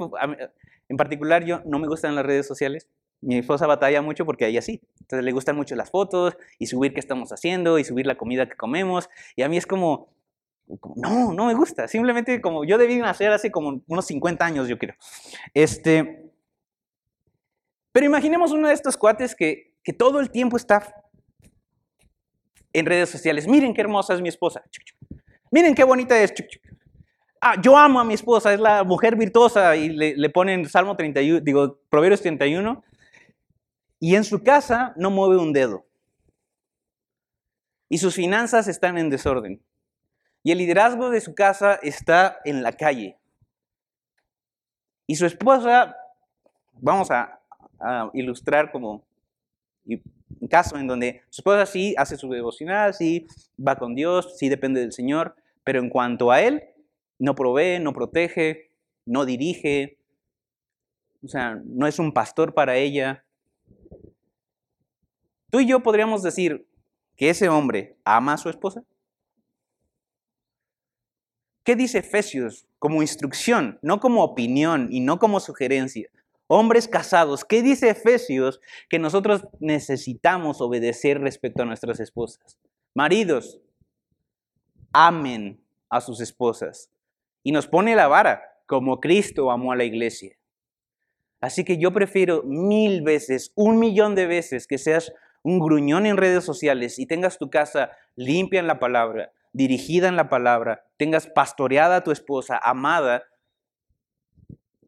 en 0.88 0.96
particular 0.96 1.44
yo 1.44 1.60
no 1.66 1.78
me 1.78 1.86
gustan 1.86 2.14
las 2.14 2.24
redes 2.24 2.46
sociales, 2.46 2.88
Mi 3.22 3.36
esposa 3.36 3.66
batalla 3.66 4.00
mucho 4.00 4.24
porque 4.24 4.46
a 4.46 4.48
ella 4.48 4.62
sí. 4.62 4.80
Entonces 5.00 5.24
le 5.24 5.32
gustan 5.32 5.54
mucho 5.54 5.76
las 5.76 5.90
fotos 5.90 6.36
y 6.58 6.66
subir 6.66 6.94
qué 6.94 7.00
estamos 7.00 7.32
haciendo 7.32 7.78
y 7.78 7.84
subir 7.84 8.06
la 8.06 8.16
comida 8.16 8.48
que 8.48 8.56
comemos. 8.56 9.10
Y 9.36 9.42
a 9.42 9.48
mí 9.50 9.58
es 9.58 9.66
como, 9.66 10.08
no, 10.96 11.34
no 11.34 11.46
me 11.46 11.54
gusta. 11.54 11.86
Simplemente 11.86 12.40
como 12.40 12.64
yo 12.64 12.78
debí 12.78 12.96
nacer 12.96 13.30
hace 13.32 13.50
como 13.50 13.82
unos 13.86 14.06
50 14.06 14.44
años, 14.46 14.68
yo 14.68 14.78
creo. 14.78 14.94
Este, 15.52 16.29
pero 17.92 18.06
imaginemos 18.06 18.52
uno 18.52 18.68
de 18.68 18.74
estos 18.74 18.96
cuates 18.96 19.34
que, 19.34 19.74
que 19.82 19.92
todo 19.92 20.20
el 20.20 20.30
tiempo 20.30 20.56
está 20.56 20.94
en 22.72 22.86
redes 22.86 23.10
sociales. 23.10 23.48
Miren 23.48 23.74
qué 23.74 23.80
hermosa 23.80 24.14
es 24.14 24.20
mi 24.20 24.28
esposa. 24.28 24.62
Miren 25.50 25.74
qué 25.74 25.84
bonita 25.84 26.20
es. 26.20 26.32
Ah, 27.40 27.60
yo 27.60 27.76
amo 27.76 28.00
a 28.00 28.04
mi 28.04 28.14
esposa, 28.14 28.52
es 28.52 28.60
la 28.60 28.84
mujer 28.84 29.16
virtuosa. 29.16 29.74
Y 29.76 29.88
le, 29.88 30.16
le 30.16 30.30
ponen 30.30 30.68
Salmo 30.68 30.96
31, 30.96 31.40
digo, 31.40 31.80
Proverbios 31.88 32.20
31. 32.20 32.84
Y 33.98 34.14
en 34.14 34.24
su 34.24 34.42
casa 34.42 34.92
no 34.96 35.10
mueve 35.10 35.38
un 35.38 35.52
dedo. 35.52 35.86
Y 37.88 37.98
sus 37.98 38.14
finanzas 38.14 38.68
están 38.68 38.98
en 38.98 39.10
desorden. 39.10 39.62
Y 40.42 40.52
el 40.52 40.58
liderazgo 40.58 41.10
de 41.10 41.20
su 41.20 41.34
casa 41.34 41.74
está 41.82 42.38
en 42.44 42.62
la 42.62 42.72
calle. 42.72 43.18
Y 45.06 45.16
su 45.16 45.26
esposa, 45.26 45.96
vamos 46.72 47.10
a, 47.10 47.39
ilustrar 48.12 48.70
como 48.72 49.04
un 49.86 50.48
caso 50.48 50.76
en 50.76 50.86
donde 50.86 51.22
su 51.30 51.40
esposa 51.40 51.66
sí 51.66 51.94
hace 51.96 52.16
su 52.16 52.28
devocional, 52.30 52.94
sí 52.94 53.26
va 53.58 53.76
con 53.76 53.94
Dios, 53.94 54.36
sí 54.38 54.48
depende 54.48 54.80
del 54.80 54.92
Señor, 54.92 55.36
pero 55.64 55.80
en 55.80 55.90
cuanto 55.90 56.30
a 56.30 56.40
él, 56.40 56.62
no 57.18 57.34
provee, 57.34 57.78
no 57.80 57.92
protege, 57.92 58.70
no 59.04 59.24
dirige, 59.24 59.98
o 61.22 61.28
sea, 61.28 61.60
no 61.64 61.86
es 61.86 61.98
un 61.98 62.12
pastor 62.12 62.54
para 62.54 62.76
ella. 62.76 63.24
Tú 65.50 65.60
y 65.60 65.66
yo 65.66 65.80
podríamos 65.80 66.22
decir 66.22 66.66
que 67.16 67.30
ese 67.30 67.48
hombre 67.48 67.96
ama 68.04 68.34
a 68.34 68.38
su 68.38 68.48
esposa. 68.48 68.84
¿Qué 71.62 71.76
dice 71.76 71.98
Efesios 71.98 72.66
como 72.78 73.02
instrucción, 73.02 73.78
no 73.82 74.00
como 74.00 74.24
opinión 74.24 74.88
y 74.90 75.00
no 75.00 75.18
como 75.18 75.40
sugerencia? 75.40 76.08
Hombres 76.52 76.88
casados, 76.88 77.44
¿qué 77.44 77.62
dice 77.62 77.90
Efesios 77.90 78.60
que 78.88 78.98
nosotros 78.98 79.46
necesitamos 79.60 80.60
obedecer 80.60 81.20
respecto 81.20 81.62
a 81.62 81.64
nuestras 81.64 82.00
esposas? 82.00 82.58
Maridos, 82.92 83.60
amen 84.92 85.62
a 85.88 86.00
sus 86.00 86.20
esposas. 86.20 86.90
Y 87.44 87.52
nos 87.52 87.68
pone 87.68 87.94
la 87.94 88.08
vara, 88.08 88.42
como 88.66 88.98
Cristo 88.98 89.52
amó 89.52 89.70
a 89.70 89.76
la 89.76 89.84
iglesia. 89.84 90.36
Así 91.40 91.62
que 91.62 91.78
yo 91.78 91.92
prefiero 91.92 92.42
mil 92.42 93.02
veces, 93.02 93.52
un 93.54 93.78
millón 93.78 94.16
de 94.16 94.26
veces 94.26 94.66
que 94.66 94.78
seas 94.78 95.12
un 95.44 95.60
gruñón 95.60 96.04
en 96.04 96.16
redes 96.16 96.42
sociales 96.42 96.98
y 96.98 97.06
tengas 97.06 97.38
tu 97.38 97.48
casa 97.48 97.92
limpia 98.16 98.58
en 98.58 98.66
la 98.66 98.80
palabra, 98.80 99.30
dirigida 99.52 100.08
en 100.08 100.16
la 100.16 100.28
palabra, 100.28 100.84
tengas 100.96 101.28
pastoreada 101.28 101.98
a 101.98 102.02
tu 102.02 102.10
esposa, 102.10 102.58
amada, 102.60 103.22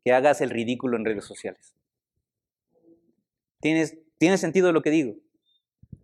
que 0.04 0.12
hagas 0.12 0.40
el 0.40 0.50
ridículo 0.50 0.96
en 0.96 1.04
redes 1.04 1.24
sociales. 1.24 1.74
¿Tienes, 3.60 3.98
¿Tiene 4.18 4.38
sentido 4.38 4.72
lo 4.72 4.82
que 4.82 4.90
digo? 4.90 5.14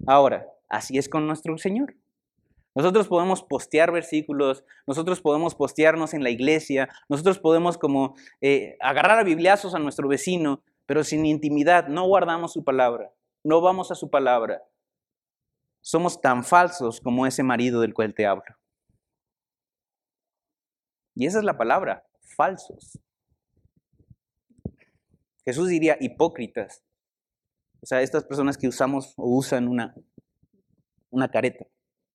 Ahora, 0.07 0.47
así 0.69 0.99
es 0.99 1.09
con 1.09 1.27
nuestro 1.27 1.59
Señor. 1.59 1.95
Nosotros 2.75 3.09
podemos 3.09 3.43
postear 3.43 3.91
versículos, 3.91 4.65
nosotros 4.87 5.21
podemos 5.21 5.55
postearnos 5.57 6.15
en 6.15 6.23
la 6.23 6.31
iglesia, 6.31 6.89
nosotros 7.09 7.41
podemos 7.41 7.77
como 7.77 8.15
eh, 8.41 8.77
agarrar 8.81 9.19
a 9.19 9.25
bibliazos 9.25 9.75
a 9.75 9.81
nuestro 9.81 10.07
vecino, 10.07 10.63
pero 10.87 11.03
sin 11.03 11.27
intimidad, 11.27 11.89
no 11.89 12.07
guardamos 12.07 12.53
su 12.53 12.63
palabra, 12.63 13.13
no 13.43 13.61
vamos 13.61 13.91
a 13.91 13.97
su 13.97 14.11
palabra, 14.11 14.63
somos 15.81 16.21
tan 16.21 16.45
falsos 16.45 17.01
como 17.01 17.27
ese 17.27 17.43
marido 17.43 17.81
del 17.81 17.95
cual 17.95 18.15
te 18.15 18.27
hablo. 18.27 18.57
Y 21.17 21.27
esa 21.27 21.39
es 21.39 21.45
la 21.45 21.59
palabra, 21.59 22.07
falsos. 22.21 23.01
Jesús 25.49 25.69
diría 25.69 25.97
hipócritas. 25.99 26.85
O 27.81 27.87
sea, 27.87 28.03
estas 28.03 28.25
personas 28.25 28.59
que 28.59 28.69
usamos 28.69 29.15
o 29.17 29.37
usan 29.37 29.67
una, 29.67 29.95
una 31.11 31.31
careta, 31.31 31.67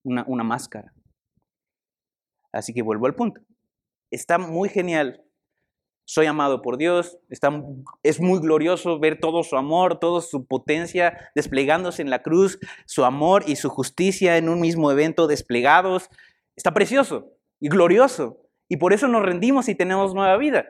una, 0.04 0.24
una 0.28 0.44
máscara. 0.44 0.94
Así 2.52 2.74
que 2.74 2.84
vuelvo 2.84 3.08
al 3.08 3.16
punto. 3.16 3.42
Está 4.12 4.38
muy 4.38 4.70
genial 4.70 5.24
soy 6.06 6.26
amado 6.26 6.62
por 6.62 6.78
Dios, 6.78 7.18
es 8.04 8.20
muy 8.20 8.40
glorioso 8.40 9.00
ver 9.00 9.20
todo 9.20 9.44
su 9.44 9.56
amor, 9.56 10.00
toda 10.00 10.22
su 10.22 10.46
potencia 10.46 11.32
desplegándose 11.34 12.02
en 12.02 12.10
la 12.10 12.22
cruz, 12.22 12.60
su 12.86 13.06
amor 13.06 13.44
y 13.48 13.56
su 13.56 13.70
justicia 13.70 14.38
en 14.38 14.50
un 14.50 14.60
mismo 14.60 14.92
evento 14.92 15.28
desplegados. 15.28 16.10
Está 16.56 16.74
precioso 16.74 17.32
y 17.60 17.70
glorioso. 17.70 18.42
Y 18.68 18.78
por 18.78 18.92
eso 18.92 19.08
nos 19.08 19.24
rendimos 19.24 19.70
y 19.70 19.76
tenemos 19.76 20.14
nueva 20.14 20.36
vida. 20.38 20.66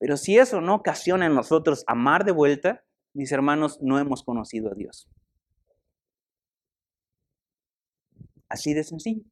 Pero 0.00 0.16
si 0.16 0.38
eso 0.38 0.62
no 0.62 0.74
ocasiona 0.74 1.26
en 1.26 1.34
nosotros 1.34 1.84
amar 1.86 2.24
de 2.24 2.32
vuelta, 2.32 2.82
mis 3.12 3.30
hermanos, 3.32 3.78
no 3.82 3.98
hemos 3.98 4.22
conocido 4.22 4.72
a 4.72 4.74
Dios. 4.74 5.06
Así 8.48 8.72
de 8.72 8.82
sencillo. 8.82 9.22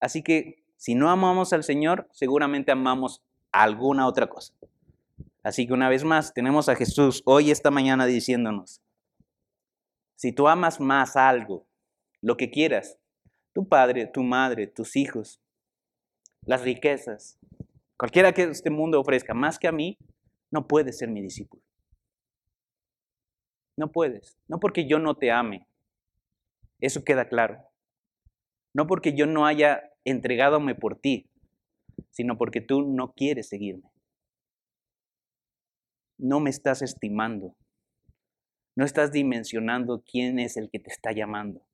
Así 0.00 0.22
que 0.22 0.64
si 0.76 0.96
no 0.96 1.08
amamos 1.08 1.52
al 1.52 1.62
Señor, 1.62 2.08
seguramente 2.10 2.72
amamos 2.72 3.22
alguna 3.52 4.08
otra 4.08 4.28
cosa. 4.28 4.52
Así 5.44 5.68
que 5.68 5.72
una 5.72 5.88
vez 5.88 6.02
más, 6.02 6.34
tenemos 6.34 6.68
a 6.68 6.74
Jesús 6.74 7.22
hoy, 7.24 7.52
esta 7.52 7.70
mañana, 7.70 8.06
diciéndonos, 8.06 8.82
si 10.16 10.32
tú 10.32 10.48
amas 10.48 10.80
más 10.80 11.14
algo, 11.14 11.64
lo 12.20 12.36
que 12.36 12.50
quieras, 12.50 12.98
tu 13.52 13.68
padre, 13.68 14.06
tu 14.06 14.24
madre, 14.24 14.66
tus 14.66 14.96
hijos, 14.96 15.40
las 16.44 16.62
riquezas, 16.62 17.38
cualquiera 18.02 18.32
que 18.32 18.42
este 18.42 18.68
mundo 18.68 18.98
ofrezca 18.98 19.32
más 19.32 19.60
que 19.60 19.68
a 19.68 19.72
mí, 19.72 19.96
no 20.50 20.66
puedes 20.66 20.98
ser 20.98 21.08
mi 21.08 21.22
discípulo. 21.22 21.62
No 23.76 23.92
puedes. 23.92 24.40
No 24.48 24.58
porque 24.58 24.88
yo 24.88 24.98
no 24.98 25.14
te 25.14 25.30
ame. 25.30 25.68
Eso 26.80 27.04
queda 27.04 27.28
claro. 27.28 27.64
No 28.74 28.88
porque 28.88 29.14
yo 29.14 29.26
no 29.26 29.46
haya 29.46 29.92
entregádome 30.04 30.74
por 30.74 30.96
ti, 30.98 31.30
sino 32.10 32.36
porque 32.36 32.60
tú 32.60 32.82
no 32.82 33.12
quieres 33.12 33.48
seguirme. 33.48 33.88
No 36.18 36.40
me 36.40 36.50
estás 36.50 36.82
estimando. 36.82 37.54
No 38.74 38.84
estás 38.84 39.12
dimensionando 39.12 40.02
quién 40.02 40.40
es 40.40 40.56
el 40.56 40.70
que 40.70 40.80
te 40.80 40.90
está 40.90 41.12
llamando. 41.12 41.64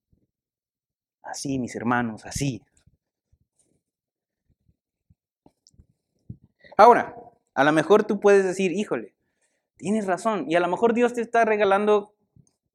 Así, 1.22 1.58
mis 1.58 1.74
hermanos, 1.74 2.26
así. 2.26 2.60
Ahora, 6.78 7.14
a 7.54 7.64
lo 7.64 7.72
mejor 7.72 8.04
tú 8.04 8.20
puedes 8.20 8.44
decir, 8.44 8.72
híjole, 8.72 9.14
tienes 9.76 10.06
razón. 10.06 10.46
Y 10.48 10.54
a 10.54 10.60
lo 10.60 10.68
mejor 10.68 10.94
Dios 10.94 11.12
te 11.12 11.20
está 11.20 11.44
regalando 11.44 12.14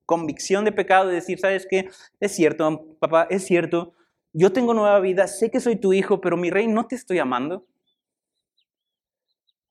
convicción 0.05 0.63
de 0.65 0.71
pecado 0.71 1.11
y 1.11 1.15
decir, 1.15 1.39
¿sabes 1.39 1.65
qué? 1.67 1.89
Es 2.19 2.35
cierto, 2.35 2.85
papá, 2.99 3.25
es 3.31 3.43
cierto 3.45 3.95
yo 4.33 4.51
tengo 4.51 4.73
nueva 4.73 4.99
vida, 4.99 5.27
sé 5.27 5.51
que 5.51 5.59
soy 5.59 5.75
tu 5.75 5.93
hijo, 5.93 6.19
pero 6.19 6.35
mi 6.35 6.49
rey, 6.49 6.67
no 6.67 6.87
te 6.87 6.95
estoy 6.95 7.19
amando. 7.19 7.67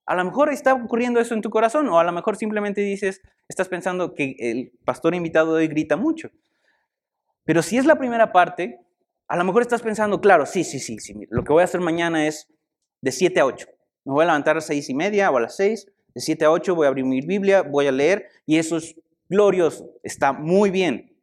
A 0.07 0.15
lo 0.15 0.25
mejor 0.25 0.51
está 0.51 0.73
ocurriendo 0.73 1.21
eso 1.21 1.35
en 1.35 1.43
tu 1.43 1.51
corazón, 1.51 1.89
o 1.89 1.99
a 1.99 2.05
lo 2.05 2.13
mejor 2.13 2.37
simplemente 2.37 2.81
dices, 2.81 3.21
estás 3.49 3.69
pensando 3.69 4.15
que 4.15 4.37
el 4.39 4.73
pastor 4.85 5.15
invitado 5.15 5.55
hoy 5.55 5.67
grita 5.67 5.97
mucho. 5.97 6.31
Pero 7.45 7.63
si 7.63 7.77
es 7.77 7.87
la 7.87 7.97
primera 7.97 8.33
parte, 8.33 8.81
a 9.27 9.37
lo 9.37 9.45
mejor 9.45 9.63
estás 9.63 9.83
pensando, 9.83 10.21
claro, 10.21 10.47
sí, 10.47 10.63
sí, 10.63 10.79
sí, 10.79 10.99
sí, 10.99 11.15
lo 11.29 11.43
que 11.43 11.53
voy 11.53 11.63
a 11.63 11.65
hacer 11.65 11.81
mañana 11.81 12.27
es 12.27 12.49
de 13.01 13.11
7 13.11 13.41
a 13.41 13.47
8. 13.47 13.67
Me 14.05 14.13
voy 14.13 14.23
a 14.25 14.27
levantar 14.27 14.53
a 14.53 14.55
las 14.57 14.67
6 14.67 14.89
y 14.91 14.95
media 14.95 15.31
o 15.31 15.37
a 15.37 15.41
las 15.41 15.57
6, 15.57 15.87
de 16.15 16.21
7 16.21 16.45
a 16.45 16.51
8 16.51 16.75
voy 16.75 16.87
a 16.87 16.89
abrir 16.89 17.05
mi 17.05 17.21
Biblia, 17.21 17.63
voy 17.63 17.87
a 17.87 17.93
leer, 17.93 18.29
y 18.47 18.59
eso 18.59 18.77
es 18.77 18.97
glorioso, 19.29 19.91
está 20.03 20.33
muy 20.33 20.71
bien. 20.71 21.17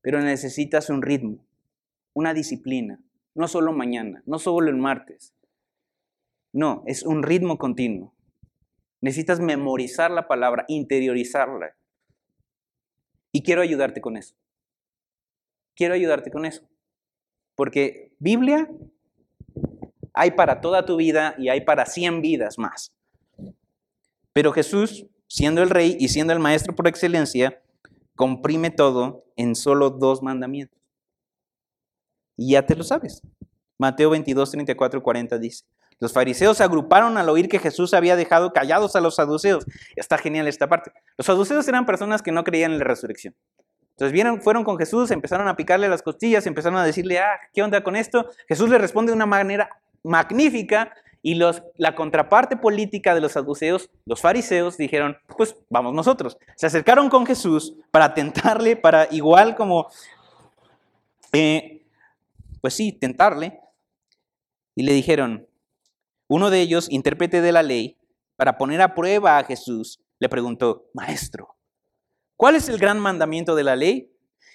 Pero 0.00 0.20
necesitas 0.20 0.90
un 0.90 1.02
ritmo 1.02 1.44
una 2.14 2.34
disciplina, 2.34 3.00
no 3.34 3.48
solo 3.48 3.72
mañana, 3.72 4.22
no 4.26 4.38
solo 4.38 4.70
el 4.70 4.76
martes. 4.76 5.34
No, 6.52 6.82
es 6.86 7.02
un 7.02 7.22
ritmo 7.22 7.56
continuo. 7.56 8.14
Necesitas 9.00 9.40
memorizar 9.40 10.10
la 10.10 10.28
palabra, 10.28 10.64
interiorizarla. 10.68 11.74
Y 13.32 13.42
quiero 13.42 13.62
ayudarte 13.62 14.00
con 14.00 14.16
eso. 14.16 14.34
Quiero 15.74 15.94
ayudarte 15.94 16.30
con 16.30 16.44
eso. 16.44 16.68
Porque 17.54 18.12
Biblia 18.18 18.68
hay 20.14 20.32
para 20.32 20.60
toda 20.60 20.84
tu 20.84 20.96
vida 20.96 21.34
y 21.38 21.48
hay 21.48 21.62
para 21.62 21.86
100 21.86 22.20
vidas 22.22 22.58
más. 22.58 22.92
Pero 24.32 24.52
Jesús, 24.52 25.06
siendo 25.28 25.62
el 25.62 25.70
rey 25.70 25.96
y 25.98 26.08
siendo 26.08 26.32
el 26.32 26.38
maestro 26.38 26.74
por 26.74 26.88
excelencia, 26.88 27.60
comprime 28.16 28.70
todo 28.70 29.24
en 29.36 29.54
solo 29.54 29.90
dos 29.90 30.22
mandamientos. 30.22 30.80
Y 32.36 32.52
ya 32.52 32.64
te 32.64 32.74
lo 32.74 32.84
sabes. 32.84 33.22
Mateo 33.78 34.10
22, 34.10 34.50
34 34.50 35.02
40 35.02 35.38
dice, 35.38 35.64
Los 35.98 36.12
fariseos 36.12 36.56
se 36.56 36.64
agruparon 36.64 37.18
al 37.18 37.28
oír 37.28 37.48
que 37.48 37.58
Jesús 37.58 37.94
había 37.94 38.16
dejado 38.16 38.52
callados 38.52 38.96
a 38.96 39.00
los 39.00 39.16
saduceos. 39.16 39.66
Está 39.96 40.18
genial 40.18 40.48
esta 40.48 40.68
parte. 40.68 40.92
Los 41.18 41.26
saduceos 41.26 41.66
eran 41.68 41.84
personas 41.84 42.22
que 42.22 42.32
no 42.32 42.44
creían 42.44 42.72
en 42.72 42.78
la 42.78 42.84
resurrección. 42.84 43.34
Entonces 43.90 44.12
vieron, 44.12 44.40
fueron 44.40 44.64
con 44.64 44.78
Jesús, 44.78 45.10
empezaron 45.10 45.48
a 45.48 45.56
picarle 45.56 45.88
las 45.88 46.02
costillas, 46.02 46.46
empezaron 46.46 46.78
a 46.78 46.84
decirle, 46.84 47.18
ah, 47.18 47.38
¿qué 47.52 47.62
onda 47.62 47.82
con 47.82 47.94
esto? 47.94 48.30
Jesús 48.48 48.70
le 48.70 48.78
responde 48.78 49.10
de 49.10 49.16
una 49.16 49.26
manera 49.26 49.68
magnífica 50.02 50.92
y 51.22 51.36
los, 51.36 51.62
la 51.76 51.94
contraparte 51.94 52.56
política 52.56 53.14
de 53.14 53.20
los 53.20 53.32
saduceos, 53.32 53.88
los 54.04 54.20
fariseos, 54.20 54.76
dijeron, 54.76 55.16
pues 55.36 55.56
vamos 55.70 55.94
nosotros. 55.94 56.36
Se 56.56 56.66
acercaron 56.66 57.08
con 57.08 57.24
Jesús 57.24 57.74
para 57.90 58.12
tentarle, 58.14 58.76
para 58.76 59.06
igual 59.12 59.54
como, 59.54 59.86
eh, 61.32 61.86
pues 62.60 62.74
sí, 62.74 62.92
tentarle. 62.92 63.60
Y 64.74 64.82
le 64.82 64.92
dijeron, 64.92 65.46
uno 66.26 66.50
de 66.50 66.60
ellos, 66.60 66.90
intérprete 66.90 67.40
de 67.40 67.52
la 67.52 67.62
ley, 67.62 67.98
para 68.36 68.58
poner 68.58 68.82
a 68.82 68.94
prueba 68.94 69.38
a 69.38 69.44
Jesús, 69.44 70.00
le 70.18 70.28
preguntó, 70.28 70.86
maestro, 70.94 71.54
¿cuál 72.36 72.56
es 72.56 72.68
el 72.68 72.78
gran 72.78 72.98
mandamiento 72.98 73.54
de 73.54 73.64
la 73.64 73.76
ley? 73.76 74.10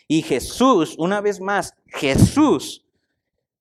Y 0.08 0.22
Jesús, 0.22 0.96
una 0.98 1.22
vez 1.22 1.40
más, 1.40 1.76
Jesús 1.88 2.86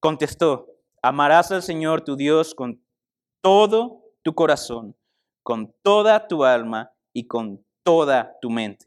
contestó, 0.01 0.76
amarás 1.09 1.52
al 1.52 1.62
Señor 1.62 2.02
tu 2.02 2.16
Dios 2.16 2.54
con 2.54 2.82
todo 3.40 4.02
tu 4.22 4.34
corazón, 4.34 4.96
con 5.44 5.72
toda 5.82 6.26
tu 6.26 6.44
alma 6.44 6.92
y 7.12 7.28
con 7.28 7.64
toda 7.84 8.36
tu 8.40 8.50
mente. 8.50 8.86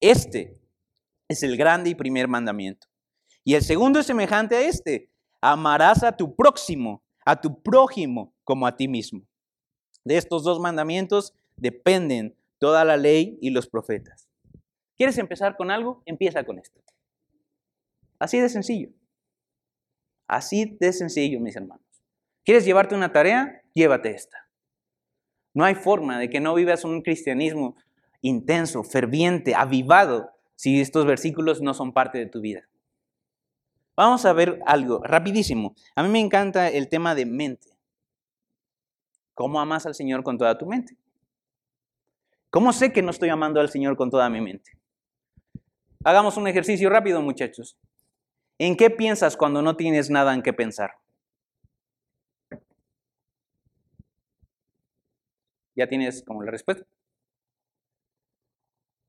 Este 0.00 0.58
es 1.28 1.42
el 1.42 1.58
grande 1.58 1.90
y 1.90 1.94
primer 1.94 2.28
mandamiento. 2.28 2.86
Y 3.44 3.54
el 3.54 3.62
segundo 3.62 4.00
es 4.00 4.06
semejante 4.06 4.56
a 4.56 4.62
este. 4.62 5.10
Amarás 5.42 6.02
a 6.02 6.16
tu 6.16 6.34
próximo, 6.34 7.02
a 7.26 7.38
tu 7.38 7.62
prójimo 7.62 8.34
como 8.44 8.66
a 8.66 8.74
ti 8.74 8.88
mismo. 8.88 9.22
De 10.02 10.16
estos 10.16 10.42
dos 10.42 10.60
mandamientos 10.60 11.34
dependen 11.56 12.34
toda 12.58 12.86
la 12.86 12.96
ley 12.96 13.38
y 13.42 13.50
los 13.50 13.68
profetas. 13.68 14.30
¿Quieres 14.96 15.18
empezar 15.18 15.58
con 15.58 15.70
algo? 15.70 16.02
Empieza 16.06 16.42
con 16.42 16.58
esto. 16.58 16.80
Así 18.18 18.38
de 18.38 18.48
sencillo. 18.48 18.90
Así 20.30 20.76
de 20.78 20.92
sencillo, 20.92 21.40
mis 21.40 21.56
hermanos. 21.56 21.84
¿Quieres 22.44 22.64
llevarte 22.64 22.94
una 22.94 23.10
tarea? 23.10 23.62
Llévate 23.74 24.10
esta. 24.10 24.48
No 25.54 25.64
hay 25.64 25.74
forma 25.74 26.20
de 26.20 26.30
que 26.30 26.38
no 26.38 26.54
vivas 26.54 26.84
un 26.84 27.02
cristianismo 27.02 27.74
intenso, 28.20 28.84
ferviente, 28.84 29.56
avivado, 29.56 30.30
si 30.54 30.80
estos 30.80 31.04
versículos 31.04 31.60
no 31.62 31.74
son 31.74 31.92
parte 31.92 32.18
de 32.18 32.26
tu 32.26 32.40
vida. 32.40 32.68
Vamos 33.96 34.24
a 34.24 34.32
ver 34.32 34.60
algo 34.66 35.00
rapidísimo. 35.02 35.74
A 35.96 36.04
mí 36.04 36.08
me 36.08 36.20
encanta 36.20 36.68
el 36.68 36.88
tema 36.88 37.16
de 37.16 37.26
mente. 37.26 37.66
¿Cómo 39.34 39.60
amas 39.60 39.84
al 39.84 39.96
Señor 39.96 40.22
con 40.22 40.38
toda 40.38 40.56
tu 40.56 40.66
mente? 40.66 40.96
¿Cómo 42.50 42.72
sé 42.72 42.92
que 42.92 43.02
no 43.02 43.10
estoy 43.10 43.30
amando 43.30 43.58
al 43.58 43.68
Señor 43.68 43.96
con 43.96 44.10
toda 44.10 44.30
mi 44.30 44.40
mente? 44.40 44.78
Hagamos 46.04 46.36
un 46.36 46.46
ejercicio 46.46 46.88
rápido, 46.88 47.20
muchachos. 47.20 47.76
¿En 48.62 48.76
qué 48.76 48.90
piensas 48.90 49.38
cuando 49.38 49.62
no 49.62 49.74
tienes 49.74 50.10
nada 50.10 50.34
en 50.34 50.42
qué 50.42 50.52
pensar? 50.52 51.00
ya 55.80 55.86
tienes 55.88 56.22
como 56.22 56.42
la 56.42 56.50
respuesta. 56.50 56.84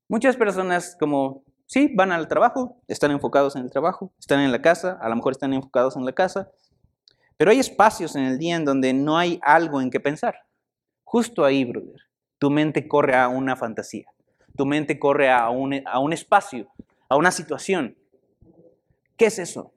Muchas 0.07 0.37
personas 0.37 0.95
como, 0.97 1.43
sí, 1.65 1.91
van 1.93 2.13
al 2.13 2.29
trabajo, 2.29 2.77
están 2.87 3.11
enfocados 3.11 3.57
en 3.57 3.63
el 3.63 3.71
trabajo, 3.71 4.13
están 4.17 4.39
en 4.39 4.53
la 4.53 4.61
casa, 4.61 4.97
a 5.01 5.09
lo 5.09 5.17
mejor 5.17 5.33
están 5.33 5.53
enfocados 5.53 5.97
en 5.97 6.05
la 6.05 6.13
casa, 6.13 6.49
pero 7.35 7.51
hay 7.51 7.59
espacios 7.59 8.15
en 8.15 8.23
el 8.23 8.37
día 8.37 8.55
en 8.55 8.63
donde 8.63 8.93
no 8.93 9.17
hay 9.17 9.37
algo 9.41 9.81
en 9.81 9.89
que 9.89 9.99
pensar. 9.99 10.35
Justo 11.03 11.43
ahí, 11.43 11.65
brother, 11.65 11.99
tu 12.39 12.49
mente 12.49 12.87
corre 12.87 13.17
a 13.17 13.27
una 13.27 13.57
fantasía, 13.57 14.05
tu 14.55 14.65
mente 14.65 14.97
corre 14.97 15.29
a 15.29 15.49
un, 15.49 15.81
a 15.85 15.99
un 15.99 16.13
espacio, 16.13 16.69
a 17.09 17.17
una 17.17 17.31
situación. 17.31 17.97
¿Qué 19.17 19.25
es 19.25 19.39
eso? 19.39 19.73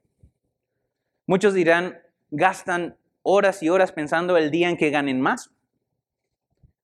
Muchos 1.27 1.53
dirán, 1.53 1.99
gastan 2.31 2.97
horas 3.23 3.63
y 3.63 3.69
horas 3.69 3.91
pensando 3.91 4.37
el 4.37 4.51
día 4.51 4.69
en 4.69 4.77
que 4.77 4.89
ganen 4.89 5.19
más. 5.19 5.51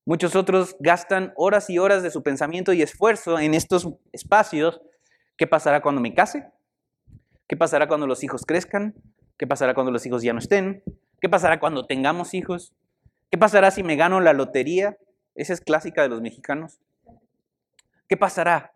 Muchos 0.06 0.36
otros 0.36 0.76
gastan 0.80 1.32
horas 1.36 1.70
y 1.70 1.78
horas 1.78 2.02
de 2.02 2.10
su 2.10 2.24
pensamiento 2.24 2.74
y 2.74 2.82
esfuerzo 2.82 3.39
en 3.39 3.54
estos 3.54 3.88
espacios. 4.12 4.82
¿Qué 5.38 5.45
pasará 5.45 5.82
cuando 5.82 6.02
me 6.02 6.14
case? 6.14 6.47
¿Qué 7.47 7.56
pasará 7.56 7.88
cuando 7.88 8.08
los 8.08 8.24
hijos 8.24 8.45
crezcan? 8.45 8.95
¿Qué 9.38 9.45
pasará 9.45 9.74
cuando 9.74 9.91
los 9.91 10.06
hijos 10.06 10.24
ya 10.24 10.34
no 10.34 10.39
estén? 10.39 10.84
¿Qué 11.20 11.30
pasará 11.30 11.60
cuando 11.60 11.86
tengamos 11.86 12.34
hijos? 12.34 12.74
¿Qué 13.30 13.38
pasará 13.38 13.70
si 13.70 13.84
me 13.84 13.95
gano 13.95 14.20
la 14.22 14.34
lotería? 14.34 14.97
Esa 15.36 15.54
es 15.54 15.62
clásica 15.62 16.02
de 16.02 16.10
los 16.10 16.22
mexicanos. 16.22 16.80
¿Qué 18.08 18.18
pasará? 18.18 18.74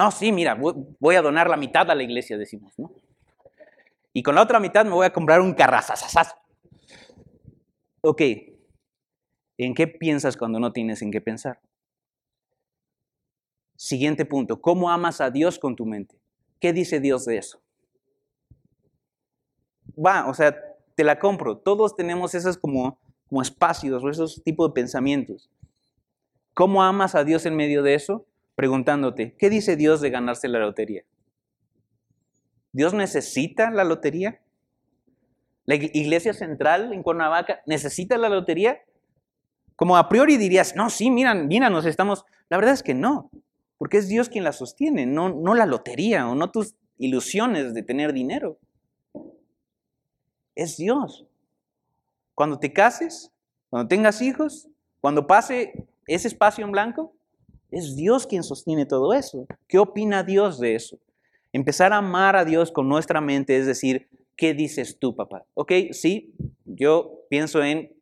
No, 0.00 0.10
sí, 0.10 0.32
mira, 0.32 0.54
voy 0.54 1.16
a 1.16 1.20
donar 1.20 1.50
la 1.50 1.58
mitad 1.58 1.90
a 1.90 1.94
la 1.94 2.02
iglesia, 2.02 2.38
decimos, 2.38 2.72
¿no? 2.78 2.90
Y 4.14 4.22
con 4.22 4.34
la 4.34 4.40
otra 4.40 4.58
mitad 4.58 4.86
me 4.86 4.92
voy 4.92 5.04
a 5.04 5.12
comprar 5.12 5.42
un 5.42 5.52
carrazazazaz. 5.52 6.36
Ok, 8.00 8.22
¿En 9.58 9.74
qué 9.74 9.86
piensas 9.86 10.38
cuando 10.38 10.58
no 10.58 10.72
tienes 10.72 11.02
en 11.02 11.10
qué 11.10 11.20
pensar? 11.20 11.60
Siguiente 13.76 14.24
punto, 14.24 14.62
¿cómo 14.62 14.90
amas 14.90 15.20
a 15.20 15.30
Dios 15.30 15.58
con 15.58 15.76
tu 15.76 15.84
mente? 15.84 16.18
¿Qué 16.60 16.72
dice 16.72 16.98
Dios 16.98 17.26
de 17.26 17.36
eso? 17.36 17.60
Va, 20.02 20.26
o 20.30 20.32
sea, 20.32 20.56
te 20.94 21.04
la 21.04 21.18
compro. 21.18 21.58
Todos 21.58 21.94
tenemos 21.94 22.34
esos 22.34 22.56
como, 22.56 22.98
como 23.28 23.42
espacios 23.42 24.02
o 24.02 24.08
esos 24.08 24.42
tipos 24.44 24.70
de 24.70 24.72
pensamientos. 24.72 25.50
¿Cómo 26.54 26.82
amas 26.82 27.14
a 27.14 27.22
Dios 27.22 27.44
en 27.44 27.54
medio 27.54 27.82
de 27.82 27.92
eso? 27.92 28.24
Preguntándote, 28.60 29.34
¿qué 29.38 29.48
dice 29.48 29.74
Dios 29.74 30.02
de 30.02 30.10
ganarse 30.10 30.46
la 30.46 30.58
lotería? 30.58 31.02
¿Dios 32.72 32.92
necesita 32.92 33.70
la 33.70 33.84
lotería? 33.84 34.42
¿La 35.64 35.76
iglesia 35.76 36.34
central 36.34 36.92
en 36.92 37.02
Cuernavaca 37.02 37.62
necesita 37.64 38.18
la 38.18 38.28
lotería? 38.28 38.82
Como 39.76 39.96
a 39.96 40.10
priori 40.10 40.36
dirías, 40.36 40.76
no, 40.76 40.90
sí, 40.90 41.10
miran, 41.10 41.48
mira, 41.48 41.70
nos 41.70 41.86
estamos... 41.86 42.26
La 42.50 42.58
verdad 42.58 42.74
es 42.74 42.82
que 42.82 42.92
no, 42.92 43.30
porque 43.78 43.96
es 43.96 44.08
Dios 44.08 44.28
quien 44.28 44.44
la 44.44 44.52
sostiene, 44.52 45.06
no, 45.06 45.30
no 45.30 45.54
la 45.54 45.64
lotería 45.64 46.28
o 46.28 46.34
no 46.34 46.50
tus 46.50 46.74
ilusiones 46.98 47.72
de 47.72 47.82
tener 47.82 48.12
dinero. 48.12 48.58
Es 50.54 50.76
Dios. 50.76 51.26
Cuando 52.34 52.58
te 52.58 52.74
cases, 52.74 53.32
cuando 53.70 53.88
tengas 53.88 54.20
hijos, 54.20 54.68
cuando 55.00 55.26
pase 55.26 55.88
ese 56.06 56.28
espacio 56.28 56.62
en 56.66 56.72
blanco, 56.72 57.16
es 57.70 57.96
Dios 57.96 58.26
quien 58.26 58.42
sostiene 58.42 58.86
todo 58.86 59.12
eso. 59.12 59.46
¿Qué 59.66 59.78
opina 59.78 60.22
Dios 60.22 60.58
de 60.58 60.74
eso? 60.74 60.98
Empezar 61.52 61.92
a 61.92 61.98
amar 61.98 62.36
a 62.36 62.44
Dios 62.44 62.70
con 62.70 62.88
nuestra 62.88 63.20
mente 63.20 63.56
es 63.56 63.66
decir, 63.66 64.08
¿qué 64.36 64.54
dices 64.54 64.98
tú, 64.98 65.14
papá? 65.14 65.44
Ok, 65.54 65.72
sí, 65.92 66.34
yo 66.64 67.24
pienso 67.28 67.62
en 67.62 67.92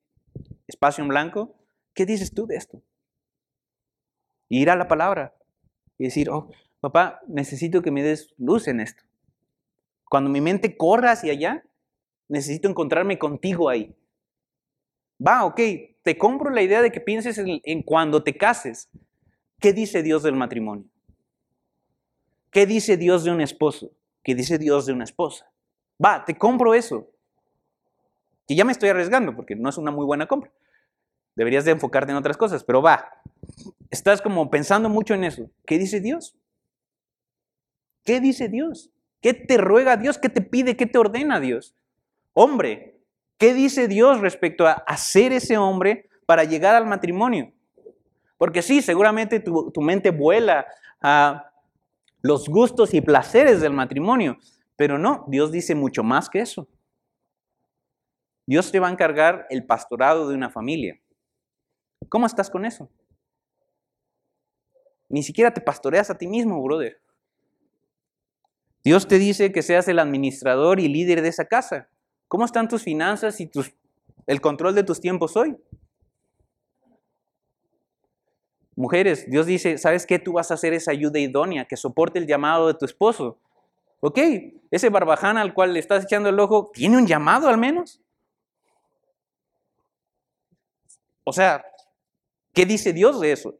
espacio 0.66 1.02
en 1.02 1.08
blanco, 1.08 1.54
¿Qué 1.98 2.06
dices 2.06 2.32
tú 2.32 2.46
de 2.46 2.54
esto? 2.54 2.80
ir 4.48 4.70
a 4.70 4.76
la 4.76 4.86
palabra 4.86 5.34
y 5.98 6.04
decir, 6.04 6.30
oh, 6.30 6.48
papá, 6.80 7.20
necesito 7.26 7.82
que 7.82 7.90
me 7.90 8.04
des 8.04 8.34
luz 8.38 8.68
en 8.68 8.78
esto. 8.78 9.02
Cuando 10.08 10.30
mi 10.30 10.40
mente 10.40 10.76
corra 10.76 11.10
hacia 11.10 11.32
allá, 11.32 11.64
necesito 12.28 12.68
encontrarme 12.68 13.18
contigo 13.18 13.68
ahí. 13.68 13.94
Va, 15.20 15.44
ok, 15.44 15.60
te 16.04 16.16
compro 16.16 16.50
la 16.50 16.62
idea 16.62 16.82
de 16.82 16.92
que 16.92 17.00
pienses 17.00 17.36
en, 17.38 17.60
en 17.64 17.82
cuando 17.82 18.22
te 18.22 18.36
cases. 18.36 18.88
¿Qué 19.60 19.72
dice 19.72 20.02
Dios 20.02 20.22
del 20.22 20.36
matrimonio? 20.36 20.84
¿Qué 22.50 22.64
dice 22.64 22.96
Dios 22.96 23.24
de 23.24 23.32
un 23.32 23.40
esposo? 23.40 23.90
¿Qué 24.22 24.34
dice 24.34 24.56
Dios 24.58 24.86
de 24.86 24.92
una 24.92 25.04
esposa? 25.04 25.50
Va, 26.04 26.24
te 26.24 26.36
compro 26.36 26.74
eso. 26.74 27.10
Que 28.46 28.54
ya 28.54 28.64
me 28.64 28.72
estoy 28.72 28.88
arriesgando 28.88 29.34
porque 29.34 29.56
no 29.56 29.68
es 29.68 29.76
una 29.76 29.90
muy 29.90 30.06
buena 30.06 30.26
compra. 30.26 30.52
Deberías 31.34 31.64
de 31.64 31.72
enfocarte 31.72 32.12
en 32.12 32.18
otras 32.18 32.36
cosas, 32.36 32.62
pero 32.64 32.82
va. 32.82 33.20
Estás 33.90 34.22
como 34.22 34.48
pensando 34.48 34.88
mucho 34.88 35.14
en 35.14 35.24
eso. 35.24 35.50
¿Qué 35.66 35.78
dice 35.78 36.00
Dios? 36.00 36.36
¿Qué 38.04 38.20
dice 38.20 38.48
Dios? 38.48 38.90
¿Qué 39.20 39.34
te 39.34 39.58
ruega 39.58 39.96
Dios? 39.96 40.18
¿Qué 40.18 40.28
te 40.28 40.40
pide? 40.40 40.76
¿Qué 40.76 40.86
te 40.86 40.98
ordena 40.98 41.40
Dios? 41.40 41.74
Hombre, 42.32 43.00
¿qué 43.38 43.54
dice 43.54 43.88
Dios 43.88 44.20
respecto 44.20 44.66
a 44.66 44.72
hacer 44.72 45.32
ese 45.32 45.58
hombre 45.58 46.08
para 46.26 46.44
llegar 46.44 46.76
al 46.76 46.86
matrimonio? 46.86 47.52
Porque 48.38 48.62
sí, 48.62 48.80
seguramente 48.80 49.40
tu, 49.40 49.72
mente 49.82 50.10
vuela 50.10 50.66
a 51.02 51.52
los 52.22 52.48
gustos 52.48 52.94
y 52.94 53.00
placeres 53.00 53.60
del 53.60 53.72
matrimonio, 53.72 54.38
pero 54.76 54.98
no, 54.98 55.24
Dios 55.28 55.52
dice 55.52 55.74
mucho 55.74 56.02
más 56.02 56.30
que 56.30 56.40
eso. 56.40 56.68
Dios 58.46 58.72
te 58.72 58.80
va 58.80 58.88
a 58.88 58.92
encargar 58.92 59.46
el 59.50 59.66
pastorado 59.66 60.28
de 60.28 60.34
una 60.34 60.48
familia. 60.48 60.98
¿Cómo 62.08 62.26
estás 62.26 62.48
con 62.48 62.64
eso? 62.64 62.88
Ni 65.10 65.22
siquiera 65.22 65.52
te 65.52 65.60
pastoreas 65.60 66.08
a 66.08 66.16
ti 66.16 66.26
mismo, 66.26 66.62
brother. 66.62 67.00
Dios 68.84 69.06
te 69.06 69.18
dice 69.18 69.52
que 69.52 69.62
seas 69.62 69.88
el 69.88 69.98
administrador 69.98 70.80
y 70.80 70.88
líder 70.88 71.20
de 71.20 71.28
esa 71.28 71.44
casa. 71.44 71.90
¿Cómo 72.28 72.44
están 72.44 72.68
tus 72.68 72.82
finanzas 72.82 73.40
y 73.40 73.46
tus 73.46 73.74
el 74.28 74.42
control 74.42 74.74
de 74.74 74.84
tus 74.84 75.00
tiempos 75.00 75.36
hoy. 75.36 75.56
Mujeres, 78.78 79.28
Dios 79.28 79.44
dice, 79.44 79.76
¿sabes 79.76 80.06
qué? 80.06 80.20
Tú 80.20 80.34
vas 80.34 80.52
a 80.52 80.54
hacer 80.54 80.72
esa 80.72 80.92
ayuda 80.92 81.18
idónea 81.18 81.64
que 81.64 81.76
soporte 81.76 82.20
el 82.20 82.28
llamado 82.28 82.68
de 82.68 82.74
tu 82.74 82.84
esposo. 82.84 83.36
Ok, 83.98 84.20
ese 84.70 84.88
barbaján 84.88 85.36
al 85.36 85.52
cual 85.52 85.72
le 85.72 85.80
estás 85.80 86.04
echando 86.04 86.28
el 86.28 86.38
ojo, 86.38 86.70
¿tiene 86.72 86.96
un 86.96 87.04
llamado 87.04 87.48
al 87.48 87.58
menos? 87.58 88.00
O 91.24 91.32
sea, 91.32 91.64
¿qué 92.54 92.64
dice 92.66 92.92
Dios 92.92 93.20
de 93.20 93.32
eso? 93.32 93.58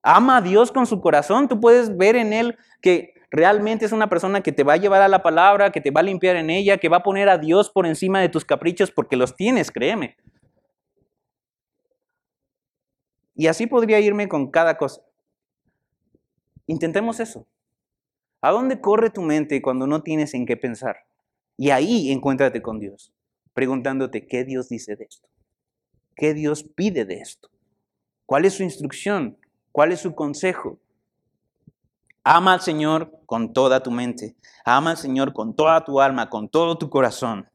Ama 0.00 0.36
a 0.36 0.42
Dios 0.42 0.70
con 0.70 0.86
su 0.86 1.00
corazón. 1.00 1.48
Tú 1.48 1.58
puedes 1.58 1.96
ver 1.96 2.14
en 2.14 2.32
Él 2.32 2.56
que 2.80 3.14
realmente 3.32 3.84
es 3.84 3.90
una 3.90 4.08
persona 4.08 4.42
que 4.42 4.52
te 4.52 4.62
va 4.62 4.74
a 4.74 4.76
llevar 4.76 5.02
a 5.02 5.08
la 5.08 5.24
palabra, 5.24 5.72
que 5.72 5.80
te 5.80 5.90
va 5.90 6.02
a 6.02 6.04
limpiar 6.04 6.36
en 6.36 6.50
ella, 6.50 6.78
que 6.78 6.88
va 6.88 6.98
a 6.98 7.02
poner 7.02 7.28
a 7.28 7.36
Dios 7.36 7.68
por 7.68 7.84
encima 7.84 8.20
de 8.20 8.28
tus 8.28 8.44
caprichos 8.44 8.92
porque 8.92 9.16
los 9.16 9.34
tienes, 9.34 9.72
créeme. 9.72 10.16
Y 13.40 13.46
así 13.46 13.66
podría 13.66 13.98
irme 14.00 14.28
con 14.28 14.50
cada 14.50 14.76
cosa. 14.76 15.00
Intentemos 16.66 17.20
eso. 17.20 17.46
¿A 18.42 18.50
dónde 18.50 18.82
corre 18.82 19.08
tu 19.08 19.22
mente 19.22 19.62
cuando 19.62 19.86
no 19.86 20.02
tienes 20.02 20.34
en 20.34 20.44
qué 20.44 20.58
pensar? 20.58 21.06
Y 21.56 21.70
ahí 21.70 22.12
encuéntrate 22.12 22.60
con 22.60 22.78
Dios, 22.78 23.14
preguntándote 23.54 24.26
qué 24.26 24.44
Dios 24.44 24.68
dice 24.68 24.94
de 24.94 25.04
esto. 25.04 25.26
¿Qué 26.16 26.34
Dios 26.34 26.64
pide 26.64 27.06
de 27.06 27.20
esto? 27.20 27.48
¿Cuál 28.26 28.44
es 28.44 28.52
su 28.52 28.62
instrucción? 28.62 29.38
¿Cuál 29.72 29.92
es 29.92 30.00
su 30.00 30.14
consejo? 30.14 30.78
Ama 32.22 32.52
al 32.52 32.60
Señor 32.60 33.10
con 33.24 33.54
toda 33.54 33.82
tu 33.82 33.90
mente. 33.90 34.36
Ama 34.66 34.90
al 34.90 34.98
Señor 34.98 35.32
con 35.32 35.56
toda 35.56 35.82
tu 35.82 36.02
alma, 36.02 36.28
con 36.28 36.50
todo 36.50 36.76
tu 36.76 36.90
corazón. 36.90 37.48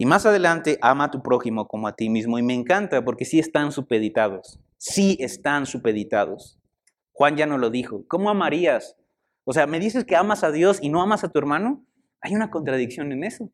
Y 0.00 0.06
más 0.06 0.24
adelante, 0.24 0.78
ama 0.80 1.04
a 1.04 1.10
tu 1.10 1.22
prójimo 1.22 1.68
como 1.68 1.86
a 1.86 1.94
ti 1.94 2.08
mismo. 2.08 2.38
Y 2.38 2.42
me 2.42 2.54
encanta 2.54 3.04
porque 3.04 3.26
sí 3.26 3.38
están 3.38 3.70
supeditados. 3.70 4.58
Sí 4.78 5.18
están 5.20 5.66
supeditados. 5.66 6.58
Juan 7.12 7.36
ya 7.36 7.44
no 7.44 7.58
lo 7.58 7.68
dijo. 7.68 8.06
¿Cómo 8.08 8.30
amarías? 8.30 8.96
O 9.44 9.52
sea, 9.52 9.66
¿me 9.66 9.78
dices 9.78 10.06
que 10.06 10.16
amas 10.16 10.42
a 10.42 10.52
Dios 10.52 10.78
y 10.80 10.88
no 10.88 11.02
amas 11.02 11.22
a 11.22 11.28
tu 11.28 11.38
hermano? 11.38 11.84
Hay 12.22 12.34
una 12.34 12.50
contradicción 12.50 13.12
en 13.12 13.24
eso. 13.24 13.50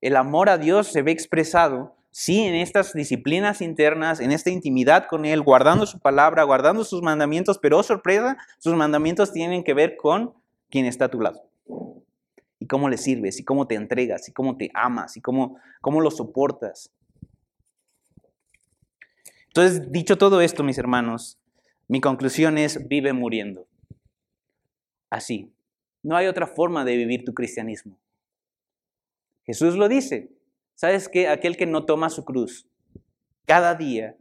El 0.00 0.16
amor 0.16 0.48
a 0.48 0.56
Dios 0.56 0.86
se 0.86 1.02
ve 1.02 1.12
expresado, 1.12 1.94
sí, 2.10 2.40
en 2.40 2.54
estas 2.54 2.94
disciplinas 2.94 3.60
internas, 3.60 4.20
en 4.20 4.32
esta 4.32 4.48
intimidad 4.48 5.08
con 5.10 5.26
Él, 5.26 5.42
guardando 5.42 5.84
su 5.84 5.98
palabra, 5.98 6.44
guardando 6.44 6.84
sus 6.84 7.02
mandamientos, 7.02 7.58
pero 7.58 7.80
oh, 7.80 7.82
sorpresa, 7.82 8.38
sus 8.60 8.72
mandamientos 8.72 9.30
tienen 9.30 9.62
que 9.62 9.74
ver 9.74 9.98
con 9.98 10.32
quien 10.70 10.86
está 10.86 11.04
a 11.04 11.10
tu 11.10 11.20
lado 11.20 11.50
y 12.64 12.66
cómo 12.66 12.88
le 12.88 12.96
sirves, 12.96 13.38
y 13.38 13.44
cómo 13.44 13.66
te 13.66 13.74
entregas, 13.74 14.26
y 14.26 14.32
cómo 14.32 14.56
te 14.56 14.70
amas, 14.72 15.18
y 15.18 15.20
cómo, 15.20 15.58
cómo 15.82 16.00
lo 16.00 16.10
soportas. 16.10 16.90
Entonces, 19.48 19.92
dicho 19.92 20.16
todo 20.16 20.40
esto, 20.40 20.64
mis 20.64 20.78
hermanos, 20.78 21.38
mi 21.88 22.00
conclusión 22.00 22.56
es, 22.56 22.88
vive 22.88 23.12
muriendo. 23.12 23.68
Así. 25.10 25.52
No 26.02 26.16
hay 26.16 26.26
otra 26.26 26.46
forma 26.46 26.86
de 26.86 26.96
vivir 26.96 27.26
tu 27.26 27.34
cristianismo. 27.34 27.98
Jesús 29.44 29.76
lo 29.76 29.86
dice. 29.86 30.30
¿Sabes 30.74 31.10
qué? 31.10 31.28
Aquel 31.28 31.58
que 31.58 31.66
no 31.66 31.84
toma 31.84 32.08
su 32.08 32.24
cruz 32.24 32.66
cada 33.44 33.74
día 33.74 34.16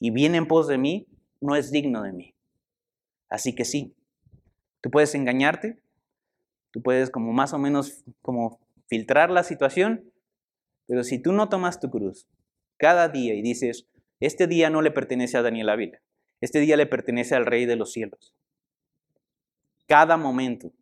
y 0.00 0.12
viene 0.12 0.38
en 0.38 0.48
pos 0.48 0.66
de 0.66 0.78
mí, 0.78 1.06
no 1.42 1.56
es 1.56 1.70
digno 1.70 2.00
de 2.04 2.12
mí. 2.12 2.34
Así 3.28 3.54
que 3.54 3.66
sí, 3.66 3.94
tú 4.80 4.90
puedes 4.90 5.14
engañarte, 5.14 5.78
Tú 6.72 6.82
puedes 6.82 7.10
como 7.10 7.32
más 7.32 7.52
o 7.52 7.58
menos 7.58 8.02
como 8.22 8.58
filtrar 8.88 9.30
la 9.30 9.42
situación, 9.42 10.10
pero 10.86 11.04
si 11.04 11.18
tú 11.18 11.32
no 11.32 11.48
tomas 11.48 11.80
tu 11.80 11.90
cruz 11.90 12.26
cada 12.78 13.08
día 13.08 13.34
y 13.34 13.42
dices, 13.42 13.86
este 14.20 14.46
día 14.46 14.70
no 14.70 14.82
le 14.82 14.90
pertenece 14.90 15.36
a 15.36 15.42
Daniel 15.42 15.68
Ávila, 15.68 16.00
este 16.40 16.60
día 16.60 16.76
le 16.76 16.86
pertenece 16.86 17.34
al 17.34 17.46
Rey 17.46 17.66
de 17.66 17.76
los 17.76 17.92
cielos. 17.92 18.34
Cada 19.86 20.16
momento. 20.16 20.72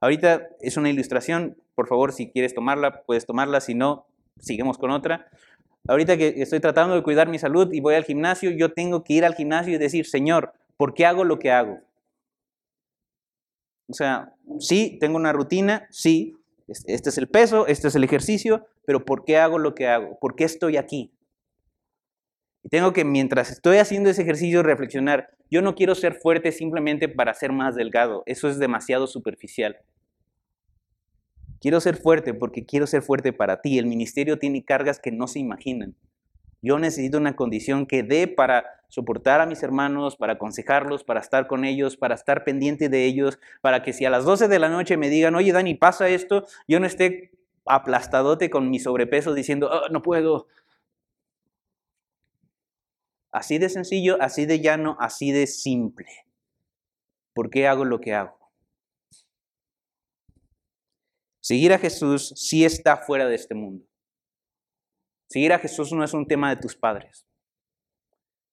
Ahorita 0.00 0.48
es 0.60 0.76
una 0.76 0.90
ilustración, 0.90 1.56
por 1.74 1.88
favor, 1.88 2.12
si 2.12 2.30
quieres 2.30 2.54
tomarla, 2.54 3.02
puedes 3.04 3.26
tomarla, 3.26 3.60
si 3.60 3.74
no, 3.74 4.06
seguimos 4.38 4.78
con 4.78 4.90
otra. 4.90 5.28
Ahorita 5.88 6.16
que 6.16 6.34
estoy 6.36 6.60
tratando 6.60 6.94
de 6.94 7.02
cuidar 7.02 7.28
mi 7.28 7.38
salud 7.38 7.72
y 7.72 7.80
voy 7.80 7.94
al 7.94 8.04
gimnasio, 8.04 8.50
yo 8.50 8.72
tengo 8.72 9.04
que 9.04 9.14
ir 9.14 9.24
al 9.24 9.34
gimnasio 9.34 9.74
y 9.74 9.78
decir, 9.78 10.06
Señor, 10.06 10.52
¿por 10.76 10.94
qué 10.94 11.06
hago 11.06 11.24
lo 11.24 11.38
que 11.38 11.50
hago? 11.50 11.80
O 13.88 13.92
sea, 13.92 14.32
sí, 14.58 14.98
tengo 15.00 15.16
una 15.16 15.32
rutina, 15.32 15.86
sí, 15.90 16.36
este 16.68 17.10
es 17.10 17.18
el 17.18 17.28
peso, 17.28 17.66
este 17.66 17.88
es 17.88 17.94
el 17.94 18.04
ejercicio, 18.04 18.66
pero 18.84 19.04
¿por 19.04 19.24
qué 19.24 19.36
hago 19.36 19.58
lo 19.58 19.74
que 19.74 19.86
hago? 19.86 20.18
¿Por 20.20 20.34
qué 20.34 20.44
estoy 20.44 20.76
aquí? 20.76 21.12
Y 22.64 22.68
tengo 22.68 22.92
que, 22.92 23.04
mientras 23.04 23.50
estoy 23.50 23.76
haciendo 23.78 24.10
ese 24.10 24.22
ejercicio, 24.22 24.64
reflexionar, 24.64 25.30
yo 25.50 25.62
no 25.62 25.76
quiero 25.76 25.94
ser 25.94 26.14
fuerte 26.14 26.50
simplemente 26.50 27.08
para 27.08 27.32
ser 27.34 27.52
más 27.52 27.76
delgado, 27.76 28.24
eso 28.26 28.48
es 28.48 28.58
demasiado 28.58 29.06
superficial. 29.06 29.76
Quiero 31.60 31.80
ser 31.80 31.96
fuerte 31.96 32.34
porque 32.34 32.66
quiero 32.66 32.86
ser 32.86 33.02
fuerte 33.02 33.32
para 33.32 33.60
ti. 33.60 33.78
El 33.78 33.86
ministerio 33.86 34.38
tiene 34.38 34.64
cargas 34.64 35.00
que 35.00 35.10
no 35.10 35.26
se 35.26 35.38
imaginan. 35.38 35.96
Yo 36.62 36.78
necesito 36.78 37.18
una 37.18 37.36
condición 37.36 37.86
que 37.86 38.02
dé 38.02 38.28
para 38.28 38.64
soportar 38.88 39.40
a 39.40 39.46
mis 39.46 39.62
hermanos, 39.62 40.16
para 40.16 40.34
aconsejarlos, 40.34 41.04
para 41.04 41.20
estar 41.20 41.46
con 41.46 41.64
ellos, 41.64 41.96
para 41.96 42.14
estar 42.14 42.44
pendiente 42.44 42.88
de 42.88 43.04
ellos, 43.04 43.38
para 43.60 43.82
que 43.82 43.92
si 43.92 44.04
a 44.04 44.10
las 44.10 44.24
12 44.24 44.48
de 44.48 44.58
la 44.58 44.68
noche 44.68 44.96
me 44.96 45.10
digan, 45.10 45.34
oye 45.34 45.52
Dani, 45.52 45.74
pasa 45.74 46.08
esto, 46.08 46.46
yo 46.66 46.80
no 46.80 46.86
esté 46.86 47.32
aplastadote 47.66 48.48
con 48.48 48.70
mi 48.70 48.78
sobrepeso 48.78 49.34
diciendo, 49.34 49.68
oh, 49.70 49.88
no 49.90 50.02
puedo. 50.02 50.46
Así 53.32 53.58
de 53.58 53.68
sencillo, 53.68 54.16
así 54.20 54.46
de 54.46 54.60
llano, 54.60 54.96
así 54.98 55.32
de 55.32 55.46
simple. 55.46 56.26
¿Por 57.34 57.50
qué 57.50 57.66
hago 57.68 57.84
lo 57.84 58.00
que 58.00 58.14
hago? 58.14 58.36
Seguir 61.40 61.72
a 61.74 61.78
Jesús 61.78 62.32
sí 62.34 62.64
está 62.64 62.96
fuera 62.96 63.26
de 63.26 63.34
este 63.34 63.54
mundo. 63.54 63.84
Seguir 65.28 65.52
a 65.52 65.58
Jesús 65.58 65.92
no 65.92 66.04
es 66.04 66.14
un 66.14 66.26
tema 66.26 66.50
de 66.50 66.60
tus 66.60 66.76
padres. 66.76 67.26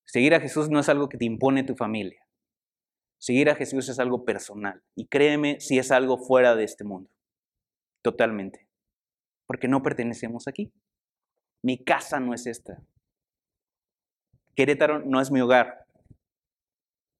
Seguir 0.05 0.35
a 0.35 0.39
Jesús 0.39 0.69
no 0.69 0.79
es 0.79 0.89
algo 0.89 1.09
que 1.09 1.17
te 1.17 1.25
impone 1.25 1.63
tu 1.63 1.75
familia. 1.75 2.25
Seguir 3.17 3.49
a 3.49 3.55
Jesús 3.55 3.87
es 3.89 3.99
algo 3.99 4.25
personal. 4.25 4.83
Y 4.95 5.07
créeme 5.07 5.59
si 5.59 5.79
es 5.79 5.91
algo 5.91 6.17
fuera 6.17 6.55
de 6.55 6.63
este 6.65 6.83
mundo. 6.83 7.09
Totalmente. 8.01 8.67
Porque 9.45 9.67
no 9.67 9.81
pertenecemos 9.81 10.47
aquí. 10.47 10.73
Mi 11.61 11.83
casa 11.83 12.19
no 12.19 12.33
es 12.33 12.47
esta. 12.47 12.81
Querétaro 14.55 14.99
no 14.99 15.21
es 15.21 15.31
mi 15.31 15.41
hogar. 15.41 15.85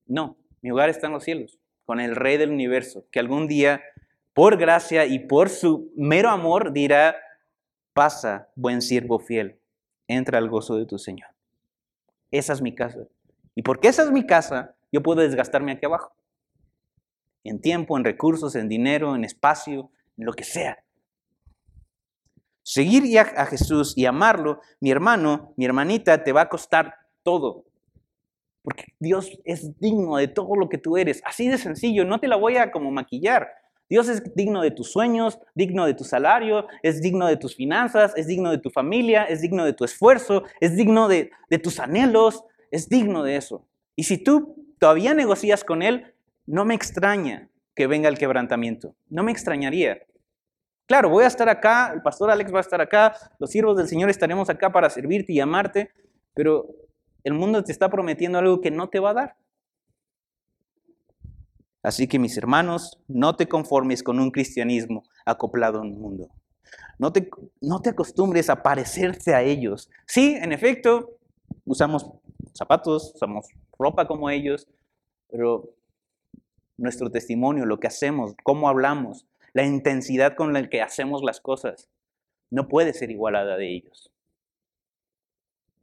No, 0.06 0.38
mi 0.62 0.72
hogar 0.72 0.90
está 0.90 1.08
en 1.08 1.14
los 1.14 1.24
cielos, 1.24 1.60
con 1.86 2.00
el 2.00 2.16
Rey 2.16 2.38
del 2.38 2.52
universo, 2.52 3.08
que 3.12 3.20
algún 3.20 3.48
día, 3.48 3.82
por 4.34 4.58
gracia 4.58 5.06
y 5.06 5.20
por 5.20 5.50
su 5.50 5.92
mero 5.96 6.30
amor, 6.30 6.74
dirá, 6.74 7.16
Pasa, 7.94 8.50
buen 8.56 8.82
siervo 8.82 9.20
fiel, 9.20 9.60
entra 10.08 10.40
al 10.40 10.50
gozo 10.50 10.76
de 10.78 10.86
tu 10.86 10.98
Señor. 10.98 11.30
Esa 12.32 12.54
es 12.54 12.62
mi 12.62 12.74
casa. 12.74 13.08
Y 13.56 13.62
porque 13.62 13.88
esa 13.88 14.04
es 14.04 14.12
mi 14.12 14.26
casa, 14.26 14.76
yo 14.92 15.04
puedo 15.04 15.22
desgastarme 15.22 15.74
aquí 15.74 15.86
abajo. 15.86 16.14
En 17.44 17.62
tiempo, 17.62 17.98
en 17.98 18.04
recursos, 18.04 18.56
en 18.56 18.68
dinero, 18.68 19.16
en 19.16 19.24
espacio, 19.24 19.92
en 20.18 20.26
lo 20.26 20.34
que 20.34 20.44
sea. 20.44 20.84
Seguir 22.64 23.20
a 23.20 23.46
Jesús 23.46 23.94
y 23.98 24.06
amarlo, 24.06 24.62
mi 24.80 24.90
hermano, 24.90 25.54
mi 25.58 25.66
hermanita, 25.66 26.24
te 26.24 26.32
va 26.32 26.42
a 26.42 26.50
costar 26.50 26.96
todo. 27.22 27.66
Porque 28.64 28.86
Dios 28.98 29.38
es 29.44 29.78
digno 29.80 30.16
de 30.16 30.30
todo 30.30 30.56
lo 30.56 30.70
que 30.70 30.78
tú 30.78 30.96
eres. 30.98 31.22
Así 31.26 31.50
de 31.50 31.58
sencillo, 31.58 32.06
no 32.06 32.20
te 32.20 32.28
la 32.28 32.38
voy 32.38 32.56
a 32.58 32.72
como 32.72 32.90
maquillar. 32.90 33.50
Dios 33.94 34.10
es 34.10 34.24
digno 34.34 34.64
de 34.64 34.72
tus 34.72 34.92
sueños, 34.92 35.38
digno 35.54 35.86
de 35.86 35.94
tu 35.94 36.04
salario, 36.04 36.66
es 36.82 37.00
digno 37.00 37.28
de 37.28 37.38
tus 37.38 37.56
finanzas, 37.56 38.12
es 38.16 38.26
digno 38.26 38.50
de 38.50 38.58
tu 38.58 38.72
familia, 38.72 39.24
es 39.26 39.40
digno 39.40 39.64
de 39.66 39.74
tu 39.74 39.86
esfuerzo, 39.86 40.46
es 40.60 40.76
digno 40.76 41.08
de, 41.08 41.30
tus 41.62 41.80
anhelos, 41.80 42.44
es 42.72 42.90
digno 42.90 43.22
de 43.22 43.36
eso. 43.36 43.68
Y 43.96 44.06
si 44.06 44.18
tú 44.18 44.56
todavía 44.80 45.14
negocias 45.14 45.64
con 45.64 45.84
Él, 45.84 46.12
no 46.48 46.66
me 46.66 46.74
extraña 46.74 47.50
que 47.76 47.86
venga 47.86 48.10
el 48.10 48.18
quebrantamiento. 48.18 48.96
No 49.12 49.22
me 49.22 49.32
extrañaría. 49.32 50.00
Claro, 50.88 51.10
voy 51.10 51.26
a 51.26 51.28
estar 51.28 51.48
acá, 51.48 51.92
el 51.94 52.02
pastor 52.02 52.32
Alex 52.32 52.52
va 52.52 52.58
a 52.58 52.62
estar 52.62 52.82
acá, 52.82 53.14
los 53.38 53.52
siervos 53.52 53.78
del 53.78 53.88
Señor 53.88 54.10
estaremos 54.10 54.50
acá 54.50 54.72
para 54.72 54.90
servirte 54.90 55.34
y 55.34 55.40
amarte, 55.40 55.92
pero 56.34 56.66
el 57.24 57.34
mundo 57.34 57.64
te 57.64 57.72
está 57.72 57.92
prometiendo 57.92 58.40
algo 58.40 58.60
que 58.60 58.72
no 58.72 58.90
te 58.90 59.00
va 59.00 59.12
a 59.12 59.14
dar. 59.14 59.36
Así 61.84 62.08
que 62.08 62.18
mis 62.18 62.38
hermanos, 62.38 62.98
no 63.10 63.36
te 63.36 63.48
conformes 63.48 64.02
con 64.04 64.20
un 64.20 64.32
cristianismo 64.32 65.04
acoplado 65.26 65.82
un 65.82 66.00
mundo. 66.00 66.30
No 66.98 67.12
te, 67.12 67.30
no 67.60 67.82
te 67.82 67.90
acostumbres 67.90 68.50
a 68.50 68.64
parecerse 68.64 69.36
a 69.36 69.42
ellos. 69.42 69.90
Sí, 70.08 70.36
en 70.40 70.54
efecto, 70.54 71.18
usamos 71.66 72.10
zapatos, 72.54 73.12
usamos 73.16 73.48
ropa 73.78 74.08
como 74.08 74.30
ellos, 74.30 74.68
pero 75.30 75.70
nuestro 76.78 77.12
testimonio, 77.12 77.66
lo 77.66 77.80
que 77.80 77.88
hacemos, 77.88 78.34
cómo 78.44 78.70
hablamos, 78.70 79.28
la 79.52 79.64
intensidad 79.64 80.36
con 80.36 80.54
la 80.54 80.70
que 80.70 80.82
hacemos 80.82 81.22
las 81.22 81.42
cosas, 81.42 81.90
no 82.50 82.70
puede 82.70 82.94
ser 82.94 83.12
igualada 83.12 83.58
de 83.58 83.76
ellos. 83.76 84.12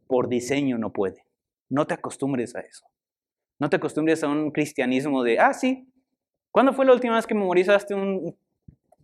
Por 0.07 0.29
diseño 0.29 0.79
no 0.79 0.93
puede. 0.93 1.25
No 1.69 1.87
te 1.87 1.95
acostumbres 1.95 2.57
a 2.57 2.61
eso. 2.61 2.87
No 3.59 3.69
te 3.69 3.77
acostumbres 3.77 4.25
a 4.25 4.29
un 4.29 4.51
cristianismo 4.51 5.23
de, 5.23 5.39
ah, 5.39 5.53
sí, 5.53 5.90
¿cuándo 6.51 6.73
fue 6.73 6.85
la 6.85 6.93
última 6.93 7.17
vez 7.17 7.27
que 7.27 7.35
memorizaste 7.35 7.95
un, 7.95 8.37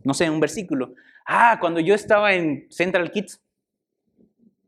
no 0.05 0.15
sé, 0.15 0.29
un 0.31 0.41
versículo? 0.41 0.95
Ah, 1.27 1.59
cuando 1.61 1.81
yo 1.81 1.95
estaba 1.95 2.35
en 2.35 2.67
Central 2.71 3.11
Kids. 3.11 3.41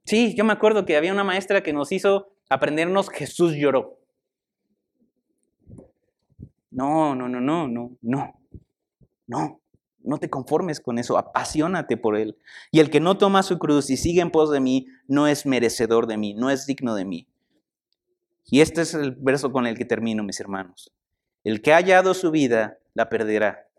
Sí, 0.05 0.35
yo 0.35 0.45
me 0.45 0.53
acuerdo 0.53 0.85
que 0.85 0.97
había 0.97 1.12
una 1.12 1.24
maestra 1.24 1.62
que 1.62 1.72
nos 1.72 1.93
hizo 1.93 2.33
aprendernos 2.49 3.11
Jesús 3.11 3.55
lloró. 3.55 3.99
No, 6.70 7.14
no, 7.14 7.29
no, 7.29 7.41
no, 7.41 7.68
no, 7.68 7.97
no, 8.03 8.41
no. 9.26 9.61
No 10.01 10.18
te 10.18 10.31
conformes 10.31 10.81
con 10.81 10.99
eso, 10.99 11.18
apasionate 11.18 11.97
por 11.97 12.16
Él. 12.16 12.39
Y 12.70 12.81
el 12.81 12.89
que 12.89 13.01
no 13.01 13.18
toma 13.18 13.43
su 13.43 13.59
cruz 13.59 13.91
y 13.91 13.97
sigue 13.97 14.22
en 14.22 14.31
pos 14.31 14.51
de 14.51 14.61
mí, 14.61 14.87
no 15.07 15.26
es 15.26 15.45
merecedor 15.45 16.07
de 16.07 16.16
mí, 16.16 16.35
no 16.35 16.51
es 16.51 16.66
digno 16.66 16.95
de 16.95 17.05
mí. 17.05 17.29
Y 18.47 18.61
este 18.61 18.81
es 18.81 18.95
el 18.95 19.12
verso 19.12 19.53
con 19.53 19.66
el 19.66 19.76
que 19.76 19.85
termino, 19.85 20.22
mis 20.22 20.41
hermanos. 20.41 20.93
El 21.49 21.62
que 21.62 21.72
ha 21.72 21.76
hallado 21.76 22.12
su 22.12 22.30
vida, 22.30 22.78
la 22.92 23.09
perderá. 23.09 23.70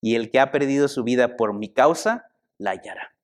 Y 0.00 0.14
el 0.14 0.30
que 0.30 0.40
ha 0.40 0.50
perdido 0.50 0.88
su 0.88 1.04
vida 1.04 1.36
por 1.36 1.52
mi 1.52 1.68
causa, 1.68 2.30
la 2.56 2.70
hallará. 2.70 3.14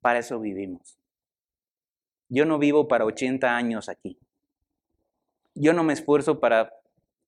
Para 0.00 0.20
eso 0.20 0.40
vivimos. 0.40 0.96
Yo 2.30 2.46
no 2.46 2.58
vivo 2.58 2.88
para 2.88 3.04
80 3.04 3.54
años 3.54 3.90
aquí. 3.90 4.18
Yo 5.54 5.74
no 5.74 5.84
me 5.84 5.92
esfuerzo 5.92 6.40
para 6.40 6.72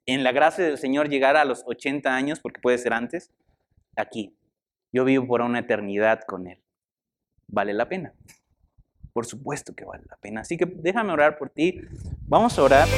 en 0.07 0.25
la 0.25 0.33
gracia 0.33 0.65
del 0.65 0.79
Señor 0.79 1.11
llegar 1.11 1.37
a 1.37 1.45
los 1.45 1.63
80 1.67 2.09
años, 2.09 2.41
porque 2.41 2.63
puede 2.63 2.79
ser 2.79 2.95
antes, 2.95 3.31
aquí. 3.95 4.35
Yo 4.91 5.05
vivo 5.05 5.27
por 5.27 5.43
una 5.43 5.59
eternidad 5.59 6.23
con 6.27 6.47
Él. 6.47 6.63
¿Vale 7.47 7.75
la 7.75 7.91
pena? 7.91 8.15
Por 9.13 9.27
supuesto 9.27 9.75
que 9.75 9.85
vale 9.85 10.05
la 10.09 10.17
pena. 10.17 10.41
Así 10.41 10.57
que 10.57 10.65
déjame 10.65 11.13
orar 11.13 11.37
por 11.37 11.51
ti. 11.51 11.83
Vamos 12.27 12.59
a 12.59 12.63
orar. 12.63 12.89